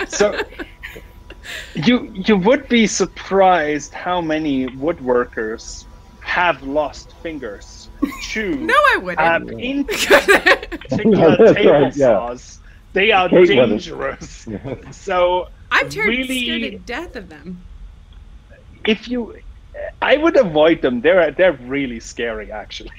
So 0.09 0.41
you 1.73 2.11
you 2.13 2.35
would 2.37 2.67
be 2.67 2.85
surprised 2.85 3.93
how 3.93 4.19
many 4.19 4.67
woodworkers 4.67 5.85
have 6.19 6.61
lost 6.63 7.13
fingers 7.23 7.78
to 8.31 8.55
No, 8.55 8.73
I 8.73 8.97
wouldn't. 9.01 9.19
um, 9.19 9.49
in 9.59 9.83
particular 9.85 11.35
That's 11.37 11.53
table 11.53 11.71
right, 11.71 11.95
yeah. 11.95 12.07
saws. 12.07 12.59
They 12.93 13.11
are 13.11 13.29
dangerous. 13.29 14.47
So 14.91 15.47
I'm 15.71 15.89
terrified, 15.89 16.09
really- 16.29 16.43
scared 16.45 16.71
to 16.73 16.77
death 16.79 17.15
of 17.15 17.29
them. 17.29 17.61
if 18.85 19.07
you 19.07 19.35
I 20.01 20.17
would 20.17 20.35
avoid 20.37 20.81
them. 20.81 21.01
They're 21.01 21.31
they're 21.31 21.53
really 21.53 21.99
scary 21.99 22.51
actually. 22.51 22.91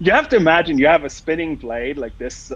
you 0.00 0.10
have 0.12 0.28
to 0.30 0.36
imagine 0.36 0.78
you 0.78 0.86
have 0.86 1.04
a 1.04 1.10
spinning 1.10 1.56
blade 1.56 1.98
like 1.98 2.16
this 2.18 2.50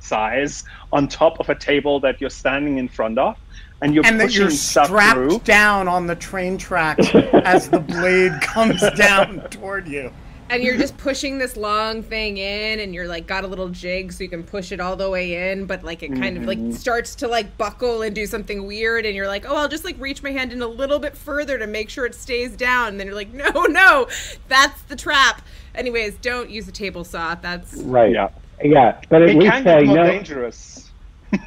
size 0.00 0.62
on 0.92 1.08
top 1.08 1.40
of 1.40 1.48
a 1.48 1.54
table 1.54 1.98
that 2.00 2.20
you're 2.20 2.30
standing 2.30 2.78
in 2.78 2.88
front 2.88 3.18
of 3.18 3.36
and 3.82 3.94
you're 3.94 4.06
and 4.06 4.18
that 4.20 4.26
pushing 4.26 4.42
you're 4.42 4.50
stuff 4.50 4.86
strapped 4.86 5.16
through. 5.16 5.38
down 5.40 5.88
on 5.88 6.06
the 6.06 6.16
train 6.16 6.56
track 6.56 6.98
as 7.14 7.68
the 7.68 7.80
blade 7.80 8.32
comes 8.40 8.82
down 8.96 9.40
toward 9.50 9.86
you. 9.86 10.12
And 10.48 10.62
you're 10.62 10.76
just 10.76 10.96
pushing 10.96 11.38
this 11.38 11.56
long 11.56 12.04
thing 12.04 12.36
in, 12.36 12.78
and 12.78 12.94
you're 12.94 13.08
like 13.08 13.26
got 13.26 13.42
a 13.42 13.48
little 13.48 13.68
jig 13.68 14.12
so 14.12 14.22
you 14.22 14.30
can 14.30 14.44
push 14.44 14.70
it 14.70 14.78
all 14.78 14.94
the 14.94 15.10
way 15.10 15.50
in, 15.50 15.66
but 15.66 15.82
like 15.82 16.04
it 16.04 16.14
kind 16.14 16.36
of 16.36 16.44
like 16.44 16.58
mm-hmm. 16.58 16.70
starts 16.70 17.16
to 17.16 17.26
like 17.26 17.58
buckle 17.58 18.02
and 18.02 18.14
do 18.14 18.26
something 18.26 18.64
weird, 18.64 19.04
and 19.06 19.16
you're 19.16 19.26
like, 19.26 19.44
oh, 19.44 19.56
I'll 19.56 19.68
just 19.68 19.84
like 19.84 19.96
reach 19.98 20.22
my 20.22 20.30
hand 20.30 20.52
in 20.52 20.62
a 20.62 20.66
little 20.68 21.00
bit 21.00 21.16
further 21.16 21.58
to 21.58 21.66
make 21.66 21.90
sure 21.90 22.06
it 22.06 22.14
stays 22.14 22.56
down. 22.56 22.90
And 22.90 23.00
then 23.00 23.08
you're 23.08 23.16
like, 23.16 23.34
no, 23.34 23.50
no, 23.68 24.06
that's 24.46 24.82
the 24.82 24.94
trap. 24.94 25.42
Anyways, 25.74 26.14
don't 26.18 26.48
use 26.48 26.68
a 26.68 26.72
table 26.72 27.02
saw. 27.02 27.34
That's 27.34 27.74
Right. 27.78 28.12
Yeah. 28.12 28.28
Yeah. 28.62 29.00
But 29.08 29.22
at 29.22 29.30
It 29.30 29.36
least 29.38 29.52
can 29.52 29.66
I 29.66 29.80
get 29.80 29.86
more 29.86 29.96
know. 29.96 30.06
dangerous. 30.06 30.90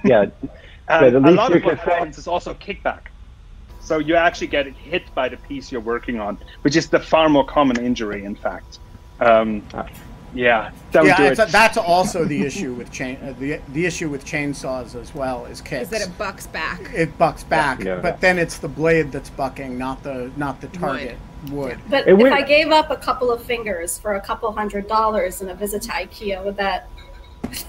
Yeah. 0.04 0.26
But 0.90 1.04
at 1.04 1.14
a 1.16 1.20
lot 1.20 1.52
you 1.52 1.58
of 1.58 1.64
what 1.64 1.78
can 1.78 1.86
say- 1.86 1.94
happens 1.94 2.18
is 2.18 2.28
also 2.28 2.54
kickback. 2.56 3.02
So 3.80 4.00
you 4.00 4.16
actually 4.16 4.48
get 4.48 4.68
hit 4.68 5.04
by 5.16 5.30
the 5.30 5.38
piece 5.38 5.72
you're 5.72 5.82
working 5.82 6.20
on, 6.20 6.38
which 6.64 6.76
is 6.76 6.90
the 6.90 7.00
far 7.00 7.30
more 7.30 7.46
common 7.46 7.78
injury, 7.84 8.24
in 8.26 8.36
fact. 8.36 8.80
Um, 9.20 9.64
yeah, 10.34 10.72
don't 10.92 11.04
do 11.06 11.10
yeah, 11.10 11.22
it. 11.24 11.40
it's 11.40 11.52
that's 11.52 11.78
also 11.78 12.24
the 12.26 12.42
issue 12.46 12.74
with 12.74 12.92
chain. 12.92 13.18
Uh, 13.24 13.34
the 13.40 13.60
the 13.70 13.86
issue 13.86 14.10
with 14.10 14.26
chainsaws 14.26 14.94
as 15.00 15.14
well 15.16 15.46
is 15.46 15.60
kicks. 15.62 15.84
is 15.84 15.90
that 15.90 16.02
it 16.02 16.16
bucks 16.20 16.46
back. 16.48 16.82
it 16.94 17.18
bucks 17.18 17.44
back, 17.44 17.84
Yeah. 17.84 17.96
but 17.96 18.22
then 18.22 18.38
it's 18.38 18.58
the 18.60 18.68
blade 18.68 19.12
that's 19.12 19.30
bucking, 19.32 19.78
not 19.78 20.04
the 20.04 20.32
not 20.38 20.62
the 20.62 20.68
target 20.68 21.18
wood. 21.50 21.80
But 21.90 22.08
It 22.08 22.14
if 22.14 22.20
would- 22.20 22.32
I 22.32 22.42
gave 22.44 22.70
up 22.72 22.92
a 22.92 22.96
couple 22.98 23.32
of 23.32 23.42
fingers 23.44 23.98
for 23.98 24.16
a 24.16 24.22
couple 24.22 24.52
hundred 24.52 24.88
dollars 24.88 25.42
in 25.42 25.50
a 25.50 25.56
visit 25.56 25.82
to 25.84 25.90
IKEA, 25.92 26.44
would 26.44 26.58
that? 26.58 26.88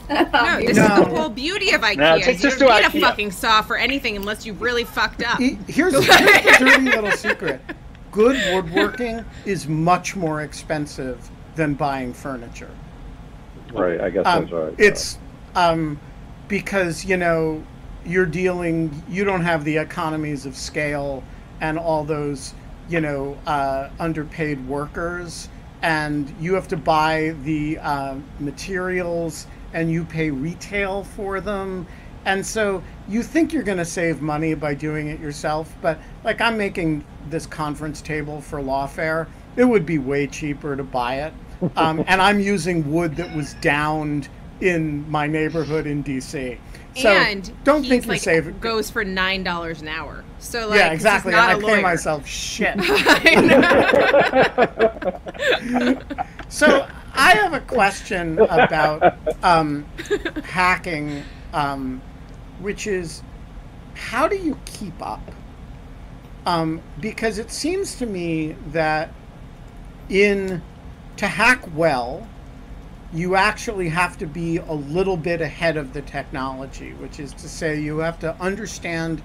No, 0.08 0.24
this 0.60 0.76
No. 0.76 0.82
is 0.84 0.88
the 0.98 1.04
whole 1.06 1.28
beauty 1.28 1.70
of 1.72 1.80
IKEA. 1.82 1.96
No, 1.96 2.14
is 2.16 2.26
just- 2.40 2.60
you 2.60 2.66
don't 2.66 2.82
need 2.82 2.90
IKEA. 2.90 2.98
a 2.98 3.00
fucking 3.00 3.30
saw 3.32 3.62
for 3.62 3.76
anything 3.76 4.16
unless 4.16 4.44
you 4.46 4.52
really 4.54 4.84
fucked 4.84 5.22
up. 5.22 5.38
Here's, 5.40 5.58
here's 5.68 5.94
the 6.06 6.56
dirty 6.58 6.82
little 6.84 7.10
secret: 7.12 7.60
good 8.10 8.36
woodworking 8.54 9.24
is 9.44 9.66
much 9.68 10.16
more 10.16 10.42
expensive 10.42 11.30
than 11.56 11.74
buying 11.74 12.12
furniture. 12.12 12.70
Right. 13.72 14.00
I 14.00 14.10
guess 14.10 14.26
Um, 14.26 14.40
that's 14.42 14.52
right. 14.52 14.74
It's 14.78 15.18
um, 15.54 15.98
because 16.48 17.04
you 17.04 17.16
know 17.16 17.62
you're 18.04 18.26
dealing. 18.26 19.02
You 19.08 19.24
don't 19.24 19.42
have 19.42 19.64
the 19.64 19.76
economies 19.76 20.46
of 20.46 20.56
scale 20.56 21.22
and 21.60 21.78
all 21.78 22.04
those 22.04 22.54
you 22.88 23.00
know 23.00 23.36
uh, 23.46 23.90
underpaid 24.00 24.66
workers, 24.66 25.48
and 25.82 26.34
you 26.40 26.54
have 26.54 26.66
to 26.68 26.76
buy 26.76 27.34
the 27.44 27.78
uh, 27.78 28.14
materials 28.40 29.46
and 29.72 29.90
you 29.90 30.04
pay 30.04 30.30
retail 30.30 31.04
for 31.04 31.40
them. 31.40 31.86
And 32.24 32.44
so 32.44 32.82
you 33.08 33.22
think 33.22 33.52
you're 33.52 33.62
going 33.62 33.78
to 33.78 33.84
save 33.84 34.20
money 34.20 34.54
by 34.54 34.74
doing 34.74 35.08
it 35.08 35.20
yourself, 35.20 35.74
but 35.80 35.98
like 36.22 36.40
I'm 36.40 36.58
making 36.58 37.04
this 37.30 37.46
conference 37.46 38.02
table 38.02 38.40
for 38.40 38.60
Lawfare, 38.60 39.26
it 39.56 39.64
would 39.64 39.86
be 39.86 39.98
way 39.98 40.26
cheaper 40.26 40.76
to 40.76 40.84
buy 40.84 41.22
it. 41.22 41.32
Um, 41.76 42.04
and 42.06 42.20
I'm 42.20 42.40
using 42.40 42.90
wood 42.92 43.16
that 43.16 43.34
was 43.34 43.54
downed 43.54 44.28
in 44.60 45.10
my 45.10 45.26
neighborhood 45.26 45.86
in 45.86 46.04
DC. 46.04 46.58
So 46.96 47.08
and 47.08 47.50
don't 47.64 47.86
think 47.86 48.04
you're 48.04 48.14
like, 48.14 48.20
saving. 48.20 48.58
goes 48.58 48.90
for 48.90 49.04
nine 49.04 49.44
dollars 49.44 49.80
an 49.80 49.88
hour. 49.88 50.24
So 50.40 50.68
like, 50.68 50.78
yeah, 50.78 50.92
exactly. 50.92 51.32
Not 51.32 51.54
And 51.54 51.62
a 51.62 51.66
I 51.66 51.74
pay 51.76 51.82
myself 51.82 52.26
shit. 52.26 52.76
So 56.50 56.86
I 57.14 57.34
have 57.34 57.52
a 57.52 57.60
question 57.60 58.38
about 58.38 59.16
um, 59.42 59.84
hacking, 60.44 61.22
um, 61.52 62.00
which 62.60 62.86
is 62.86 63.22
how 63.94 64.28
do 64.28 64.36
you 64.36 64.58
keep 64.64 65.00
up? 65.02 65.20
Um, 66.46 66.80
because 67.00 67.38
it 67.38 67.50
seems 67.50 67.96
to 67.96 68.06
me 68.06 68.56
that 68.68 69.12
in 70.08 70.62
to 71.16 71.26
hack 71.26 71.62
well, 71.74 72.26
you 73.12 73.36
actually 73.36 73.88
have 73.88 74.16
to 74.18 74.26
be 74.26 74.56
a 74.58 74.72
little 74.72 75.16
bit 75.16 75.40
ahead 75.40 75.76
of 75.76 75.92
the 75.92 76.02
technology, 76.02 76.92
which 76.94 77.20
is 77.20 77.32
to 77.34 77.48
say 77.48 77.80
you 77.80 77.98
have 77.98 78.18
to 78.20 78.34
understand 78.40 79.22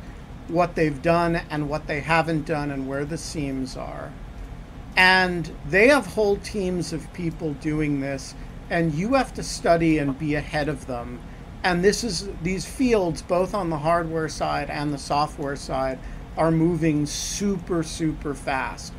what 0.48 0.76
they've 0.76 1.02
done 1.02 1.36
and 1.50 1.70
what 1.70 1.88
they 1.88 2.02
haven't 2.02 2.46
done 2.46 2.72
and 2.72 2.88
where 2.88 3.06
the 3.06 3.18
seams 3.18 3.78
are. 3.78 4.12
And 4.96 5.52
they 5.68 5.88
have 5.90 6.06
whole 6.06 6.38
teams 6.38 6.94
of 6.94 7.12
people 7.14 7.54
doing 7.56 8.00
this, 8.00 8.34
and 8.70 8.94
you 8.94 9.14
have 9.14 9.34
to 9.34 9.44
study 9.44 9.98
and 9.98 10.18
be 10.18 10.36
ahead 10.36 10.70
of 10.70 10.88
them. 10.88 11.20
And 11.64 11.84
this 11.84 12.04
is 12.04 12.30
these 12.44 12.66
fields, 12.66 13.22
both 13.22 13.54
on 13.54 13.70
the 13.70 13.78
hardware 13.78 14.30
side 14.30 14.70
and 14.70 14.94
the 14.94 14.98
software 14.98 15.56
side, 15.56 16.00
are 16.38 16.52
moving 16.52 17.06
super, 17.06 17.84
super 17.84 18.34
fast. 18.34 18.94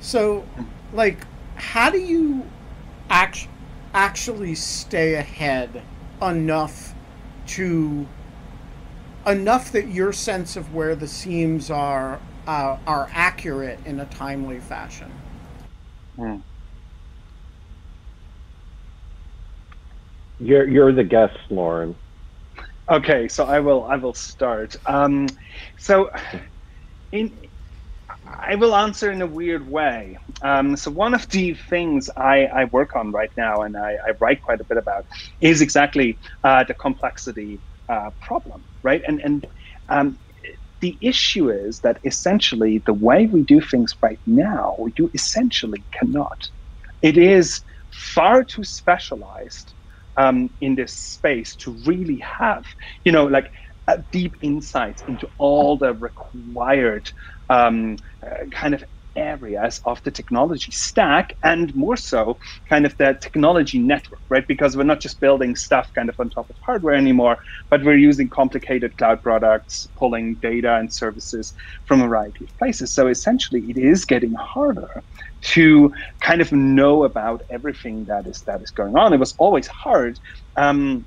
So, 0.00 0.44
like, 0.92 1.26
how 1.56 1.90
do 1.90 1.98
you 1.98 2.46
act- 3.08 3.48
actually 3.92 4.54
stay 4.54 5.14
ahead 5.14 5.82
enough 6.22 6.94
to 7.46 8.06
enough 9.26 9.72
that 9.72 9.88
your 9.88 10.12
sense 10.12 10.56
of 10.56 10.74
where 10.74 10.94
the 10.94 11.08
seams 11.08 11.70
are 11.70 12.20
uh, 12.46 12.78
are 12.86 13.08
accurate 13.12 13.78
in 13.84 14.00
a 14.00 14.06
timely 14.06 14.60
fashion. 14.60 15.10
Hmm. 16.20 16.36
You're 20.38 20.68
you're 20.68 20.92
the 20.92 21.04
guest, 21.04 21.38
Lauren. 21.50 21.96
Okay, 22.90 23.28
so 23.28 23.46
I 23.46 23.60
will 23.60 23.84
I 23.84 23.96
will 23.96 24.14
start. 24.14 24.76
Um, 24.86 25.28
so, 25.78 26.10
in 27.12 27.38
I 28.26 28.56
will 28.56 28.74
answer 28.74 29.10
in 29.10 29.22
a 29.22 29.26
weird 29.26 29.68
way. 29.68 30.18
Um, 30.42 30.76
so 30.76 30.90
one 30.90 31.14
of 31.14 31.28
the 31.30 31.54
things 31.54 32.10
I, 32.16 32.46
I 32.46 32.64
work 32.66 32.96
on 32.96 33.12
right 33.12 33.30
now, 33.36 33.62
and 33.62 33.76
I, 33.76 33.92
I, 34.06 34.12
write 34.20 34.42
quite 34.42 34.60
a 34.60 34.64
bit 34.64 34.78
about, 34.78 35.06
is 35.40 35.60
exactly 35.60 36.18
uh, 36.44 36.64
the 36.64 36.74
complexity 36.74 37.62
uh, 37.88 38.10
problem, 38.20 38.64
right? 38.82 39.02
And 39.06 39.20
and 39.22 39.46
um, 39.88 40.18
the 40.80 40.98
issue 41.00 41.50
is 41.50 41.80
that 41.80 41.98
essentially 42.04 42.82
the 42.86 42.94
way 42.94 43.26
we 43.26 43.42
do 43.42 43.60
things 43.60 43.94
right 44.02 44.20
now, 44.26 44.76
you 44.96 45.10
essentially 45.14 45.84
cannot. 45.92 46.48
It 47.02 47.16
is 47.16 47.62
far 47.90 48.44
too 48.44 48.64
specialized 48.64 49.74
um, 50.16 50.50
in 50.60 50.74
this 50.74 50.96
space 50.96 51.56
to 51.56 51.76
really 51.86 52.22
have, 52.38 52.64
you 53.04 53.12
know, 53.12 53.26
like 53.26 53.50
deep 54.12 54.34
insights 54.42 55.02
into 55.08 55.28
all 55.38 55.76
the 55.76 55.94
required 55.94 57.10
um, 57.48 57.96
uh, 58.24 58.46
kind 58.52 58.74
of 58.74 58.84
areas 59.16 59.80
of 59.84 60.02
the 60.02 60.10
technology 60.10 60.72
stack 60.72 61.34
and 61.42 61.74
more 61.74 61.96
so 61.96 62.38
kind 62.68 62.86
of 62.86 62.96
the 62.98 63.18
technology 63.20 63.78
network, 63.78 64.20
right? 64.30 64.46
Because 64.48 64.76
we're 64.76 64.84
not 64.84 65.00
just 65.00 65.20
building 65.20 65.56
stuff 65.56 65.90
kind 65.94 66.08
of 66.08 66.16
on 66.18 66.30
top 66.30 66.48
of 66.50 66.56
hardware 66.64 66.94
anymore, 66.94 67.38
but 67.70 67.84
we're 67.84 67.96
using 67.96 68.28
complicated 68.28 68.96
cloud 68.96 69.22
products, 69.22 69.86
pulling 69.98 70.36
data 70.40 70.76
and 70.76 70.92
services 70.92 71.52
from 71.86 72.00
a 72.02 72.06
variety 72.08 72.44
of 72.44 72.56
places. 72.58 72.92
So 72.92 73.08
essentially 73.08 73.62
it 73.68 73.78
is 73.78 74.04
getting 74.04 74.34
harder 74.38 75.02
to 75.42 75.92
kind 76.20 76.40
of 76.40 76.52
know 76.52 77.04
about 77.04 77.42
everything 77.50 78.04
that 78.06 78.26
is 78.26 78.42
that 78.46 78.60
is 78.62 78.70
going 78.70 78.96
on. 78.96 79.12
It 79.12 79.20
was 79.20 79.34
always 79.38 79.66
hard. 79.68 80.18
Um, 80.56 81.06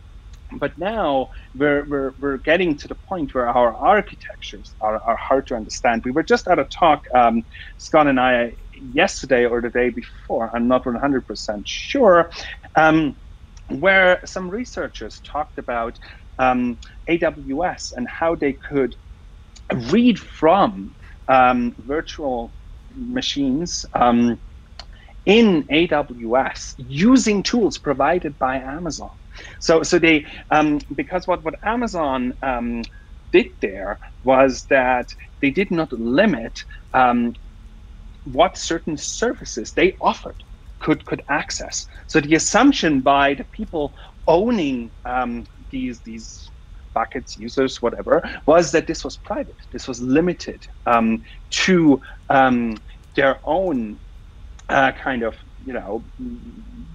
but 0.60 0.78
now 0.78 1.30
we're, 1.54 1.88
we're, 1.90 2.14
we're 2.20 2.38
getting 2.38 2.78
to 2.78 2.88
the 2.88 2.96
point 2.96 3.34
where 3.34 3.48
our 3.48 3.76
architectures 3.76 4.76
are, 4.82 5.02
are 5.04 5.18
hard 5.18 5.48
to 5.48 5.56
understand. 5.56 6.04
We 6.06 6.12
were 6.12 6.24
just 6.24 6.48
at 6.48 6.60
a 6.60 6.66
talk, 6.66 7.04
um, 7.16 7.44
Scott 7.78 8.08
and 8.08 8.20
I, 8.20 8.56
yesterday 8.74 9.46
or 9.46 9.62
the 9.62 9.70
day 9.70 9.90
before, 9.90 10.52
I'm 10.56 10.68
not 10.68 10.86
100% 10.86 11.64
sure, 11.66 12.32
um, 12.76 13.18
where 13.70 14.20
some 14.26 14.50
researchers 14.50 15.22
talked 15.22 15.58
about 15.58 15.98
um, 16.40 16.80
AWS 17.10 17.94
and 17.96 18.08
how 18.08 18.36
they 18.36 18.54
could 18.54 18.96
read 19.92 20.20
from 20.20 20.96
um, 21.28 21.76
virtual 21.80 22.56
machines 22.96 23.86
um, 23.94 24.40
in 25.26 25.64
AWS 25.72 26.74
using 26.78 27.44
tools 27.44 27.78
provided 27.78 28.38
by 28.38 28.58
Amazon. 28.58 29.12
So, 29.60 29.84
so 29.84 30.00
they 30.00 30.26
um, 30.50 30.80
because 30.96 31.28
what 31.28 31.44
what 31.44 31.56
Amazon 31.64 32.34
um, 32.42 32.84
did 33.32 33.48
there 33.62 34.00
was 34.24 34.66
that 34.70 35.10
they 35.42 35.50
did 35.52 35.72
not 35.72 35.92
limit 35.94 36.60
um, 36.94 37.34
what 38.24 38.58
certain 38.58 38.98
services 38.98 39.74
they 39.74 39.98
offered 40.02 40.44
could 40.80 41.06
could 41.06 41.22
access. 41.30 41.86
So 42.08 42.20
the 42.20 42.36
assumption 42.36 43.02
by 43.02 43.34
the 43.34 43.46
people 43.46 43.96
owning 44.28 44.92
um, 45.06 45.46
these 45.72 46.02
these 46.02 46.50
buckets, 46.94 47.38
users, 47.38 47.82
whatever, 47.82 48.22
was 48.46 48.72
that 48.72 48.88
this 48.88 49.04
was 49.04 49.18
private. 49.18 49.58
This 49.72 49.88
was 49.88 50.02
limited 50.02 50.68
um, 50.86 51.24
to 51.66 52.00
um, 52.30 52.76
their 53.16 53.40
own 53.44 54.00
uh, 54.70 54.92
kind 54.92 55.24
of 55.24 55.36
you 55.66 55.74
know 55.74 56.06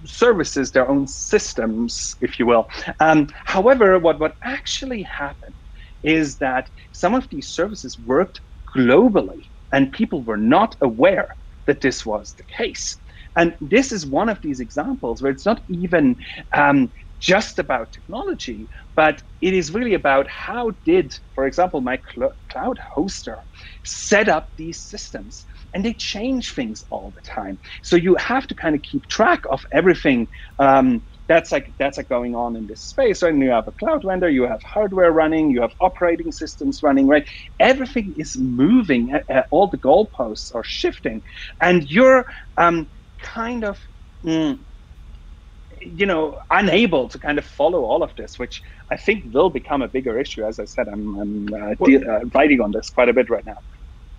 services, 0.05 0.71
their 0.71 0.89
own 0.89 1.07
systems, 1.07 2.15
if 2.21 2.39
you 2.39 2.45
will. 2.45 2.67
Um, 2.99 3.27
however, 3.45 3.99
what, 3.99 4.19
what 4.19 4.35
actually 4.43 5.03
happened 5.03 5.55
is 6.03 6.37
that 6.37 6.69
some 6.91 7.13
of 7.13 7.27
these 7.29 7.49
services 7.49 7.99
worked 7.99 8.41
globally 8.75 9.47
and 9.71 9.91
people 9.91 10.23
were 10.23 10.37
not 10.37 10.75
aware 10.81 11.29
that 11.67 11.81
this 11.81 12.05
was 12.05 12.33
the 12.37 12.43
case. 12.45 12.97
And 13.35 13.55
this 13.61 13.91
is 13.91 14.05
one 14.05 14.29
of 14.29 14.41
these 14.41 14.59
examples 14.59 15.21
where 15.21 15.31
it's 15.31 15.45
not 15.45 15.61
even 15.69 16.15
um, 16.55 16.91
just 17.19 17.59
about 17.59 17.91
technology, 17.91 18.67
but 18.95 19.21
it 19.41 19.53
is 19.53 19.73
really 19.73 19.93
about 19.93 20.27
how 20.27 20.71
did, 20.85 21.13
for 21.35 21.45
example, 21.45 21.81
my 21.81 21.99
cl- 22.11 22.33
cloud 22.51 22.79
hoster 22.95 23.37
set 23.85 24.29
up 24.29 24.49
these 24.57 24.81
systems 24.81 25.45
and 25.73 25.85
they 25.85 25.93
change 25.93 26.53
things 26.53 26.83
all 26.89 27.11
the 27.15 27.21
time. 27.21 27.59
So 27.83 27.95
you 27.95 28.15
have 28.15 28.47
to 28.47 28.55
kind 28.55 28.75
of 28.75 28.81
keep 28.81 29.07
track 29.07 29.41
of 29.51 29.65
everything. 29.73 30.27
Um, 30.59 31.03
that's 31.27 31.51
like 31.51 31.73
that's 31.77 31.97
like 31.97 32.09
going 32.09 32.35
on 32.35 32.55
in 32.55 32.67
this 32.67 32.81
space. 32.83 33.21
And 33.21 33.41
you 33.41 33.51
have 33.51 33.67
a 33.67 33.71
cloud 33.71 34.03
vendor, 34.05 34.29
you 34.29 34.43
have 34.43 34.61
hardware 34.63 35.11
running, 35.11 35.51
you 35.51 35.61
have 35.61 35.71
operating 35.79 36.31
systems 36.31 36.81
running, 36.81 37.07
right? 37.07 37.27
Everything 37.59 38.13
is 38.17 38.35
moving. 38.39 39.13
all 39.51 39.69
the 39.69 39.77
goalposts 39.77 40.53
are 40.55 40.63
shifting, 40.63 41.21
and 41.61 41.83
you're 41.89 42.25
um, 42.57 42.89
kind 43.21 43.63
of. 43.63 43.79
Mm, 44.25 44.59
you 45.81 46.05
know, 46.05 46.37
unable 46.49 47.07
to 47.09 47.19
kind 47.19 47.37
of 47.37 47.45
follow 47.45 47.83
all 47.85 48.03
of 48.03 48.11
this, 48.17 48.37
which 48.37 48.61
I 48.91 48.97
think 48.97 49.33
will 49.33 49.49
become 49.49 49.81
a 49.81 49.87
bigger 49.87 50.19
issue. 50.19 50.45
As 50.45 50.59
I 50.59 50.65
said, 50.65 50.87
I'm, 50.91 51.15
I'm 51.19 51.45
uh, 51.53 51.75
well, 51.79 52.01
uh, 52.09 52.19
writing 52.35 52.61
on 52.61 52.71
this 52.71 52.89
quite 52.89 53.09
a 53.09 53.13
bit 53.13 53.29
right 53.29 53.45
now. 53.45 53.57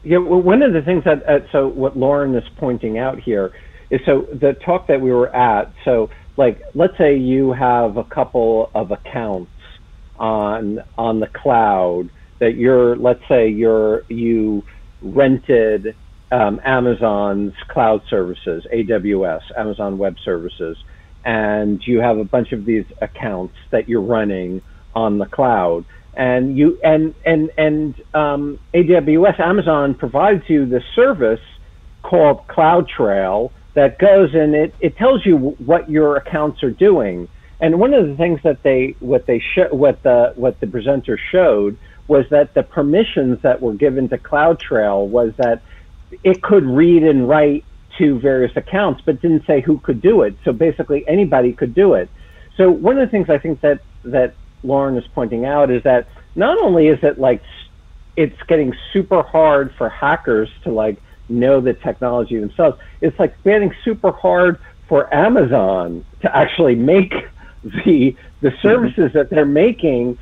Yeah, 0.03 0.19
well, 0.19 0.41
one 0.41 0.63
of 0.63 0.73
the 0.73 0.83
things 0.83 1.05
that 1.05 1.29
uh, 1.29 1.41
so 1.53 1.69
what 1.69 1.97
Lauren 1.97 2.35
is 2.35 2.45
pointing 2.57 2.99
out 2.99 3.21
here 3.21 3.53
is 3.91 4.01
so 4.07 4.27
the 4.33 4.55
talk 4.65 4.87
that 4.89 5.01
we 5.01 5.11
were 5.13 5.35
at. 5.35 5.73
So 5.85 6.09
like, 6.37 6.63
let's 6.75 6.97
say 6.97 7.17
you 7.17 7.53
have 7.53 7.99
a 7.99 8.05
couple 8.05 8.71
of 8.75 8.93
accounts 8.93 9.53
on 10.17 10.81
on 10.97 11.21
the 11.21 11.27
cloud 11.27 12.11
that 12.41 12.55
you're, 12.57 12.97
let's 12.97 13.21
say 13.29 13.49
you're 13.49 14.05
you 14.09 14.63
rented 15.03 15.95
um, 16.31 16.61
Amazon's 16.65 17.53
cloud 17.69 18.03
services, 18.09 18.67
AWS, 18.73 19.43
Amazon 19.59 19.99
Web 19.99 20.17
Services, 20.25 20.79
and 21.25 21.83
you 21.87 21.99
have 22.01 22.17
a 22.17 22.25
bunch 22.25 22.53
of 22.53 22.65
these 22.65 22.87
accounts 23.03 23.55
that 23.71 23.89
you're 23.89 24.01
running 24.01 24.63
on 24.95 25.19
the 25.19 25.27
cloud 25.27 25.85
and 26.15 26.57
you 26.57 26.79
and 26.83 27.15
and 27.25 27.51
and 27.57 27.95
um, 28.15 28.59
AWS 28.75 29.39
Amazon 29.41 29.95
provides 29.95 30.43
you 30.49 30.67
the 30.67 30.83
service 30.95 31.41
called 32.03 32.47
CloudTrail 32.49 33.53
that 33.75 33.99
goes 33.99 34.35
and 34.35 34.55
it, 34.55 34.75
it 34.81 34.97
tells 34.97 35.25
you 35.25 35.37
what 35.37 35.89
your 35.89 36.17
accounts 36.17 36.63
are 36.63 36.71
doing. 36.71 37.29
And 37.61 37.79
one 37.79 37.93
of 37.95 38.09
the 38.09 38.17
things 38.17 38.41
that 38.43 38.63
they 38.63 38.97
what 39.01 39.27
they 39.27 39.39
show 39.39 39.69
what 39.71 40.03
the 40.03 40.33
what 40.35 40.61
the 40.61 40.67
presenter 40.67 41.19
showed 41.31 41.79
was 42.09 42.27
that 42.31 42.55
the 42.55 42.63
permissions 42.63 43.41
that 43.43 43.63
were 43.63 43.75
given 43.75 44.09
to 44.09 44.19
CloudTrail 44.19 45.07
was 45.07 45.33
that 45.37 45.63
it 46.25 46.43
could 46.43 46.65
read 46.65 47.05
and 47.05 47.29
write 47.29 47.65
to 47.99 48.19
various 48.19 48.57
accounts, 48.57 49.03
but 49.05 49.21
didn't 49.21 49.47
say 49.47 49.61
who 49.61 49.79
could 49.79 50.01
do 50.01 50.23
it. 50.23 50.37
So 50.45 50.53
basically, 50.53 51.07
anybody 51.07 51.53
could 51.53 51.75
do 51.75 51.95
it. 51.95 52.09
So 52.57 52.71
one 52.71 52.99
of 52.99 53.07
the 53.07 53.11
things 53.11 53.31
I 53.31 53.39
think 53.39 53.61
that 53.61 53.81
that 54.05 54.35
Lauren 54.63 54.97
is 54.97 55.07
pointing 55.15 55.45
out 55.45 55.71
is 55.71 55.83
that 55.85 56.09
not 56.35 56.59
only 56.59 56.89
is 56.89 57.03
it 57.03 57.19
like 57.19 57.43
it's 58.17 58.41
getting 58.45 58.75
super 58.93 59.23
hard 59.23 59.73
for 59.75 59.89
hackers 59.89 60.49
to 60.65 60.71
like 60.71 61.01
know 61.29 61.61
the 61.61 61.73
technology 61.73 62.39
themselves, 62.39 62.79
it's 63.01 63.19
like 63.19 63.43
getting 63.45 63.75
super 63.85 64.13
hard 64.13 64.59
for 64.89 65.13
Amazon 65.15 66.05
to 66.23 66.37
actually 66.37 66.75
make 66.75 67.15
the 67.65 68.17
the 68.41 68.53
services 68.63 69.13
that 69.13 69.31
they're 69.31 69.45
making 69.45 70.19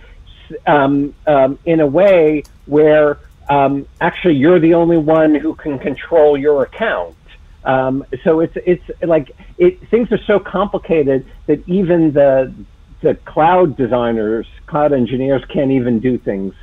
um, 0.67 1.15
um, 1.27 1.59
in 1.65 1.81
a 1.81 1.87
way 1.87 2.43
where 2.67 3.19
um, 3.49 3.87
actually 4.01 4.35
you're 4.35 4.59
the 4.59 4.75
only 4.75 4.99
one 4.99 5.35
who 5.35 5.55
can 5.55 5.79
control 5.79 6.37
your 6.37 6.63
account. 6.63 7.15
Um, 7.65 8.05
so 8.25 8.41
it's 8.41 8.57
it's 8.57 8.85
like 9.03 9.31
it 9.57 9.81
things 9.89 10.11
are 10.13 10.23
so 10.27 10.39
complicated 10.39 11.27
that 11.47 11.67
even 11.69 12.13
the 12.13 12.53
the 13.01 13.15
cloud 13.15 13.77
designers, 13.77 14.47
cloud 14.67 14.93
engineers 14.93 15.43
can't 15.53 15.71
even 15.71 16.01
do 16.01 16.19
things 16.19 16.55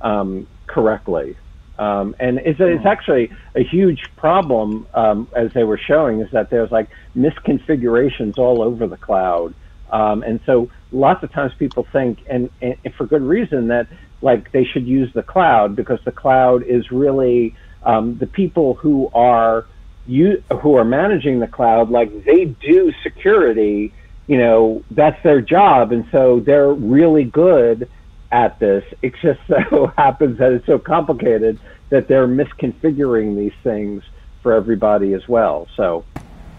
um, 0.00 0.46
correctly. 0.66 1.36
Um, 1.78 2.14
and 2.20 2.38
it's, 2.38 2.60
it's 2.60 2.86
actually 2.86 3.32
a 3.54 3.64
huge 3.64 4.02
problem, 4.16 4.86
um, 4.94 5.28
as 5.34 5.52
they 5.52 5.64
were 5.64 5.78
showing, 5.78 6.20
is 6.20 6.30
that 6.32 6.50
there's 6.50 6.70
like 6.70 6.88
misconfigurations 7.16 8.38
all 8.38 8.62
over 8.62 8.86
the 8.86 8.96
cloud. 8.96 9.54
Um, 9.90 10.22
and 10.22 10.40
so 10.46 10.70
lots 10.90 11.22
of 11.22 11.32
times 11.32 11.52
people 11.58 11.86
think, 11.92 12.20
and, 12.28 12.50
and 12.60 12.76
for 12.96 13.06
good 13.06 13.22
reason, 13.22 13.68
that 13.68 13.88
like 14.22 14.52
they 14.52 14.64
should 14.64 14.86
use 14.86 15.12
the 15.12 15.22
cloud 15.22 15.74
because 15.74 15.98
the 16.04 16.12
cloud 16.12 16.62
is 16.62 16.90
really 16.90 17.54
um, 17.82 18.16
the 18.18 18.26
people 18.26 18.74
who 18.74 19.10
are 19.12 19.66
you 20.06 20.42
who 20.62 20.76
are 20.76 20.84
managing 20.84 21.40
the 21.40 21.46
cloud, 21.46 21.90
like 21.90 22.24
they 22.24 22.44
do 22.46 22.92
security. 23.02 23.92
You 24.32 24.38
know, 24.38 24.82
that's 24.90 25.22
their 25.22 25.42
job, 25.42 25.92
and 25.92 26.06
so 26.10 26.40
they're 26.40 26.72
really 26.72 27.24
good 27.24 27.86
at 28.30 28.58
this. 28.58 28.82
It 29.02 29.12
just 29.20 29.40
so 29.46 29.92
happens 29.98 30.38
that 30.38 30.52
it's 30.52 30.64
so 30.64 30.78
complicated 30.78 31.58
that 31.90 32.08
they're 32.08 32.26
misconfiguring 32.26 33.36
these 33.36 33.52
things 33.62 34.02
for 34.42 34.54
everybody 34.54 35.12
as 35.12 35.28
well. 35.28 35.68
So 35.76 36.06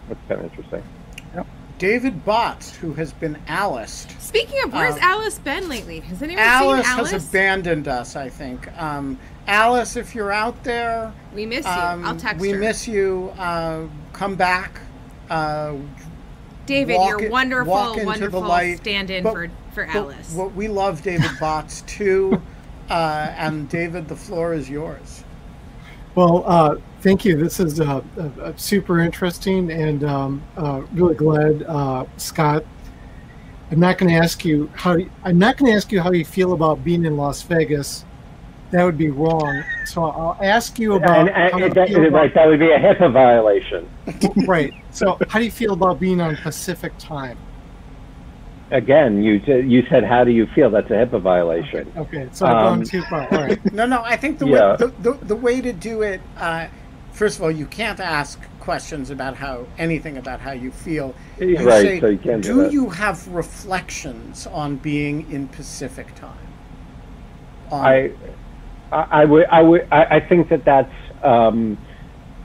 that's 0.08 0.20
kind 0.28 0.42
of 0.42 0.52
interesting. 0.52 0.84
David 1.80 2.24
Botts, 2.24 2.76
who 2.76 2.94
has 2.94 3.12
been 3.12 3.40
Alice. 3.48 4.06
Speaking 4.20 4.64
of, 4.64 4.72
where's 4.72 4.94
um, 4.94 5.02
Alice 5.02 5.40
been 5.40 5.68
lately? 5.68 6.00
Has 6.02 6.22
anyone 6.22 6.44
Alice 6.44 6.86
seen 6.86 6.98
Alice? 6.98 7.12
has 7.12 7.30
abandoned 7.30 7.88
us, 7.88 8.16
I 8.16 8.30
think. 8.30 8.72
Um, 8.80 9.18
Alice, 9.48 9.96
if 9.96 10.14
you're 10.14 10.32
out 10.32 10.64
there, 10.64 11.12
we 11.34 11.48
miss 11.48 11.66
you. 11.66 11.72
Um, 11.72 12.06
I'll 12.06 12.16
text 12.16 12.40
we 12.40 12.52
her. 12.52 12.60
miss 12.60 12.88
you. 12.88 13.34
Uh, 13.40 13.88
come 14.14 14.36
back. 14.36 14.80
Uh, 15.30 15.74
David, 16.66 16.94
you're 16.94 17.30
wonderful, 17.30 18.06
wonderful 18.06 18.44
stand-in 18.78 19.24
for 19.24 19.50
for 19.74 19.86
Alice. 19.86 20.34
What 20.34 20.54
we 20.54 20.68
love 20.68 21.02
David 21.02 21.32
Botts 21.40 21.82
too, 21.88 22.42
uh, 22.90 23.34
and 23.36 23.68
David, 23.70 24.08
the 24.08 24.16
floor 24.16 24.54
is 24.54 24.70
yours. 24.70 25.24
Well, 26.16 26.44
uh, 26.46 26.76
thank 27.02 27.26
you. 27.26 27.36
This 27.36 27.60
is 27.60 27.80
uh, 27.80 28.02
uh, 28.18 28.54
super 28.56 29.00
interesting, 29.00 29.72
and 29.72 30.04
um, 30.04 30.44
uh, 30.56 30.84
really 30.94 31.16
glad, 31.16 31.64
uh, 31.64 32.06
Scott. 32.18 32.64
I'm 33.72 33.80
not 33.80 33.98
going 33.98 34.12
to 34.12 34.18
ask 34.18 34.46
you 34.46 34.70
how. 34.76 34.98
I'm 35.24 35.40
not 35.40 35.58
going 35.58 35.72
to 35.72 35.76
ask 35.76 35.92
you 35.92 36.02
how 36.02 36.12
you 36.12 36.24
feel 36.24 36.54
about 36.54 36.84
being 36.84 37.06
in 37.06 37.18
Las 37.18 37.42
Vegas. 37.42 38.06
That 38.74 38.84
would 38.84 38.98
be 38.98 39.10
wrong. 39.10 39.64
So 39.86 40.04
I'll 40.04 40.38
ask 40.42 40.78
you 40.80 40.96
about. 40.96 41.30
And, 41.30 41.30
and, 41.30 41.74
that, 41.74 41.90
about, 41.90 42.12
right, 42.12 42.34
that 42.34 42.48
would 42.48 42.60
be 42.60 42.72
a 42.72 42.80
HIPAA 42.80 43.14
violation. 43.14 43.88
right. 44.48 44.74
So, 44.92 45.18
how 45.30 45.40
do 45.40 45.46
you 45.46 45.52
feel 45.52 45.74
about 45.74 46.00
being 46.00 46.20
on 46.20 46.36
Pacific 46.38 46.92
time? 46.98 47.38
again, 48.74 49.24
you 49.24 49.34
you 49.34 49.86
said, 49.90 50.04
"How 50.04 50.24
do 50.24 50.32
you 50.32 50.48
feel?" 50.48 50.70
That's 50.70 50.90
a 50.90 50.94
HIPAA 50.94 51.22
violation. 51.22 51.92
Okay, 51.96 52.24
okay. 52.24 52.30
so 52.34 52.46
I've 52.46 52.66
um, 52.66 52.80
gone 52.80 52.86
too 52.86 53.02
far. 53.04 53.28
All 53.32 53.42
right. 53.42 53.74
no, 53.74 53.86
no. 53.86 54.02
I 54.04 54.18
think 54.18 54.40
the 54.40 54.48
yeah. 54.48 54.72
way 54.72 54.78
the, 54.78 54.88
the, 55.02 55.26
the, 55.26 55.36
way 55.36 55.62
to 55.62 55.72
do 55.72 56.02
it. 56.02 56.22
Uh, 56.38 56.68
first 57.12 57.38
of 57.38 57.44
all, 57.44 57.52
you 57.52 57.66
can't 57.66 58.00
ask 58.00 58.42
questions 58.60 59.10
about 59.10 59.36
how 59.36 59.66
anything 59.78 60.18
about 60.18 60.40
how 60.40 60.52
you 60.52 60.72
feel. 60.72 61.16
You 61.40 61.58
right. 61.60 61.82
Say, 61.82 62.00
so 62.02 62.08
you 62.08 62.18
can't 62.18 62.44
do. 62.44 62.66
Do 62.66 62.72
you 62.72 62.90
have 62.90 63.28
reflections 63.28 64.48
on 64.48 64.78
being 64.78 65.32
in 65.32 65.48
Pacific 65.48 66.14
time? 66.16 66.38
On 67.72 67.86
I, 67.86 68.12
I, 68.94 69.22
I 69.22 69.26
would. 69.26 69.46
I 69.46 69.62
would. 69.62 69.88
I, 69.92 70.04
I 70.06 70.20
think 70.20 70.50
that 70.50 70.66
that's. 70.66 70.94
Um, 71.24 71.78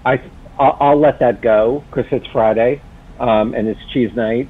I. 0.04 0.20
I'll, 0.58 0.76
I'll 0.80 1.00
let 1.00 1.20
that 1.20 1.40
go 1.40 1.84
because 1.88 2.10
it's 2.10 2.26
Friday, 2.28 2.80
um, 3.20 3.54
and 3.54 3.68
it's 3.68 3.80
cheese 3.92 4.12
night, 4.16 4.48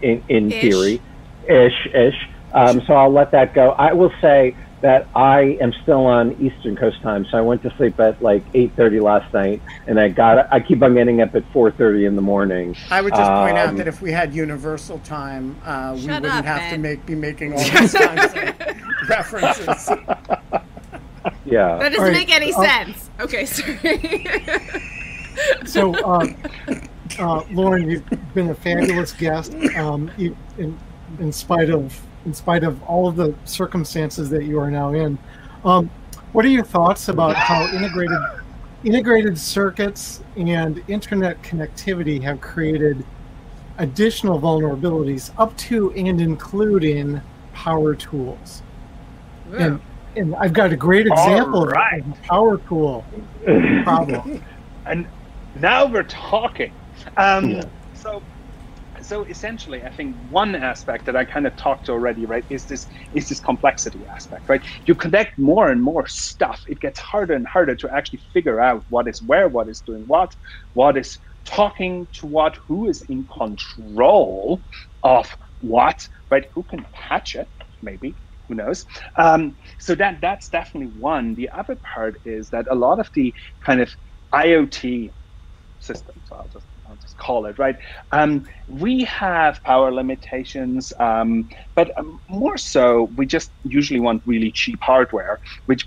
in, 0.00 0.22
in 0.28 0.50
ish. 0.50 0.60
theory, 0.62 1.02
ish, 1.46 1.86
ish. 1.94 2.28
Um, 2.54 2.80
so 2.86 2.94
I'll 2.94 3.12
let 3.12 3.32
that 3.32 3.54
go. 3.54 3.72
I 3.72 3.92
will 3.92 4.12
say 4.20 4.56
that 4.80 5.06
I 5.14 5.58
am 5.60 5.72
still 5.82 6.06
on 6.06 6.32
Eastern 6.40 6.74
Coast 6.74 7.02
time, 7.02 7.26
so 7.26 7.36
I 7.36 7.42
went 7.42 7.62
to 7.62 7.74
sleep 7.76 8.00
at 8.00 8.22
like 8.22 8.42
eight 8.54 8.72
thirty 8.76 8.98
last 8.98 9.32
night, 9.34 9.60
and 9.86 10.00
I 10.00 10.08
got 10.08 10.50
I 10.52 10.60
keep 10.60 10.82
on 10.82 10.94
getting 10.94 11.20
up 11.20 11.34
at 11.34 11.44
four 11.52 11.70
thirty 11.70 12.06
in 12.06 12.16
the 12.16 12.22
morning. 12.22 12.76
I 12.90 13.02
would 13.02 13.12
just 13.12 13.30
um, 13.30 13.46
point 13.46 13.58
out 13.58 13.68
um, 13.68 13.76
that 13.76 13.88
if 13.88 14.00
we 14.00 14.10
had 14.10 14.34
Universal 14.34 15.00
time, 15.00 15.60
uh, 15.64 15.92
we 15.94 16.02
wouldn't 16.02 16.26
up, 16.26 16.44
have 16.44 16.60
ben. 16.60 16.72
to 16.72 16.78
make 16.78 17.06
be 17.06 17.14
making 17.14 17.52
all 17.52 17.58
these 17.80 17.92
kinds 17.92 18.34
of 18.34 19.08
references. 19.08 19.90
Yeah, 21.50 21.78
that 21.78 21.90
doesn't 21.90 22.04
right. 22.04 22.12
make 22.12 22.34
any 22.34 22.52
uh, 22.52 22.62
sense. 22.62 23.10
Okay, 23.20 23.44
sorry. 23.44 24.26
so. 25.66 25.94
Um, 26.04 26.36
uh, 27.18 27.44
Lauren, 27.50 27.90
you've 27.90 28.34
been 28.34 28.50
a 28.50 28.54
fabulous 28.54 29.12
guest. 29.12 29.54
Um, 29.76 30.10
you, 30.16 30.36
in, 30.58 30.78
in, 31.18 31.32
spite 31.32 31.70
of 31.70 32.00
in 32.24 32.34
spite 32.34 32.62
of 32.64 32.82
all 32.84 33.08
of 33.08 33.16
the 33.16 33.34
circumstances 33.44 34.30
that 34.30 34.44
you 34.44 34.58
are 34.58 34.70
now 34.70 34.92
in, 34.92 35.18
um, 35.64 35.90
what 36.32 36.44
are 36.44 36.48
your 36.48 36.64
thoughts 36.64 37.08
about 37.08 37.34
how 37.36 37.66
integrated 37.74 38.18
integrated 38.84 39.38
circuits 39.38 40.22
and 40.36 40.82
internet 40.88 41.42
connectivity 41.42 42.22
have 42.22 42.40
created 42.40 43.04
additional 43.78 44.40
vulnerabilities 44.40 45.32
up 45.38 45.54
to 45.56 45.92
and 45.92 46.20
including 46.20 47.20
power 47.52 47.94
tools? 47.94 48.62
Yeah. 49.52 49.64
And, 49.64 49.80
and 50.16 50.34
I've 50.36 50.52
got 50.52 50.72
a 50.72 50.76
great 50.76 51.06
example 51.06 51.66
right. 51.66 52.00
of 52.00 52.08
a 52.08 52.14
power 52.22 52.58
tool 52.58 53.04
problem. 53.84 54.42
and 54.86 55.06
now 55.54 55.86
we're 55.86 56.02
talking. 56.04 56.72
Um, 57.16 57.50
yeah. 57.50 57.64
So, 57.94 58.22
so 59.02 59.24
essentially, 59.24 59.82
I 59.82 59.90
think 59.90 60.16
one 60.30 60.54
aspect 60.54 61.06
that 61.06 61.16
I 61.16 61.24
kind 61.24 61.46
of 61.46 61.56
talked 61.56 61.86
to 61.86 61.92
already, 61.92 62.26
right, 62.26 62.44
is 62.50 62.64
this 62.66 62.86
is 63.14 63.28
this 63.28 63.40
complexity 63.40 64.00
aspect, 64.06 64.48
right? 64.48 64.62
You 64.86 64.94
connect 64.94 65.38
more 65.38 65.70
and 65.70 65.82
more 65.82 66.06
stuff. 66.06 66.62
It 66.68 66.80
gets 66.80 66.98
harder 66.98 67.34
and 67.34 67.46
harder 67.46 67.74
to 67.76 67.90
actually 67.90 68.20
figure 68.32 68.60
out 68.60 68.84
what 68.88 69.08
is 69.08 69.22
where, 69.22 69.48
what 69.48 69.68
is 69.68 69.80
doing 69.80 70.06
what, 70.06 70.34
what 70.74 70.96
is 70.96 71.18
talking 71.44 72.06
to 72.12 72.26
what, 72.26 72.56
who 72.56 72.88
is 72.88 73.02
in 73.02 73.26
control 73.26 74.62
of 75.02 75.36
what, 75.60 76.06
right? 76.30 76.44
Who 76.52 76.62
can 76.62 76.84
patch 76.92 77.34
it, 77.34 77.48
maybe, 77.82 78.14
who 78.50 78.56
knows 78.56 78.84
um, 79.16 79.56
so 79.78 79.94
that 79.94 80.20
that's 80.20 80.48
definitely 80.50 80.92
one 80.98 81.34
the 81.36 81.48
other 81.56 81.78
part 81.94 82.16
is 82.24 82.50
that 82.50 82.66
a 82.70 82.74
lot 82.74 83.00
of 83.00 83.08
the 83.14 83.34
kind 83.64 83.80
of 83.80 83.94
iot 84.34 85.10
systems 85.78 86.28
i'll 86.90 86.96
just 86.96 87.16
call 87.16 87.46
it, 87.46 87.58
right? 87.58 87.76
Um, 88.12 88.44
we 88.66 89.04
have 89.04 89.62
power 89.64 89.92
limitations, 89.92 90.92
um, 90.98 91.48
but 91.76 91.96
um, 91.98 92.20
more 92.28 92.58
so, 92.58 93.10
we 93.16 93.26
just 93.26 93.52
usually 93.64 94.00
want 94.00 94.22
really 94.26 94.52
cheap 94.52 94.78
hardware, 94.82 95.40
which 95.66 95.86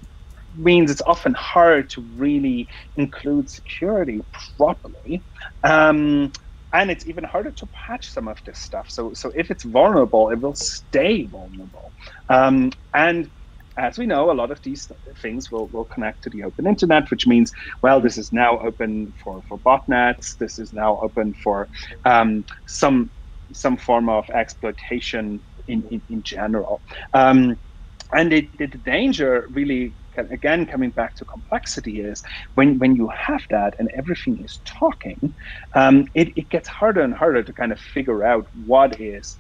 means 0.56 0.92
it's 0.92 1.02
often 1.08 1.34
hard 1.34 1.90
to 1.92 2.02
really 2.16 2.70
include 2.96 3.50
security 3.50 4.22
properly. 4.58 5.26
Um, 5.64 6.32
and 6.74 6.92
it's 6.92 7.08
even 7.08 7.24
harder 7.24 7.52
to 7.52 7.68
patch 7.68 8.12
some 8.12 8.28
of 8.28 8.40
this 8.46 8.60
stuff. 8.60 8.88
So, 8.90 9.14
so 9.14 9.32
if 9.36 9.52
it's 9.52 9.64
vulnerable, 9.64 10.30
it 10.30 10.42
will 10.42 10.56
stay 10.56 11.28
vulnerable. 11.28 11.94
Um, 12.30 12.72
and 12.94 13.30
as 13.78 13.98
we 13.98 14.06
know, 14.06 14.32
a 14.32 14.34
lot 14.34 14.52
of 14.52 14.60
these 14.64 14.92
things 15.22 15.52
will, 15.52 15.68
will 15.70 15.86
connect 15.86 16.24
to 16.24 16.30
the 16.30 16.44
open 16.44 16.68
internet, 16.68 17.10
which 17.10 17.26
means, 17.28 17.52
well, 17.82 18.02
this 18.02 18.18
is 18.18 18.32
now 18.32 18.60
open 18.60 19.14
for, 19.24 19.42
for 19.48 19.60
botnets. 19.60 20.36
This 20.40 20.60
is 20.60 20.74
now 20.74 21.00
open 21.02 21.34
for 21.44 21.70
um, 22.06 22.44
some 22.68 23.12
some 23.54 23.78
form 23.78 24.10
of 24.10 24.28
exploitation 24.32 25.44
in, 25.68 25.84
in, 25.92 26.02
in 26.10 26.24
general. 26.24 26.82
Um, 27.14 27.58
and 28.14 28.34
it, 28.34 28.58
the 28.58 28.68
danger 28.68 29.48
really, 29.52 29.96
again, 30.18 30.66
coming 30.66 30.92
back 30.92 31.16
to 31.16 31.26
complexity 31.26 32.02
is 32.02 32.22
when, 32.56 32.80
when 32.80 32.96
you 32.96 33.10
have 33.10 33.42
that 33.50 33.76
and 33.80 33.90
everything 33.98 34.44
is 34.44 34.62
talking, 34.66 35.36
um, 35.76 36.06
it, 36.14 36.30
it 36.36 36.50
gets 36.50 36.68
harder 36.68 37.02
and 37.02 37.14
harder 37.14 37.44
to 37.44 37.54
kind 37.54 37.72
of 37.72 37.80
figure 37.80 38.24
out 38.24 38.48
what 38.54 39.00
is 39.00 39.36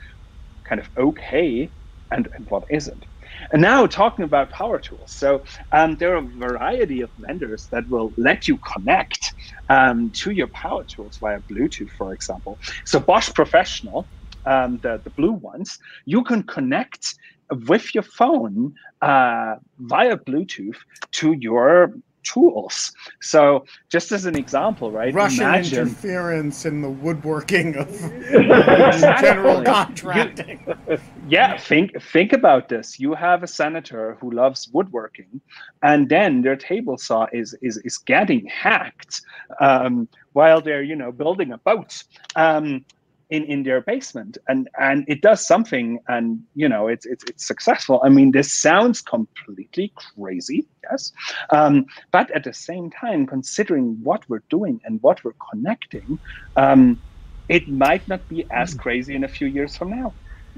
kind 0.63 0.79
of 0.79 0.89
okay 0.97 1.71
and, 2.11 2.29
and 2.35 2.47
what 2.49 2.63
isn't. 2.69 3.05
And 3.51 3.61
now 3.61 3.87
talking 3.87 4.25
about 4.25 4.51
power 4.51 4.79
tools. 4.79 5.11
So 5.13 5.43
um, 5.71 5.97
there 5.97 6.15
are 6.15 6.23
a 6.23 6.47
variety 6.47 7.01
of 7.01 7.11
vendors 7.17 7.67
that 7.71 7.83
will 7.89 8.13
let 8.17 8.47
you 8.47 8.59
connect 8.73 9.33
um, 9.69 10.11
to 10.17 10.31
your 10.31 10.47
power 10.47 10.83
tools 10.83 11.17
via 11.19 11.39
Bluetooth, 11.51 11.89
for 11.97 12.13
example. 12.13 12.59
So 12.85 12.99
Bosch 12.99 13.31
Professional, 13.33 14.09
um, 14.45 14.79
the, 14.83 15.01
the 15.03 15.09
blue 15.11 15.31
ones, 15.31 15.79
you 16.05 16.23
can 16.23 16.43
connect 16.43 17.15
with 17.53 17.93
your 17.93 18.03
phone 18.03 18.73
uh, 19.01 19.55
via 19.79 20.17
Bluetooth 20.17 20.77
to 21.11 21.33
your 21.33 21.93
tools. 22.23 22.91
So, 23.21 23.65
just 23.89 24.11
as 24.11 24.25
an 24.25 24.35
example, 24.35 24.91
right? 24.91 25.13
Russian 25.13 25.43
Imagine, 25.43 25.87
interference 25.87 26.65
in 26.65 26.81
the 26.81 26.89
woodworking 26.89 27.75
of 27.75 27.89
exactly. 28.33 29.27
general 29.27 29.63
contracting. 29.63 30.75
You, 30.87 30.97
yeah, 31.27 31.57
think 31.57 32.01
think 32.01 32.33
about 32.33 32.69
this. 32.69 32.99
You 32.99 33.13
have 33.13 33.43
a 33.43 33.47
senator 33.47 34.17
who 34.19 34.31
loves 34.31 34.69
woodworking, 34.71 35.41
and 35.81 36.09
then 36.09 36.41
their 36.41 36.55
table 36.55 36.97
saw 36.97 37.27
is 37.33 37.55
is 37.61 37.77
is 37.79 37.97
getting 37.97 38.45
hacked 38.47 39.21
um, 39.59 40.07
while 40.33 40.61
they're 40.61 40.83
you 40.83 40.95
know 40.95 41.11
building 41.11 41.51
a 41.51 41.57
boat. 41.57 42.03
Um, 42.35 42.85
in 43.33 43.43
in 43.45 43.63
their 43.63 43.81
basement. 43.81 44.37
And 44.47 44.69
and 44.79 45.03
it 45.07 45.21
does 45.21 45.45
something 45.45 45.99
and 46.07 46.25
you 46.55 46.69
know 46.69 46.87
it's 46.87 47.05
it's, 47.05 47.23
it's 47.25 47.45
successful. 47.45 47.99
I 48.05 48.09
mean 48.09 48.31
this 48.31 48.53
sounds 48.53 49.01
completely 49.01 49.91
crazy 49.95 50.65
yes 50.83 51.11
um, 51.49 51.85
but 52.11 52.29
at 52.31 52.43
the 52.43 52.53
same 52.53 52.91
time 52.91 53.25
considering 53.25 53.97
what 54.03 54.21
we're 54.29 54.47
doing 54.49 54.79
and 54.85 55.01
what 55.01 55.23
we're 55.23 55.39
connecting 55.49 56.19
um, 56.55 57.01
it 57.49 57.67
might 57.67 58.07
not 58.07 58.21
be 58.29 58.45
as 58.51 58.73
crazy 58.73 59.15
in 59.15 59.23
a 59.23 59.27
few 59.27 59.47
years 59.47 59.75
from 59.75 59.89
now. 59.89 60.13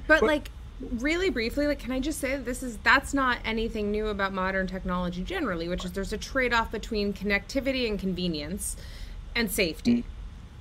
But, 0.08 0.22
but 0.22 0.24
like 0.24 0.50
really 1.08 1.30
briefly 1.30 1.68
like 1.68 1.80
can 1.80 1.94
i 1.94 2.02
just 2.02 2.20
say 2.20 2.32
that 2.32 2.44
this 2.44 2.62
is 2.62 2.76
that's 2.84 3.14
not 3.14 3.38
anything 3.46 3.92
new 3.92 4.08
about 4.08 4.34
modern 4.34 4.68
technology 4.68 5.24
generally 5.24 5.70
which 5.70 5.86
is 5.86 5.94
there's 5.94 6.12
a 6.12 6.18
trade-off 6.18 6.70
between 6.70 7.14
connectivity 7.14 7.88
and 7.88 7.98
convenience 7.98 8.76
and 9.34 9.50
safety. 9.50 9.98
Mm 10.00 10.04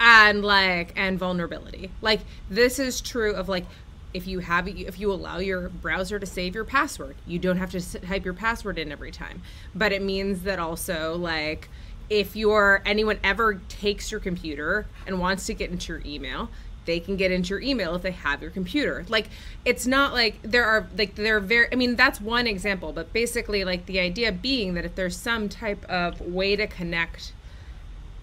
and 0.01 0.45
like 0.45 0.93
and 0.97 1.19
vulnerability. 1.19 1.91
Like 2.01 2.21
this 2.51 2.79
is 2.79 3.01
true 3.01 3.35
of 3.35 3.49
like 3.49 3.67
if 4.13 4.27
you 4.27 4.39
have 4.41 4.69
if 4.69 4.99
you 4.99 5.13
allow 5.13 5.39
your 5.39 5.69
browser 5.69 6.19
to 6.19 6.27
save 6.27 6.55
your 6.55 6.65
password 6.65 7.17
you 7.27 7.37
don't 7.37 7.57
have 7.57 7.73
to 7.73 8.01
type 8.01 8.25
your 8.25 8.35
password 8.35 8.79
in 8.79 8.93
every 8.93 9.11
time. 9.11 9.43
But 9.75 9.93
it 9.93 10.03
means 10.03 10.43
that 10.43 10.59
also 10.59 11.17
like 11.17 11.69
if 12.11 12.37
your 12.37 12.83
anyone 12.85 13.19
ever 13.25 13.61
takes 13.69 14.11
your 14.11 14.21
computer 14.21 14.87
and 15.07 15.19
wants 15.19 15.47
to 15.47 15.55
get 15.55 15.71
into 15.71 15.93
your 15.93 16.03
email 16.05 16.51
they 16.85 17.01
can 17.01 17.17
get 17.17 17.31
into 17.31 17.51
your 17.51 17.61
email 17.61 17.95
if 17.95 18.03
they 18.03 18.11
have 18.11 18.43
your 18.43 18.51
computer. 18.51 19.05
Like 19.09 19.29
it's 19.65 19.87
not 19.87 20.13
like 20.13 20.39
there 20.43 20.65
are 20.65 20.87
like 20.97 21.15
there 21.15 21.37
are 21.37 21.41
very 21.41 21.69
i 21.73 21.77
mean 21.77 21.97
that's 21.97 22.21
one 22.21 22.47
example 22.47 22.93
but 22.93 23.13
basically 23.13 23.65
like 23.65 23.87
the 23.87 23.99
idea 23.99 24.33
being 24.33 24.75
that 24.75 24.85
if 24.85 24.95
there's 24.95 25.17
some 25.17 25.49
type 25.49 25.85
of 25.87 26.21
way 26.21 26.57
to 26.57 26.67
connect 26.67 27.33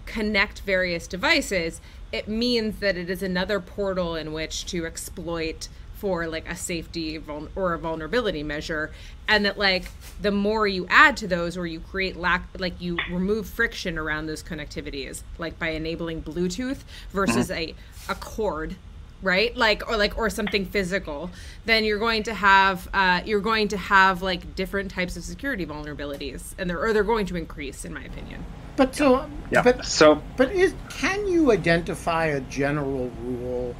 connect 0.06 0.60
various 0.60 1.06
devices, 1.06 1.80
it 2.12 2.28
means 2.28 2.80
that 2.80 2.96
it 2.96 3.08
is 3.08 3.22
another 3.22 3.60
portal 3.60 4.14
in 4.14 4.32
which 4.32 4.66
to 4.66 4.86
exploit 4.86 5.68
for 5.94 6.26
like 6.26 6.48
a 6.48 6.56
safety 6.56 7.16
vul- 7.16 7.48
or 7.54 7.74
a 7.74 7.78
vulnerability 7.78 8.42
measure. 8.42 8.90
And 9.28 9.44
that 9.44 9.56
like 9.56 9.84
the 10.20 10.32
more 10.32 10.66
you 10.66 10.86
add 10.90 11.16
to 11.18 11.28
those 11.28 11.56
or 11.56 11.66
you 11.66 11.80
create 11.80 12.16
lack 12.16 12.48
like 12.58 12.80
you 12.80 12.98
remove 13.08 13.48
friction 13.48 13.96
around 13.96 14.26
those 14.26 14.42
connectivities 14.42 15.22
like 15.38 15.58
by 15.58 15.68
enabling 15.68 16.22
bluetooth 16.22 16.78
versus 17.12 17.48
mm-hmm. 17.48 17.76
a 18.08 18.12
a 18.12 18.14
cord 18.16 18.74
right? 19.22 19.56
Like 19.56 19.88
or 19.88 19.96
like 19.96 20.18
or 20.18 20.28
something 20.28 20.66
physical 20.66 21.30
then 21.64 21.84
you're 21.84 22.00
going 22.00 22.24
to 22.24 22.34
have 22.34 22.88
uh, 22.92 23.20
you're 23.24 23.40
going 23.40 23.68
to 23.68 23.76
have 23.76 24.22
like 24.22 24.56
different 24.56 24.90
types 24.90 25.16
of 25.16 25.22
security 25.22 25.64
vulnerabilities 25.64 26.54
and 26.58 26.68
they're 26.68 26.82
or 26.84 26.92
they're 26.92 27.04
going 27.04 27.26
to 27.26 27.36
increase 27.36 27.84
in 27.84 27.94
my 27.94 28.02
opinion 28.02 28.44
but 28.82 28.96
so, 28.96 29.30
yeah. 29.52 29.62
but 29.62 29.84
so, 29.84 30.20
but 30.36 30.50
is 30.50 30.74
can 30.88 31.28
you 31.28 31.52
identify 31.52 32.26
a 32.26 32.40
general 32.40 33.10
rule? 33.22 33.76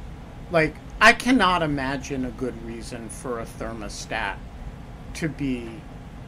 Like, 0.49 0.75
I 1.01 1.11
cannot 1.11 1.61
imagine 1.61 2.23
a 2.25 2.31
good 2.31 2.61
reason 2.65 3.09
for 3.09 3.41
a 3.41 3.45
thermostat 3.45 4.37
to 5.15 5.27
be 5.27 5.69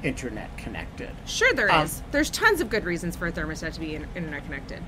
internet 0.03 0.55
connected. 0.57 1.11
Sure, 1.25 1.53
there 1.53 1.71
um, 1.71 1.85
is. 1.85 2.01
There's 2.11 2.29
tons 2.29 2.59
of 2.59 2.69
good 2.69 2.83
reasons 2.83 3.15
for 3.15 3.27
a 3.27 3.31
thermostat 3.31 3.73
to 3.73 3.79
be 3.79 3.95
in- 3.95 4.07
internet 4.13 4.43
connected. 4.43 4.83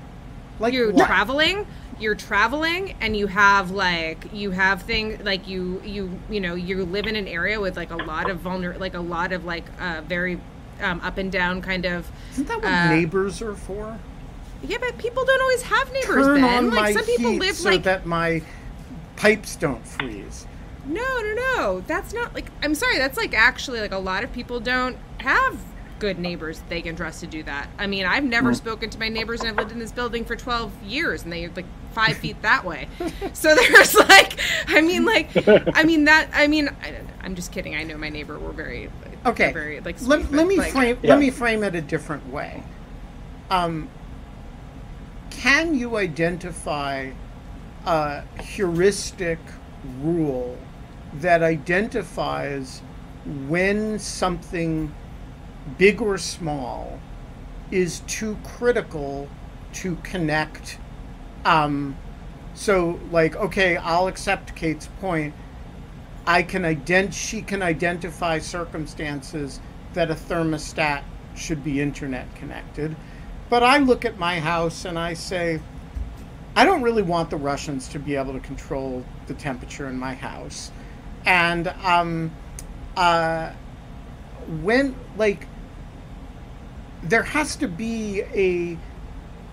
Like 0.60 0.74
you're 0.74 0.92
what? 0.92 1.06
traveling, 1.06 1.66
you're 1.98 2.14
traveling, 2.14 2.94
and 3.00 3.16
you 3.16 3.26
have 3.28 3.70
like 3.70 4.32
you 4.34 4.50
have 4.50 4.82
things 4.82 5.24
like 5.24 5.48
you 5.48 5.80
you 5.82 6.20
you 6.28 6.40
know 6.40 6.56
you 6.56 6.84
live 6.84 7.06
in 7.06 7.16
an 7.16 7.26
area 7.26 7.58
with 7.58 7.76
like 7.76 7.90
a 7.90 7.96
lot 7.96 8.28
of 8.28 8.40
vulner 8.40 8.78
like 8.78 8.94
a 8.94 9.00
lot 9.00 9.32
of 9.32 9.44
like 9.44 9.64
uh, 9.80 10.02
very 10.06 10.38
um, 10.80 11.00
up 11.00 11.18
and 11.18 11.30
down 11.30 11.62
kind 11.62 11.84
of. 11.84 12.10
Isn't 12.32 12.48
that 12.48 12.58
what 12.58 12.66
uh, 12.66 12.90
neighbors 12.90 13.42
are 13.42 13.54
for? 13.54 13.98
Yeah, 14.62 14.78
but 14.78 14.98
people 14.98 15.24
don't 15.24 15.40
always 15.40 15.62
have 15.62 15.92
neighbors. 15.92 16.26
Turn 16.26 16.40
ben. 16.40 16.44
on 16.44 16.70
like 16.70 16.82
my 16.82 16.92
some 16.92 17.04
people 17.04 17.32
heat 17.32 17.40
live 17.40 17.56
so 17.56 17.70
like 17.70 17.82
that 17.84 18.06
my 18.06 18.42
pipes 19.16 19.56
don't 19.56 19.86
freeze. 19.86 20.46
No, 20.86 21.02
no, 21.20 21.34
no. 21.34 21.80
That's 21.86 22.12
not 22.12 22.34
like 22.34 22.50
I'm 22.62 22.74
sorry. 22.74 22.98
That's 22.98 23.16
like 23.16 23.34
actually 23.34 23.80
like 23.80 23.92
a 23.92 23.98
lot 23.98 24.24
of 24.24 24.32
people 24.32 24.60
don't 24.60 24.96
have 25.18 25.58
good 25.98 26.18
neighbors 26.18 26.62
they 26.68 26.80
can 26.82 26.96
trust 26.96 27.20
to 27.20 27.26
do 27.26 27.42
that. 27.44 27.68
I 27.78 27.86
mean, 27.86 28.04
I've 28.04 28.24
never 28.24 28.52
mm. 28.52 28.56
spoken 28.56 28.90
to 28.90 28.98
my 28.98 29.08
neighbors 29.08 29.40
and 29.40 29.50
I've 29.50 29.56
lived 29.56 29.72
in 29.72 29.78
this 29.78 29.92
building 29.92 30.24
for 30.24 30.36
12 30.36 30.84
years 30.84 31.24
and 31.24 31.32
they're 31.32 31.50
like 31.54 31.66
five 31.92 32.16
feet 32.16 32.40
that 32.42 32.64
way. 32.64 32.88
So 33.32 33.54
there's 33.54 33.94
like, 33.94 34.38
I 34.66 34.80
mean, 34.80 35.04
like, 35.04 35.28
I 35.76 35.84
mean 35.84 36.04
that, 36.04 36.28
I 36.32 36.46
mean, 36.46 36.68
I, 36.82 37.00
am 37.24 37.34
just 37.34 37.52
kidding. 37.52 37.76
I 37.76 37.84
know 37.84 37.96
my 37.96 38.08
neighbor. 38.08 38.38
We're 38.38 38.52
very, 38.52 38.90
okay. 39.26 39.52
Very 39.52 39.80
like, 39.80 39.98
sweet, 39.98 40.08
let, 40.08 40.32
let 40.32 40.46
me 40.46 40.56
like, 40.56 40.72
frame, 40.72 40.98
yeah. 41.02 41.10
let 41.10 41.20
me 41.20 41.30
frame 41.30 41.62
it 41.64 41.74
a 41.74 41.80
different 41.80 42.30
way. 42.32 42.62
Um, 43.50 43.88
can 45.30 45.74
you 45.74 45.96
identify 45.96 47.10
a 47.86 48.22
heuristic 48.42 49.38
rule 50.02 50.58
that 51.14 51.42
identifies 51.42 52.82
when 53.46 53.98
something 53.98 54.92
big 55.76 56.00
or 56.00 56.16
small, 56.16 56.98
is 57.70 58.00
too 58.00 58.38
critical 58.44 59.28
to 59.74 59.96
connect. 59.96 60.78
Um, 61.44 61.96
so, 62.54 62.98
like, 63.10 63.36
okay, 63.36 63.76
I'll 63.76 64.08
accept 64.08 64.54
Kate's 64.56 64.88
point. 65.00 65.34
I 66.28 66.42
can 66.42 66.62
ident- 66.62 67.14
she 67.14 67.40
can 67.40 67.62
identify 67.62 68.38
circumstances 68.38 69.60
that 69.94 70.10
a 70.10 70.14
thermostat 70.14 71.02
should 71.34 71.64
be 71.64 71.80
internet 71.80 72.32
connected. 72.34 72.94
But 73.48 73.62
I 73.62 73.78
look 73.78 74.04
at 74.04 74.18
my 74.18 74.38
house 74.38 74.84
and 74.84 74.98
I 74.98 75.14
say, 75.14 75.58
I 76.54 76.66
don't 76.66 76.82
really 76.82 77.00
want 77.00 77.30
the 77.30 77.38
Russians 77.38 77.88
to 77.88 77.98
be 77.98 78.14
able 78.14 78.34
to 78.34 78.40
control 78.40 79.06
the 79.26 79.32
temperature 79.32 79.88
in 79.88 79.96
my 79.96 80.12
house. 80.12 80.70
And 81.24 81.68
um, 81.82 82.30
uh, 82.94 83.52
when, 84.60 84.94
like, 85.16 85.46
there 87.04 87.22
has 87.22 87.56
to 87.56 87.68
be 87.68 88.20
a, 88.34 88.76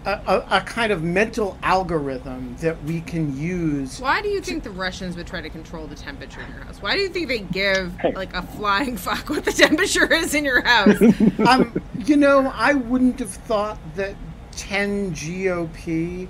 a, 0.05 0.45
a 0.51 0.61
kind 0.61 0.91
of 0.91 1.03
mental 1.03 1.57
algorithm 1.63 2.55
that 2.57 2.81
we 2.83 3.01
can 3.01 3.35
use. 3.37 3.99
Why 3.99 4.21
do 4.21 4.29
you 4.29 4.39
think 4.39 4.63
the 4.63 4.69
Russians 4.69 5.17
would 5.17 5.25
try 5.25 5.41
to 5.41 5.49
control 5.49 5.87
the 5.87 5.95
temperature 5.95 6.41
in 6.41 6.51
your 6.51 6.63
house? 6.63 6.81
Why 6.81 6.95
do 6.95 7.01
you 7.01 7.09
think 7.09 7.27
they 7.27 7.39
give 7.39 7.93
like 8.13 8.33
a 8.35 8.43
flying 8.43 8.97
fuck 9.05 9.29
what 9.29 9.45
the 9.45 9.51
temperature 9.51 10.11
is 10.13 10.35
in 10.35 10.45
your 10.45 10.61
house? 10.61 11.01
um, 11.47 11.81
you 11.97 12.17
know, 12.17 12.51
I 12.55 12.73
wouldn't 12.73 13.19
have 13.19 13.31
thought 13.31 13.79
that 13.95 14.15
10 14.51 15.11
GOP 15.13 16.27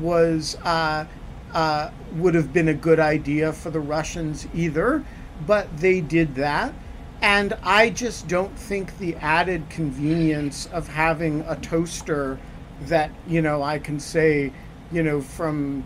was 0.00 0.56
uh, 0.64 1.06
uh, 1.52 1.90
would 2.14 2.34
have 2.34 2.52
been 2.52 2.68
a 2.68 2.74
good 2.74 3.00
idea 3.00 3.52
for 3.52 3.70
the 3.70 3.80
Russians 3.80 4.46
either, 4.54 5.04
but 5.46 5.74
they 5.78 6.00
did 6.00 6.34
that. 6.36 6.72
And 7.20 7.54
I 7.62 7.90
just 7.90 8.28
don't 8.28 8.56
think 8.56 8.96
the 8.98 9.16
added 9.16 9.68
convenience 9.68 10.66
of 10.66 10.88
having 10.88 11.40
a 11.42 11.56
toaster 11.56 12.38
that, 12.82 13.10
you 13.26 13.42
know, 13.42 13.62
I 13.62 13.78
can 13.78 13.98
say, 14.00 14.52
you 14.92 15.02
know, 15.02 15.20
from 15.20 15.84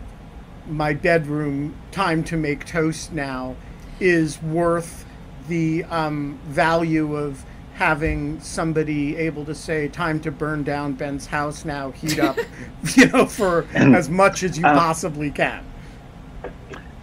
my 0.67 0.93
bedroom, 0.93 1.75
time 1.91 2.23
to 2.25 2.37
make 2.37 2.65
toast 2.65 3.11
now, 3.11 3.55
is 3.99 4.41
worth 4.41 5.05
the 5.47 5.83
um, 5.85 6.39
value 6.45 7.15
of 7.15 7.45
having 7.73 8.39
somebody 8.39 9.17
able 9.17 9.43
to 9.45 9.55
say, 9.55 9.87
time 9.87 10.19
to 10.21 10.31
burn 10.31 10.63
down 10.63 10.93
Ben's 10.93 11.25
house 11.25 11.65
now, 11.65 11.91
heat 11.91 12.19
up, 12.19 12.37
you 12.95 13.07
know, 13.07 13.25
for 13.25 13.65
as 13.73 14.09
much 14.09 14.43
as 14.43 14.57
you 14.57 14.65
uh, 14.65 14.73
possibly 14.73 15.31
can. 15.31 15.65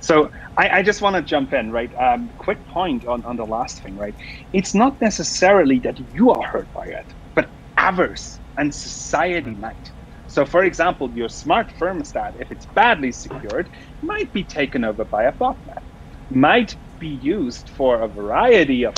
So 0.00 0.30
I, 0.56 0.78
I 0.78 0.82
just 0.82 1.02
want 1.02 1.16
to 1.16 1.22
jump 1.22 1.52
in, 1.52 1.70
right? 1.70 1.94
Um, 1.96 2.30
quick 2.38 2.64
point 2.68 3.06
on, 3.06 3.24
on 3.24 3.36
the 3.36 3.44
last 3.44 3.82
thing, 3.82 3.96
right? 3.98 4.14
It's 4.52 4.74
not 4.74 4.98
necessarily 5.00 5.78
that 5.80 6.00
you 6.14 6.30
are 6.30 6.42
hurt 6.42 6.72
by 6.72 6.86
it, 6.86 7.06
but 7.34 7.48
others 7.76 8.39
and 8.60 8.74
society 8.74 9.56
might. 9.56 9.88
So, 10.28 10.46
for 10.46 10.64
example, 10.64 11.10
your 11.14 11.30
smart 11.30 11.72
thermostat, 11.80 12.32
if 12.40 12.52
it's 12.52 12.66
badly 12.76 13.12
secured, 13.12 13.70
might 14.02 14.32
be 14.32 14.44
taken 14.44 14.84
over 14.84 15.06
by 15.06 15.24
a 15.24 15.34
botnet, 15.34 15.84
might 16.30 16.76
be 17.00 17.08
used 17.08 17.70
for 17.70 18.02
a 18.02 18.08
variety 18.08 18.84
of 18.84 18.94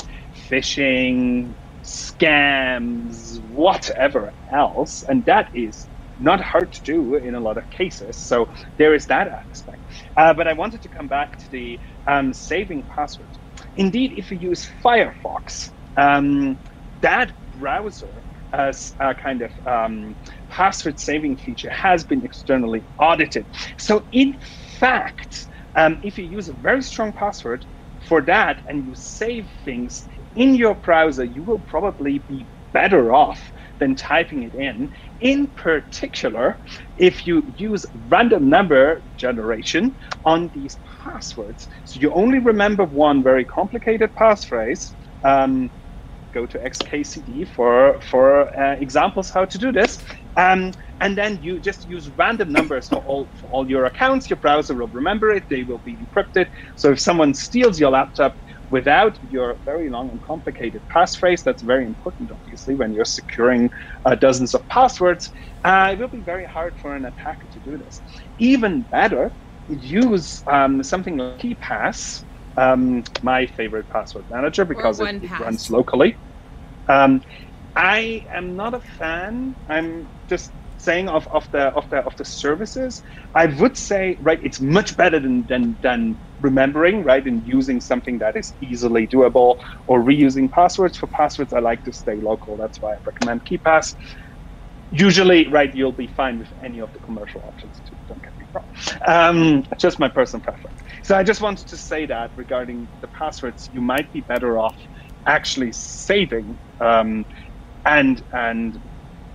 phishing, 0.51 1.55
scams, 1.83 3.41
whatever 3.41 4.35
else, 4.53 5.03
and 5.09 5.25
that 5.25 5.49
is 5.53 5.89
not 6.19 6.41
hard 6.41 6.71
to 6.73 6.83
do 6.83 7.15
in 7.15 7.35
a 7.35 7.41
lot 7.41 7.57
of 7.57 7.69
cases. 7.71 8.19
So 8.19 8.47
there 8.79 8.95
is 8.95 9.07
that 9.07 9.29
aspect. 9.29 9.83
Uh, 10.17 10.33
but 10.35 10.47
I 10.47 10.53
wanted 10.53 10.83
to 10.83 10.89
come 10.89 11.09
back 11.09 11.37
to 11.39 11.49
the 11.51 11.79
um, 12.07 12.33
saving 12.33 12.85
passwords. 12.95 13.39
Indeed, 13.77 14.13
if 14.17 14.31
you 14.31 14.37
use 14.37 14.67
Firefox, 14.85 15.71
um, 15.97 16.59
that 17.01 17.33
browser 17.51 18.22
as 18.53 18.93
a 18.99 19.15
kind 19.15 19.41
of 19.41 19.51
um, 19.65 20.15
password 20.49 20.99
saving 20.99 21.37
feature 21.37 21.71
has 21.71 22.03
been 22.05 22.23
externally 22.23 22.85
audited. 22.99 23.47
So 23.77 24.05
in 24.11 24.37
fact, 24.79 25.47
um, 25.75 25.99
if 26.03 26.17
you 26.17 26.25
use 26.25 26.49
a 26.49 26.53
very 26.53 26.83
strong 26.83 27.13
password 27.13 27.65
for 28.07 28.21
that 28.23 28.61
and 28.67 28.85
you 28.85 28.93
save 28.95 29.49
things 29.65 30.05
in 30.35 30.55
your 30.55 30.75
browser, 30.75 31.23
you 31.25 31.43
will 31.43 31.59
probably 31.59 32.19
be 32.19 32.47
better 32.73 33.13
off 33.13 33.51
than 33.79 33.95
typing 33.95 34.43
it 34.43 34.53
in. 34.55 34.91
In 35.19 35.47
particular, 35.51 36.59
if 36.97 37.25
you 37.27 37.43
use 37.55 37.85
random 37.93 38.49
number 38.49 39.03
generation 39.15 39.95
on 40.25 40.49
these 40.53 40.79
passwords, 41.03 41.67
so 41.85 41.99
you 41.99 42.11
only 42.13 42.39
remember 42.39 42.83
one 42.83 43.23
very 43.23 43.45
complicated 43.45 44.09
passphrase. 44.19 44.93
Um, 45.23 45.71
go 46.33 46.45
to 46.45 46.57
XKCD 46.59 47.47
for 47.47 47.99
for 48.01 48.27
uh, 48.59 48.75
examples 48.75 49.29
how 49.29 49.45
to 49.45 49.57
do 49.57 49.71
this. 49.71 49.97
Um, 50.35 50.71
and 51.01 51.17
then 51.17 51.39
you 51.41 51.59
just 51.59 51.85
use 51.85 52.09
random 52.17 52.51
numbers 52.51 52.87
for 52.87 52.99
all 52.99 53.29
for 53.39 53.49
all 53.49 53.69
your 53.69 53.85
accounts. 53.85 54.29
Your 54.29 54.37
browser 54.37 54.73
will 54.73 54.87
remember 54.87 55.31
it. 55.31 55.43
They 55.49 55.63
will 55.63 55.79
be 55.79 55.97
encrypted. 55.97 56.47
So 56.75 56.91
if 56.91 56.99
someone 56.99 57.33
steals 57.33 57.79
your 57.79 57.91
laptop 57.91 58.35
without 58.69 59.19
your 59.21 59.57
very 59.65 59.89
long 59.89 60.09
and 60.09 60.21
complicated 60.21 60.81
passphrase, 60.93 61.43
that's 61.43 61.61
very 61.61 61.85
important, 61.85 62.31
obviously, 62.31 62.75
when 62.75 62.93
you're 62.93 63.05
securing 63.05 63.69
uh, 64.05 64.15
dozens 64.15 64.53
of 64.55 64.67
passwords. 64.67 65.29
Uh, 65.63 65.89
it 65.91 65.99
will 65.99 66.07
be 66.09 66.21
very 66.21 66.45
hard 66.45 66.73
for 66.81 66.95
an 66.95 67.05
attacker 67.05 67.47
to 67.51 67.59
do 67.59 67.77
this. 67.77 68.01
Even 68.39 68.81
better, 68.91 69.35
use 69.67 70.41
um, 70.47 70.83
something 70.83 71.17
like 71.17 71.39
KeePass 71.39 72.23
um, 72.57 73.03
my 73.21 73.45
favorite 73.45 73.89
password 73.89 74.25
manager 74.29 74.65
because 74.65 74.99
it, 74.99 75.23
it, 75.23 75.39
runs 75.39 75.69
locally. 75.69 76.17
Um, 76.87 77.21
I 77.75 78.23
am 78.31 78.55
not 78.55 78.73
a 78.73 78.81
fan. 78.81 79.55
I'm 79.67 80.11
just 80.29 80.51
saying 80.77 81.07
of, 81.07 81.27
of 81.31 81.47
the 81.51 81.67
of 81.69 81.89
the 81.89 81.97
of 81.97 82.15
the 82.17 82.25
services. 82.25 83.01
I 83.33 83.47
would 83.47 83.77
say 83.77 84.17
right, 84.21 84.39
it's 84.43 84.59
much 84.59 84.95
better 84.95 85.19
than 85.19 85.45
than 85.47 85.77
than 85.81 86.19
remembering 86.39 87.03
right 87.03 87.25
and 87.25 87.45
using 87.45 87.79
something 87.79 88.17
that 88.19 88.35
is 88.35 88.53
easily 88.61 89.07
doable 89.07 89.55
or 89.87 90.01
reusing 90.01 90.51
passwords. 90.51 90.97
For 90.97 91.07
passwords, 91.07 91.53
I 91.53 91.59
like 91.59 91.83
to 91.85 91.93
stay 91.93 92.19
local. 92.19 92.57
That's 92.57 92.81
why 92.81 92.93
I 92.93 92.97
recommend 93.05 93.45
KeePass. 93.45 93.95
Usually, 94.91 95.47
right, 95.47 95.73
you'll 95.73 95.91
be 95.91 96.05
fine 96.05 96.37
with 96.37 96.53
any 96.61 96.79
of 96.79 96.91
the 96.93 96.99
commercial 96.99 97.41
options 97.41 97.81
too. 97.89 97.95
Don't 98.07 98.21
get 98.21 98.33
me 98.37 98.45
wrong. 98.53 98.67
Um, 99.07 99.63
just 99.79 99.97
my 99.97 100.09
personal 100.09 100.41
preference. 100.43 100.82
So 101.03 101.15
I 101.17 101.23
just 101.23 101.41
wanted 101.41 101.67
to 101.69 101.77
say 101.77 102.05
that 102.07 102.31
regarding 102.35 102.89
the 103.01 103.09
passwords, 103.09 103.67
you 103.71 103.81
might 103.81 104.11
be 104.11 104.21
better 104.21 104.57
off 104.57 104.77
actually 105.27 105.71
saving 105.73 106.59
um, 106.81 107.25
and 107.85 108.21
and 108.33 108.77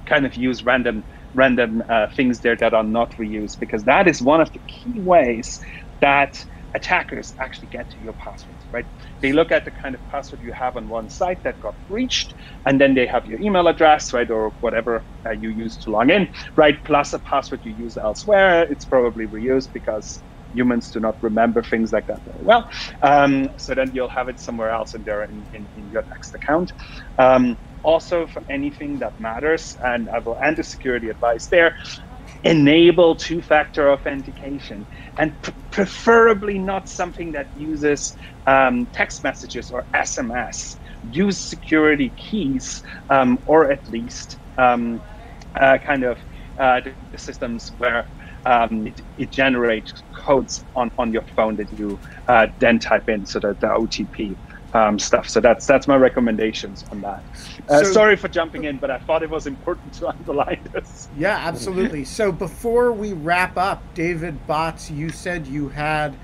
kind 0.07 0.27
of 0.27 0.37
use 0.37 0.65
random 0.65 1.05
random 1.35 1.83
uh, 1.89 2.07
things 2.17 2.41
there 2.41 2.57
that 2.57 2.75
are 2.75 2.85
not 2.85 3.13
reused 3.21 3.59
because 3.61 3.85
that 3.85 4.09
is 4.09 4.23
one 4.23 4.41
of 4.41 4.51
the 4.53 4.61
key 4.69 5.01
ways 5.01 5.59
that 6.01 6.33
attackers 6.75 7.33
actually 7.41 7.69
get 7.69 7.89
to 7.91 8.01
your 8.01 8.15
passwords 8.15 8.67
right? 8.73 8.87
They 9.23 9.33
look 9.33 9.53
at 9.53 9.65
the 9.65 9.73
kind 9.73 9.95
of 9.95 10.01
password 10.11 10.41
you 10.43 10.53
have 10.59 10.77
on 10.77 10.89
one 10.89 11.09
site 11.09 11.39
that 11.45 11.57
got 11.63 11.75
breached 11.89 12.35
and 12.67 12.81
then 12.81 12.95
they 12.95 13.07
have 13.07 13.27
your 13.27 13.41
email 13.41 13.69
address 13.69 14.13
right 14.13 14.31
or 14.31 14.55
whatever 14.61 15.05
uh, 15.27 15.33
you 15.33 15.51
use 15.51 15.79
to 15.81 15.91
log 15.91 16.11
in 16.11 16.29
right? 16.57 16.77
Plus 16.85 17.13
a 17.13 17.21
password 17.21 17.61
you 17.65 17.73
use 17.73 17.97
elsewhere 17.97 18.67
it's 18.71 18.87
probably 18.87 19.27
reused 19.27 19.69
because 19.75 20.23
humans 20.53 20.91
do 20.91 21.01
not 21.01 21.15
remember 21.23 21.63
things 21.63 21.93
like 21.93 22.07
that 22.07 22.21
very 22.25 22.43
well. 22.43 22.67
Um, 23.03 23.51
so 23.59 23.75
then 23.75 23.91
you'll 23.95 24.09
have 24.09 24.29
it 24.29 24.41
somewhere 24.41 24.71
else 24.71 24.95
in 24.95 25.03
there 25.05 25.25
in, 25.25 25.47
in, 25.53 25.69
in 25.75 25.91
your 25.91 26.05
next 26.09 26.35
account. 26.35 26.73
Um, 27.19 27.59
also, 27.83 28.27
for 28.27 28.43
anything 28.51 28.99
that 28.99 29.13
matters, 29.19 29.77
and 29.83 30.09
I 30.11 30.19
will 30.19 30.37
end 30.45 30.57
the 30.57 30.65
security 30.65 31.09
advice 31.09 31.47
there, 31.47 31.73
enable 32.45 33.17
two 33.17 33.41
factor 33.41 33.91
authentication 33.91 34.87
and 35.19 35.37
preferably 35.71 36.59
not 36.59 36.89
something 36.89 37.33
that 37.33 37.47
uses 37.55 38.15
um, 38.47 38.87
text 38.93 39.25
messages 39.25 39.71
or 39.71 39.87
SMS. 39.95 40.77
Use 41.03 41.49
security 41.49 42.15
keys 42.17 42.83
um, 43.11 43.39
or 43.47 43.71
at 43.71 43.87
least 43.89 44.39
um, 44.59 45.03
uh, 45.61 45.79
kind 45.79 46.05
of 46.05 46.19
uh, 46.61 46.81
the 47.11 47.19
systems 47.19 47.73
where 47.79 48.07
um, 48.49 48.87
it, 48.87 49.03
it, 49.19 49.31
generates 49.31 50.03
codes 50.15 50.65
on, 50.75 50.91
on 50.99 51.13
your 51.13 51.23
phone 51.37 51.57
that 51.57 51.71
you 51.79 51.99
uh, 52.29 52.47
then 52.59 52.79
type 52.79 53.09
in, 53.09 53.27
so 53.27 53.39
that 53.41 53.61
the 53.61 53.67
OTP 53.67 54.35
um, 54.73 54.99
stuff. 54.99 55.29
So 55.29 55.41
that's 55.41 55.67
that's 55.67 55.87
my 55.87 55.97
recommendations 55.97 56.85
on 56.91 57.03
that. 57.03 57.23
Uh, 57.69 57.85
so, 57.85 57.93
sorry 57.93 58.17
for 58.17 58.29
jumping 58.29 58.65
in, 58.65 58.79
but 58.79 58.91
I 58.91 58.99
thought 59.01 59.23
it 59.23 59.29
was 59.29 59.47
important 59.47 59.93
to 59.95 60.09
underline 60.09 60.67
this. 60.73 61.09
Yeah, 61.17 61.37
absolutely. 61.37 62.05
so 62.05 62.33
before 62.33 62.93
we 62.93 63.13
wrap 63.13 63.59
up, 63.59 63.83
David 63.95 64.47
Botts, 64.47 64.91
you 64.91 65.11
said 65.11 65.47
you 65.47 65.69
had 65.69 66.17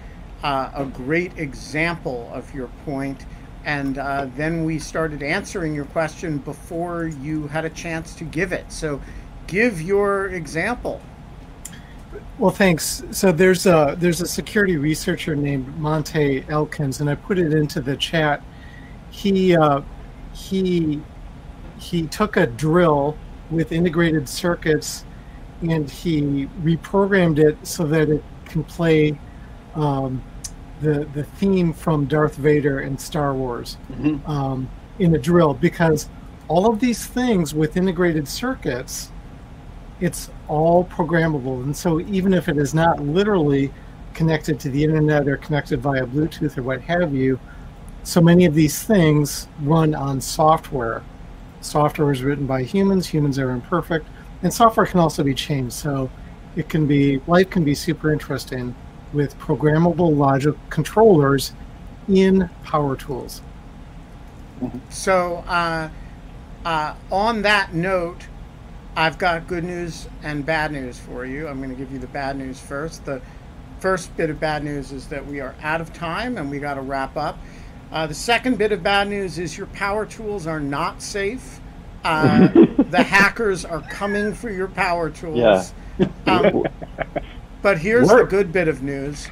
uh, 0.43 0.71
a 0.75 0.87
great 0.87 1.37
example 1.39 2.31
of 2.33 2.53
your 2.55 2.69
point, 2.87 3.27
and 3.67 3.99
uh, 3.99 4.29
then 4.37 4.65
we 4.65 4.79
started 4.79 5.23
answering 5.23 5.75
your 5.75 5.87
question 5.87 6.39
before 6.39 7.07
you 7.07 7.49
had 7.49 7.67
a 7.67 7.71
chance 7.71 8.15
to 8.15 8.25
give 8.25 8.53
it. 8.53 8.73
So 8.73 9.01
give 9.47 9.83
your 9.83 10.29
example. 10.29 11.03
Well, 12.39 12.51
thanks. 12.51 13.05
So 13.11 13.31
there's 13.33 13.67
a 13.67 13.97
there's 13.99 14.21
a 14.21 14.27
security 14.27 14.77
researcher 14.77 15.37
named 15.37 15.67
Monta 15.79 16.49
Elkins, 16.49 17.01
and 17.01 17.09
I 17.09 17.15
put 17.15 17.39
it 17.39 17.53
into 17.53 17.81
the 17.81 17.97
chat. 17.97 18.43
He 19.11 19.57
uh, 19.57 19.83
he 20.33 21.01
he 21.79 22.07
took 22.07 22.37
a 22.37 22.47
drill 22.47 23.17
with 23.51 23.73
integrated 23.73 24.29
circuits, 24.29 25.05
and 25.63 25.89
he 25.89 26.49
reprogrammed 26.63 27.39
it 27.39 27.57
so 27.67 27.85
that 27.85 28.09
it 28.09 28.23
can 28.47 28.65
play 28.65 29.19
um, 29.75 30.23
the 30.81 31.09
the 31.15 31.25
theme 31.25 31.73
from 31.73 32.07
Darth 32.07 32.37
Vader 32.37 32.81
and 32.81 33.01
Star 33.01 33.35
Wars 33.35 33.77
mm-hmm. 33.91 34.29
um, 34.31 34.69
in 34.99 35.15
a 35.15 35.19
drill 35.19 35.55
because 35.55 36.09
all 36.49 36.71
of 36.71 36.81
these 36.81 37.07
things 37.07 37.55
with 37.55 37.77
integrated 37.77 38.29
circuits 38.29 39.11
it's 40.01 40.31
all 40.49 40.85
programmable. 40.85 41.63
And 41.63 41.77
so 41.77 42.01
even 42.01 42.35
if 42.35 42.49
it 42.49 42.59
is 42.59 42.75
not 42.75 43.01
literally 43.01 43.73
connected 44.13 44.61
to 44.61 44.71
the 44.71 44.83
internet 44.83 45.29
or 45.29 45.37
connected 45.37 45.81
via 45.81 46.07
Bluetooth 46.07 46.57
or 46.59 46.63
what 46.63 46.81
have 46.83 47.15
you, 47.15 47.39
so 48.03 48.21
many 48.21 48.45
of 48.45 48.55
these 48.55 48.83
things 48.83 49.49
run 49.63 49.95
on 49.95 50.21
software. 50.21 51.03
Software 51.61 52.13
is 52.13 52.23
written 52.23 52.47
by 52.47 52.63
humans, 52.63 53.07
humans 53.07 53.39
are 53.39 53.51
imperfect, 53.51 54.07
and 54.43 54.53
software 54.53 54.87
can 54.87 55.01
also 55.01 55.23
be 55.23 55.35
changed. 55.35 55.73
So 55.73 56.11
it 56.57 56.69
can 56.69 56.87
be 56.87 57.21
life 57.27 57.51
can 57.51 57.65
be 57.65 57.75
super 57.75 58.13
interesting 58.13 58.75
with 59.13 59.39
programmable 59.39 60.15
logic 60.15 60.55
controllers 60.71 61.53
in 62.09 62.51
power 62.65 62.97
tools. 62.97 63.41
So 64.91 65.45
uh, 65.49 65.89
uh, 66.65 66.95
on 67.11 67.43
that 67.43 67.75
note, 67.75 68.27
I've 68.97 69.19
got 69.19 69.47
good 69.49 69.65
news 69.65 70.09
and 70.23 70.47
bad 70.47 70.73
news 70.73 70.99
for 70.99 71.25
you. 71.27 71.49
I'm 71.49 71.59
going 71.59 71.71
to 71.71 71.77
give 71.77 71.93
you 71.93 71.99
the 71.99 72.07
bad 72.09 72.37
news 72.37 72.61
first. 72.61 73.05
The 73.05 73.21
first 73.81 74.17
bit 74.17 74.31
of 74.31 74.39
bad 74.39 74.63
news 74.63 74.93
is 74.93 75.09
that 75.09 75.27
we 75.27 75.41
are 75.41 75.55
out 75.63 75.81
of 75.81 75.93
time 75.93 76.39
and 76.39 76.51
we 76.51 76.59
got 76.61 76.75
to 76.75 76.81
wrap 76.81 77.17
up. 77.17 77.39
Uh, 77.91 78.07
the 78.07 78.15
second 78.15 78.57
bit 78.57 78.73
of 78.73 78.83
bad 78.83 79.09
news 79.09 79.39
is 79.39 79.59
your 79.59 79.67
power 79.69 80.07
tools 80.07 80.47
are 80.47 80.61
not 80.61 81.03
safe. 81.03 81.61
Uh, 82.05 82.49
the 82.91 83.03
hackers 83.03 83.65
are 83.65 83.81
coming 83.83 84.33
for 84.33 84.51
your 84.51 84.69
power 84.69 85.11
tools. 85.11 85.73
Yeah. 85.99 86.09
Um, 86.27 86.65
but 87.63 87.79
here's 87.79 88.09
Work. 88.09 88.31
the 88.31 88.37
good 88.37 88.53
bit 88.53 88.69
of 88.69 88.83
news 88.83 89.29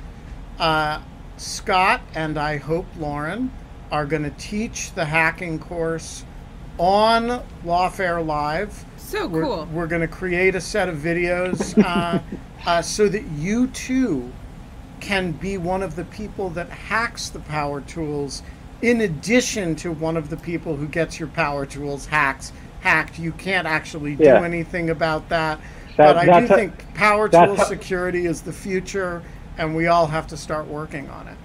uh, 0.59 1.01
Scott 1.37 2.01
and 2.15 2.39
I 2.39 2.57
hope 2.57 2.87
Lauren 2.99 3.51
are 3.91 4.07
going 4.07 4.23
to 4.23 4.31
teach 4.31 4.93
the 4.95 5.05
hacking 5.05 5.59
course 5.59 6.25
on 6.79 7.43
Lawfare 7.65 8.25
Live 8.25 8.85
so 9.13 9.27
we're, 9.27 9.43
cool. 9.43 9.69
We're 9.73 9.87
going 9.87 10.01
to 10.01 10.09
create 10.09 10.55
a 10.55 10.61
set 10.61 10.89
of 10.89 10.97
videos 10.97 11.77
uh, 11.85 12.21
uh, 12.67 12.81
so 12.81 13.09
that 13.09 13.23
you 13.33 13.67
too 13.69 14.33
can 15.01 15.33
be 15.33 15.59
one 15.59 15.83
of 15.83 15.97
the 15.97 16.05
people 16.07 16.49
that 16.51 16.71
hacks 16.71 17.29
the 17.29 17.41
power 17.41 17.83
tools. 17.83 18.43
In 18.81 19.03
addition 19.03 19.77
to 19.77 19.93
one 19.93 20.17
of 20.17 20.31
the 20.31 20.37
people 20.39 20.77
who 20.77 20.89
gets 20.89 21.21
your 21.21 21.29
power 21.29 21.67
tools 21.67 22.07
hacks 22.07 22.53
hacked 22.81 23.19
you 23.19 23.33
can't 23.33 23.67
actually 23.67 24.17
do 24.17 24.25
yeah. 24.25 24.43
anything 24.43 24.91
about 24.91 25.29
that, 25.29 25.61
that 25.97 26.15
but 26.15 26.17
i 26.17 26.41
do 26.41 26.53
a, 26.53 26.57
think 26.57 26.95
power 26.95 27.29
tool 27.29 27.57
security 27.59 28.27
is 28.27 28.43
the 28.43 28.53
future 28.53 29.23
and 29.57 29.77
we 29.77 29.87
all 29.87 30.09
have 30.09 30.27
to 30.27 30.37
start 30.37 30.67
working 30.67 31.09
on 31.11 31.29
it. 31.29 31.37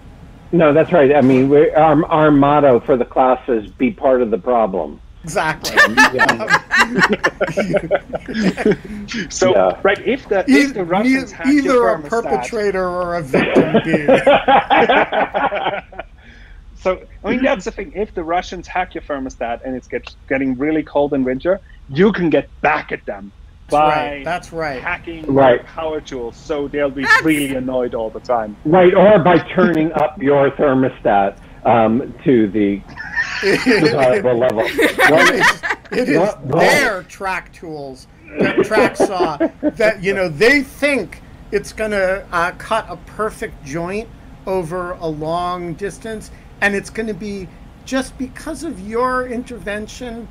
No 0.52 0.74
that's 0.74 0.92
right. 0.92 1.14
I 1.16 1.22
mean 1.22 1.54
our, 1.76 2.04
our 2.06 2.32
motto 2.32 2.80
for 2.80 2.98
the 2.98 3.06
class 3.06 3.48
is 3.48 3.70
be 3.70 3.92
part 3.92 4.24
of 4.24 4.32
the 4.32 4.40
problem 4.40 5.00
Exactly. 5.28 5.76
so 9.30 9.52
yeah. 9.52 9.78
right, 9.84 10.00
if 10.08 10.30
the 10.30 10.46
if 10.48 10.74
the 10.74 10.86
Russians 10.86 11.34
e- 11.34 11.58
either 11.58 11.90
a 11.90 12.02
perpetrator 12.02 12.88
or 12.88 13.16
a 13.16 13.22
victim 13.22 13.74
so 16.78 17.06
I 17.26 17.30
mean 17.30 17.44
that's 17.44 17.66
the 17.66 17.72
thing. 17.72 17.92
If 17.94 18.14
the 18.14 18.24
Russians 18.24 18.68
hack 18.68 18.96
your 18.96 19.04
thermostat 19.04 19.66
and 19.66 19.76
it's 19.76 19.90
get, 19.90 20.16
getting 20.30 20.58
really 20.58 20.84
cold 20.84 21.14
in 21.14 21.26
winter, 21.26 21.60
you 21.90 22.14
can 22.14 22.30
get 22.30 22.48
back 22.62 22.94
at 22.94 23.06
them 23.06 23.34
that's 23.68 23.82
by 23.82 23.90
right. 23.90 24.24
That's 24.24 24.54
right. 24.54 24.82
hacking 24.82 25.26
right. 25.26 25.66
power 25.66 26.00
tools, 26.00 26.38
so 26.38 26.70
they'll 26.70 26.90
be 26.90 27.06
really 27.22 27.54
annoyed 27.54 27.96
all 27.96 28.10
the 28.10 28.22
time. 28.22 28.56
Right, 28.64 28.94
or 28.94 29.20
by 29.20 29.40
turning 29.40 29.92
up 29.92 30.22
your 30.22 30.52
thermostat 30.52 31.38
um, 31.66 32.16
to 32.24 32.48
the 32.48 32.82
desirable 33.42 34.38
level. 34.38 34.68
It 35.90 36.10
is 36.10 36.34
their 36.44 37.04
track 37.04 37.54
tools, 37.54 38.08
their 38.40 38.62
track 38.64 38.98
saw 38.98 39.38
that 39.62 40.04
you 40.04 40.14
know 40.14 40.28
they 40.28 40.62
think 40.62 41.22
it's 41.52 41.72
gonna 41.72 42.26
uh, 42.32 42.52
cut 42.58 42.86
a 42.90 42.98
perfect 42.98 43.64
joint 43.64 44.10
over 44.46 44.92
a 44.94 45.08
long 45.08 45.76
distance, 45.76 46.30
and 46.60 46.76
it's 46.76 46.90
gonna 46.90 47.14
be 47.14 47.48
just 47.86 48.18
because 48.18 48.64
of 48.64 48.82
your 48.82 49.28
intervention, 49.28 50.28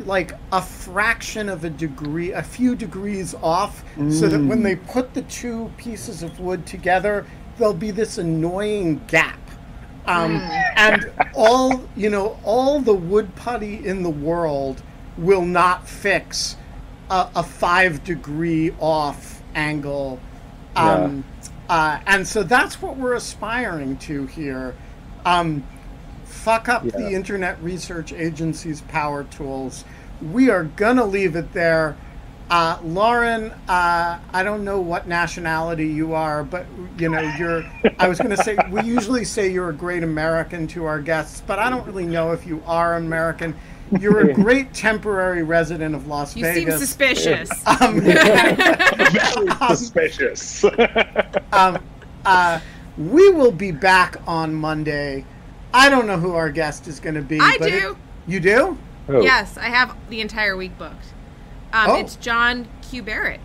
like 0.00 0.32
a 0.50 0.60
fraction 0.60 1.48
of 1.48 1.62
a 1.62 1.70
degree, 1.70 2.32
a 2.32 2.42
few 2.42 2.74
degrees 2.74 3.36
off, 3.40 3.84
so 4.10 4.26
that 4.26 4.40
when 4.42 4.64
they 4.64 4.74
put 4.74 5.14
the 5.14 5.22
two 5.22 5.70
pieces 5.76 6.24
of 6.24 6.40
wood 6.40 6.66
together, 6.66 7.24
there'll 7.56 7.72
be 7.72 7.92
this 7.92 8.18
annoying 8.18 9.00
gap. 9.06 9.38
Um, 10.06 10.36
and 10.76 11.10
all 11.34 11.82
you 11.96 12.10
know, 12.10 12.38
all 12.44 12.80
the 12.80 12.94
wood 12.94 13.34
putty 13.36 13.86
in 13.86 14.02
the 14.02 14.10
world 14.10 14.82
will 15.16 15.44
not 15.44 15.88
fix 15.88 16.56
a, 17.10 17.28
a 17.36 17.42
five 17.42 18.02
degree 18.04 18.72
off 18.80 19.42
angle. 19.54 20.18
Um, 20.74 21.24
uh, 21.68 22.00
and 22.06 22.26
so 22.26 22.42
that's 22.42 22.82
what 22.82 22.96
we're 22.96 23.14
aspiring 23.14 23.96
to 23.98 24.26
here. 24.26 24.74
Um, 25.24 25.62
fuck 26.24 26.68
up 26.68 26.84
Yeah. 26.84 26.90
the 26.92 27.10
Internet 27.12 27.62
Research 27.62 28.12
Agency's 28.12 28.80
power 28.82 29.24
tools. 29.24 29.84
We 30.32 30.50
are 30.50 30.64
gonna 30.64 31.04
leave 31.04 31.36
it 31.36 31.52
there. 31.52 31.96
Uh, 32.52 32.78
Lauren, 32.84 33.50
uh, 33.66 34.18
I 34.30 34.42
don't 34.42 34.62
know 34.62 34.78
what 34.78 35.08
nationality 35.08 35.88
you 35.88 36.12
are, 36.12 36.44
but 36.44 36.66
you 36.98 37.08
know 37.08 37.22
you're. 37.38 37.64
I 37.98 38.06
was 38.08 38.18
going 38.18 38.36
to 38.36 38.36
say 38.36 38.58
we 38.70 38.82
usually 38.82 39.24
say 39.24 39.50
you're 39.50 39.70
a 39.70 39.74
great 39.74 40.02
American 40.02 40.66
to 40.68 40.84
our 40.84 41.00
guests, 41.00 41.42
but 41.46 41.58
I 41.58 41.70
don't 41.70 41.86
really 41.86 42.04
know 42.04 42.32
if 42.32 42.46
you 42.46 42.62
are 42.66 42.96
American. 42.96 43.56
You're 43.98 44.28
a 44.28 44.34
great 44.42 44.74
temporary 44.74 45.42
resident 45.42 45.94
of 45.94 46.08
Las 46.08 46.34
Vegas. 46.34 46.56
You 46.56 46.70
seem 46.72 46.78
suspicious. 46.78 47.50
Um, 47.80 48.00
Very 48.02 49.50
suspicious. 49.74 50.62
um, 51.52 51.82
uh, 52.26 52.60
we 52.98 53.30
will 53.30 53.52
be 53.52 53.72
back 53.72 54.16
on 54.26 54.52
Monday. 54.52 55.24
I 55.72 55.88
don't 55.88 56.06
know 56.06 56.18
who 56.18 56.34
our 56.34 56.50
guest 56.50 56.86
is 56.86 57.00
going 57.00 57.14
to 57.14 57.22
be. 57.22 57.40
I 57.40 57.56
but 57.58 57.70
do. 57.70 57.92
it- 57.92 57.96
you 58.30 58.40
do? 58.40 58.76
Oh, 59.08 59.22
Yes, 59.22 59.56
I 59.56 59.70
have 59.70 59.96
the 60.10 60.20
entire 60.20 60.54
week 60.54 60.76
booked. 60.76 61.14
Um, 61.72 61.90
Oh. 61.90 61.94
It's 61.96 62.16
John 62.16 62.68
Q. 62.82 63.02
Barrett 63.02 63.40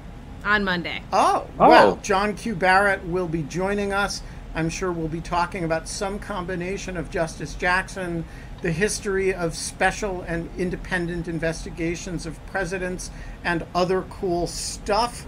on 0.45 0.63
Monday. 0.63 1.01
Oh, 1.13 1.47
Oh. 1.59 1.69
well, 1.69 1.99
John 2.01 2.34
Q. 2.36 2.55
Barrett 2.55 3.05
will 3.05 3.28
be 3.28 3.43
joining 3.43 3.93
us. 3.93 4.21
I'm 4.55 4.69
sure 4.69 4.91
we'll 4.91 5.07
be 5.07 5.21
talking 5.21 5.63
about 5.63 5.88
some 5.88 6.19
combination 6.19 6.97
of 6.97 7.11
Justice 7.11 7.53
Jackson, 7.53 8.25
the 8.61 8.71
history 8.71 9.34
of 9.34 9.55
special 9.55 10.21
and 10.28 10.49
independent 10.57 11.28
investigations 11.28 12.25
of 12.25 12.43
presidents, 12.47 13.11
and 13.43 13.65
other 13.75 14.01
cool 14.09 14.47
stuff. 14.47 15.25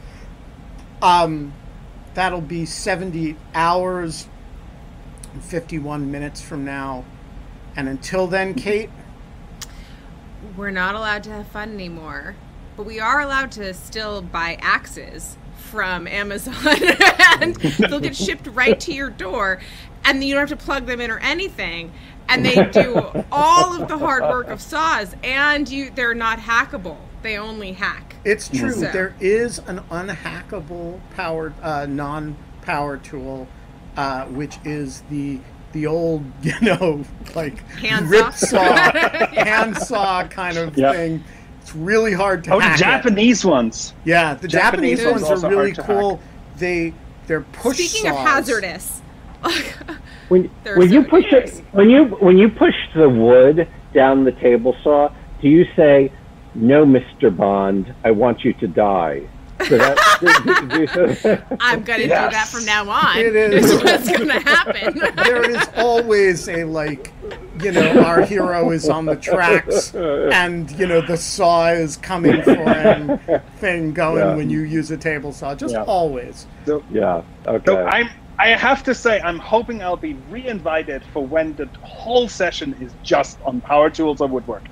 Um, 1.02 1.54
that'll 2.16 2.42
be 2.42 2.66
70 2.66 3.36
hours 3.54 4.28
and 5.32 5.44
51 5.44 6.10
minutes 6.12 6.42
from 6.42 6.66
now. 6.66 7.06
And 7.76 7.88
until 7.88 8.26
then, 8.28 8.56
Kate, 8.56 8.90
We're 10.58 10.72
not 10.72 10.96
allowed 10.96 11.24
to 11.26 11.32
have 11.32 11.48
fun 11.50 11.74
anymore, 11.74 12.36
but 12.80 12.86
we 12.88 12.98
are 13.02 13.20
allowed 13.20 13.52
to 13.52 13.74
still 13.74 14.22
buy 14.22 14.58
axes 14.62 15.36
from 15.58 16.08
Amazon, 16.08 16.56
and 17.42 17.54
they'll 17.58 18.00
get 18.00 18.16
shipped 18.16 18.48
right 18.48 18.80
to 18.80 18.94
your 18.94 19.10
door, 19.10 19.60
and 20.06 20.24
you 20.24 20.34
don't 20.34 20.48
have 20.50 20.58
to 20.58 20.66
plug 20.66 20.86
them 20.86 21.02
in 21.02 21.12
or 21.12 21.20
anything. 21.20 21.92
And 22.30 22.46
they 22.46 22.56
do 22.72 23.26
all 23.34 23.82
of 23.82 23.90
the 23.90 23.98
hard 23.98 24.24
work 24.24 24.48
of 24.48 24.62
saws, 24.62 25.14
and 25.26 25.68
you 25.68 25.92
they're 25.94 26.14
not 26.14 26.40
hackable. 26.40 26.96
They 27.22 27.38
only 27.38 27.74
hack. 27.74 28.16
It's 28.24 28.48
true. 28.48 28.72
So- 28.72 28.92
There 28.94 29.14
is 29.20 29.60
an 29.68 29.80
unhackable 29.92 31.02
powered, 31.18 31.54
uh, 31.62 31.86
non-power 31.86 32.96
tool, 33.00 33.50
uh, 33.98 34.24
which 34.28 34.58
is 34.64 35.02
the 35.10 35.42
the 35.74 35.86
old, 35.86 36.24
you 36.44 36.54
know, 36.62 37.04
like 37.36 37.60
Hand 37.72 38.10
rip 38.10 38.32
saw? 38.34 38.58
saw, 38.92 39.28
hand 39.36 39.78
saw 39.78 40.26
kind 40.30 40.58
of 40.58 40.78
Yep. 40.78 40.96
thing. 40.96 41.24
It's 41.70 41.76
really 41.76 42.14
hard 42.14 42.44
to 42.46 42.54
oh, 42.56 42.58
the 42.58 42.64
hack. 42.64 42.80
it. 42.80 42.80
Japanese 42.84 43.46
ones. 43.46 43.94
Yeah, 44.04 44.34
the 44.34 44.48
Japanese, 44.48 44.98
Japanese 45.02 45.22
ones 45.22 45.30
ones 45.30 45.44
are 45.44 45.50
really 45.52 45.72
hard 45.72 45.76
to 45.76 45.84
cool. 45.84 46.20
They 46.58 46.96
they're 47.28 47.42
push 47.42 47.78
Speaking 47.78 48.10
of 48.10 48.18
hazardous, 48.18 49.02
When, 50.30 50.50
They're 50.64 50.78
when 50.80 50.92
you 50.92 51.04
push 51.04 51.26
dangerous. 51.26 51.60
it, 51.60 51.66
when 51.72 51.92
you 51.92 52.06
when 52.06 52.40
you 52.40 52.50
push 52.50 52.74
the 52.96 53.08
wood 53.08 53.68
down 53.94 54.24
the 54.24 54.32
table 54.32 54.76
saw, 54.84 55.14
do 55.44 55.48
you 55.48 55.64
say, 55.76 56.12
"No, 56.56 56.88
Mister 56.88 57.30
Bond, 57.30 57.94
I 58.04 58.10
want 58.12 58.44
you 58.44 58.54
to 58.54 58.68
die"? 58.68 59.30
So 59.68 59.78
that, 59.78 60.68
do- 60.70 60.78
do- 60.78 60.88
do- 60.88 61.14
so- 61.14 61.40
I'm 61.60 61.84
gonna 61.84 62.04
do 62.04 62.10
that 62.10 62.48
from 62.48 62.66
now 62.66 62.90
on. 62.90 63.16
It 63.20 63.36
is. 63.36 63.72
It's 63.72 63.84
what's 63.84 64.18
gonna 64.18 64.40
happen. 64.40 65.00
there 65.18 65.48
is 65.48 65.70
always 65.78 66.50
a 66.50 66.64
like 66.64 67.14
you 67.62 67.72
know 67.72 68.04
our 68.04 68.22
hero 68.22 68.72
is 68.72 68.88
on 68.90 69.06
the 69.06 69.16
tracks 69.16 69.94
and 69.96 70.72
you 70.72 70.86
know 70.88 71.02
the 71.02 71.18
saw 71.18 71.68
is 71.70 71.98
coming 71.98 72.42
for 72.44 72.56
him 72.74 73.20
thing 73.58 73.94
going 73.94 74.20
Yeah. 74.26 74.36
when 74.36 74.50
you 74.50 74.62
use 74.62 74.92
a 74.92 74.98
table 74.98 75.32
saw 75.34 75.56
just 75.56 75.74
Yeah. 75.74 75.84
always 75.84 76.46
So, 76.66 76.84
yeah. 76.92 77.22
Okay. 77.48 77.64
so 77.66 77.86
I'm. 77.86 78.10
I 78.42 78.50
have 78.56 78.84
to 78.84 78.96
say, 78.96 79.20
I'm 79.20 79.38
hoping 79.38 79.84
I'll 79.84 79.98
be 79.98 80.14
re-invited 80.30 81.04
for 81.12 81.26
when 81.26 81.56
the 81.58 81.68
whole 81.84 82.30
session 82.30 82.74
is 82.80 82.94
just 83.04 83.38
on 83.44 83.60
power 83.60 83.90
tools 83.90 84.22
or 84.22 84.30
woodwork. 84.30 84.64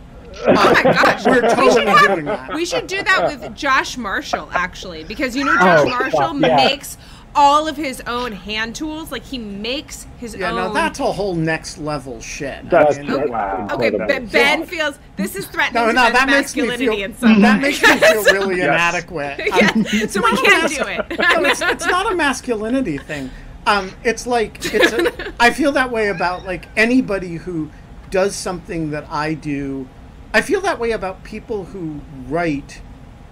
Oh 0.48 0.54
my 0.54 0.84
gosh. 0.84 1.26
we're 1.26 1.42
We 1.42 1.72
should 1.74 1.88
have- 1.90 2.08
doing 2.14 2.26
that 2.26 2.54
We 2.54 2.66
should 2.66 2.88
do 2.88 3.04
that 3.04 3.26
with 3.28 3.54
Josh 3.56 3.98
Marshall, 3.98 4.48
actually, 4.54 5.04
because 5.04 5.36
you 5.36 5.44
know 5.44 5.54
Josh 5.58 5.82
Oh, 5.86 5.90
Marshall 5.90 6.40
yeah. 6.40 6.56
makes 6.56 6.98
all 7.38 7.68
of 7.68 7.78
his 7.78 8.02
own 8.08 8.32
hand 8.34 8.76
tools. 8.76 9.12
Like 9.12 9.24
he 9.24 9.38
makes 9.38 10.06
his 10.18 10.36
yeah 10.36 10.50
own. 10.50 10.56
no 10.56 10.74
that's 10.74 11.00
a 11.00 11.12
whole 11.12 11.36
next 11.36 11.78
level 11.78 12.20
shit 12.20 12.70
That's 12.70 12.98
I 12.98 13.02
mean, 13.04 13.08
true. 13.12 13.32
Wow. 13.32 13.68
okay, 13.72 13.92
but 13.92 14.32
Ben 14.32 14.66
feels 14.66 14.98
this 15.16 15.36
is 15.36 15.46
threatening 15.48 15.84
no 15.86 15.92
no 15.92 16.02
Ben's 16.12 16.14
that 16.14 16.26
makes 16.28 16.56
me 16.56 16.64
masculinity 16.68 16.86
feel 16.98 17.06
in 17.06 17.16
some 17.16 17.42
that 17.42 17.62
makes 17.62 17.82
me 17.82 17.98
feel 17.98 18.24
really 18.34 18.58
Yes. 18.58 18.66
inadequate 18.68 19.40
yeah, 19.46 19.72
Um, 19.76 20.10
so 20.10 20.22
we 20.22 20.38
can't 20.38 20.70
do 20.74 20.84
it. 20.88 21.20
no, 21.20 21.50
it's, 21.50 21.62
it's 21.62 21.86
not 21.86 22.12
a 22.12 22.16
masculinity 22.16 22.98
thing. 22.98 23.30
Um, 23.68 23.92
it's 24.04 24.26
like 24.26 24.58
it's. 24.74 24.94
A, 24.94 25.34
I 25.40 25.52
feel 25.52 25.72
that 25.74 25.92
way 25.92 26.08
about 26.08 26.46
like 26.46 26.68
anybody 26.78 27.36
who 27.36 27.70
does 28.10 28.36
something 28.36 28.92
that 28.92 29.06
I 29.12 29.34
do. 29.34 29.88
I 30.34 30.42
feel 30.42 30.62
that 30.62 30.80
way 30.80 30.92
about 30.92 31.24
people 31.26 31.66
who 31.66 32.00
write, 32.28 32.82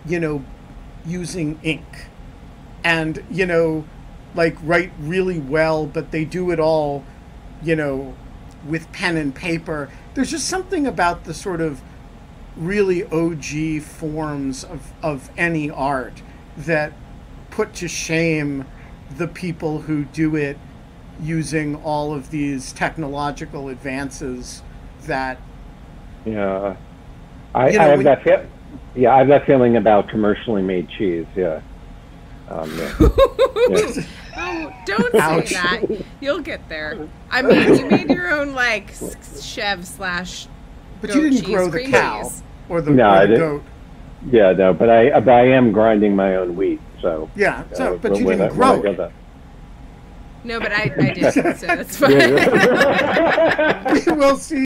you 0.06 0.20
know, 0.20 0.44
using 1.06 1.58
ink, 1.64 1.86
and 2.84 3.24
you 3.32 3.46
know, 3.46 3.86
like 4.36 4.56
write 4.64 4.92
really 5.00 5.40
well, 5.40 5.86
but 5.86 6.12
they 6.12 6.26
do 6.26 6.52
it 6.52 6.60
all, 6.60 7.04
you 7.64 7.76
know, 7.76 8.14
with 8.68 8.92
pen 8.92 9.18
and 9.18 9.34
paper. 9.34 9.90
There's 10.14 10.32
just 10.32 10.48
something 10.48 10.86
about 10.88 11.24
the 11.24 11.34
sort 11.34 11.62
of 11.62 11.82
really 12.58 13.04
OG 13.06 13.82
forms 13.84 14.64
of, 14.64 14.94
of 15.04 15.30
any 15.38 15.70
art 15.70 16.22
that 16.58 16.94
put 17.50 17.74
to 17.76 17.88
shame 17.88 18.66
the 19.18 19.28
people 19.28 19.82
who 19.82 20.06
do 20.06 20.36
it 20.36 20.58
using 21.22 21.76
all 21.78 22.14
of 22.14 22.30
these 22.32 22.74
technological 22.74 23.70
advances 23.70 24.62
that 25.04 25.38
Yeah. 26.26 26.76
I, 27.54 27.70
You 27.70 27.78
know, 27.78 27.84
I 27.84 27.88
have 27.88 27.98
when- 28.00 28.06
that 28.06 28.24
feel. 28.24 28.46
Yeah, 28.96 29.14
I 29.14 29.18
have 29.20 29.28
that 29.28 29.46
feeling 29.46 29.76
about 29.78 30.08
commercially 30.10 30.62
made 30.62 30.88
cheese. 30.90 31.26
Yeah. 31.36 31.60
Um, 32.50 32.72
yeah. 32.78 32.94
yeah. 33.70 34.04
Oh, 34.38 34.74
don't 34.86 35.16
Ouch. 35.16 35.48
say 35.50 35.56
that. 35.56 36.06
You'll 36.20 36.42
get 36.42 36.68
there. 36.70 37.08
I 37.32 37.42
mean, 37.42 37.76
you 37.80 37.86
made 37.86 38.10
your 38.10 38.34
own 38.34 38.54
like 38.54 38.90
s- 38.92 39.42
chev 39.46 39.86
slash. 39.88 40.48
but 41.02 41.14
you 41.16 41.30
didn't 41.30 41.46
grow 41.46 41.70
the 41.70 41.84
cow 41.90 42.24
cheese. 42.24 42.44
or 42.70 42.82
the, 42.82 42.92
No, 42.92 43.04
or 43.06 43.08
I 43.08 43.22
the 43.22 43.28
didn't. 43.28 43.40
goat 43.58 43.64
Yeah, 44.32 44.52
no, 44.54 44.74
but 44.74 44.90
I 44.90 45.20
but 45.20 45.34
I 45.34 45.48
am 45.48 45.72
grinding 45.72 46.16
my 46.16 46.36
own 46.36 46.56
wheat, 46.56 46.82
so. 47.02 47.30
yeah 47.36 47.64
so 47.74 47.94
uh, 47.96 47.98
but 47.98 48.18
you 48.18 48.26
didn't 48.26 48.42
I- 48.42 48.48
grow 48.50 48.82
it 48.84 49.12
No, 50.44 50.60
but 50.60 50.72
I, 50.72 50.84
I 50.98 51.14
did, 51.14 51.34
so 51.34 51.42
that's 51.42 51.98
fine. 52.02 52.12
Yeah, 52.20 53.94
yeah. 53.96 54.14
we'll 54.14 54.38
see 54.38 54.66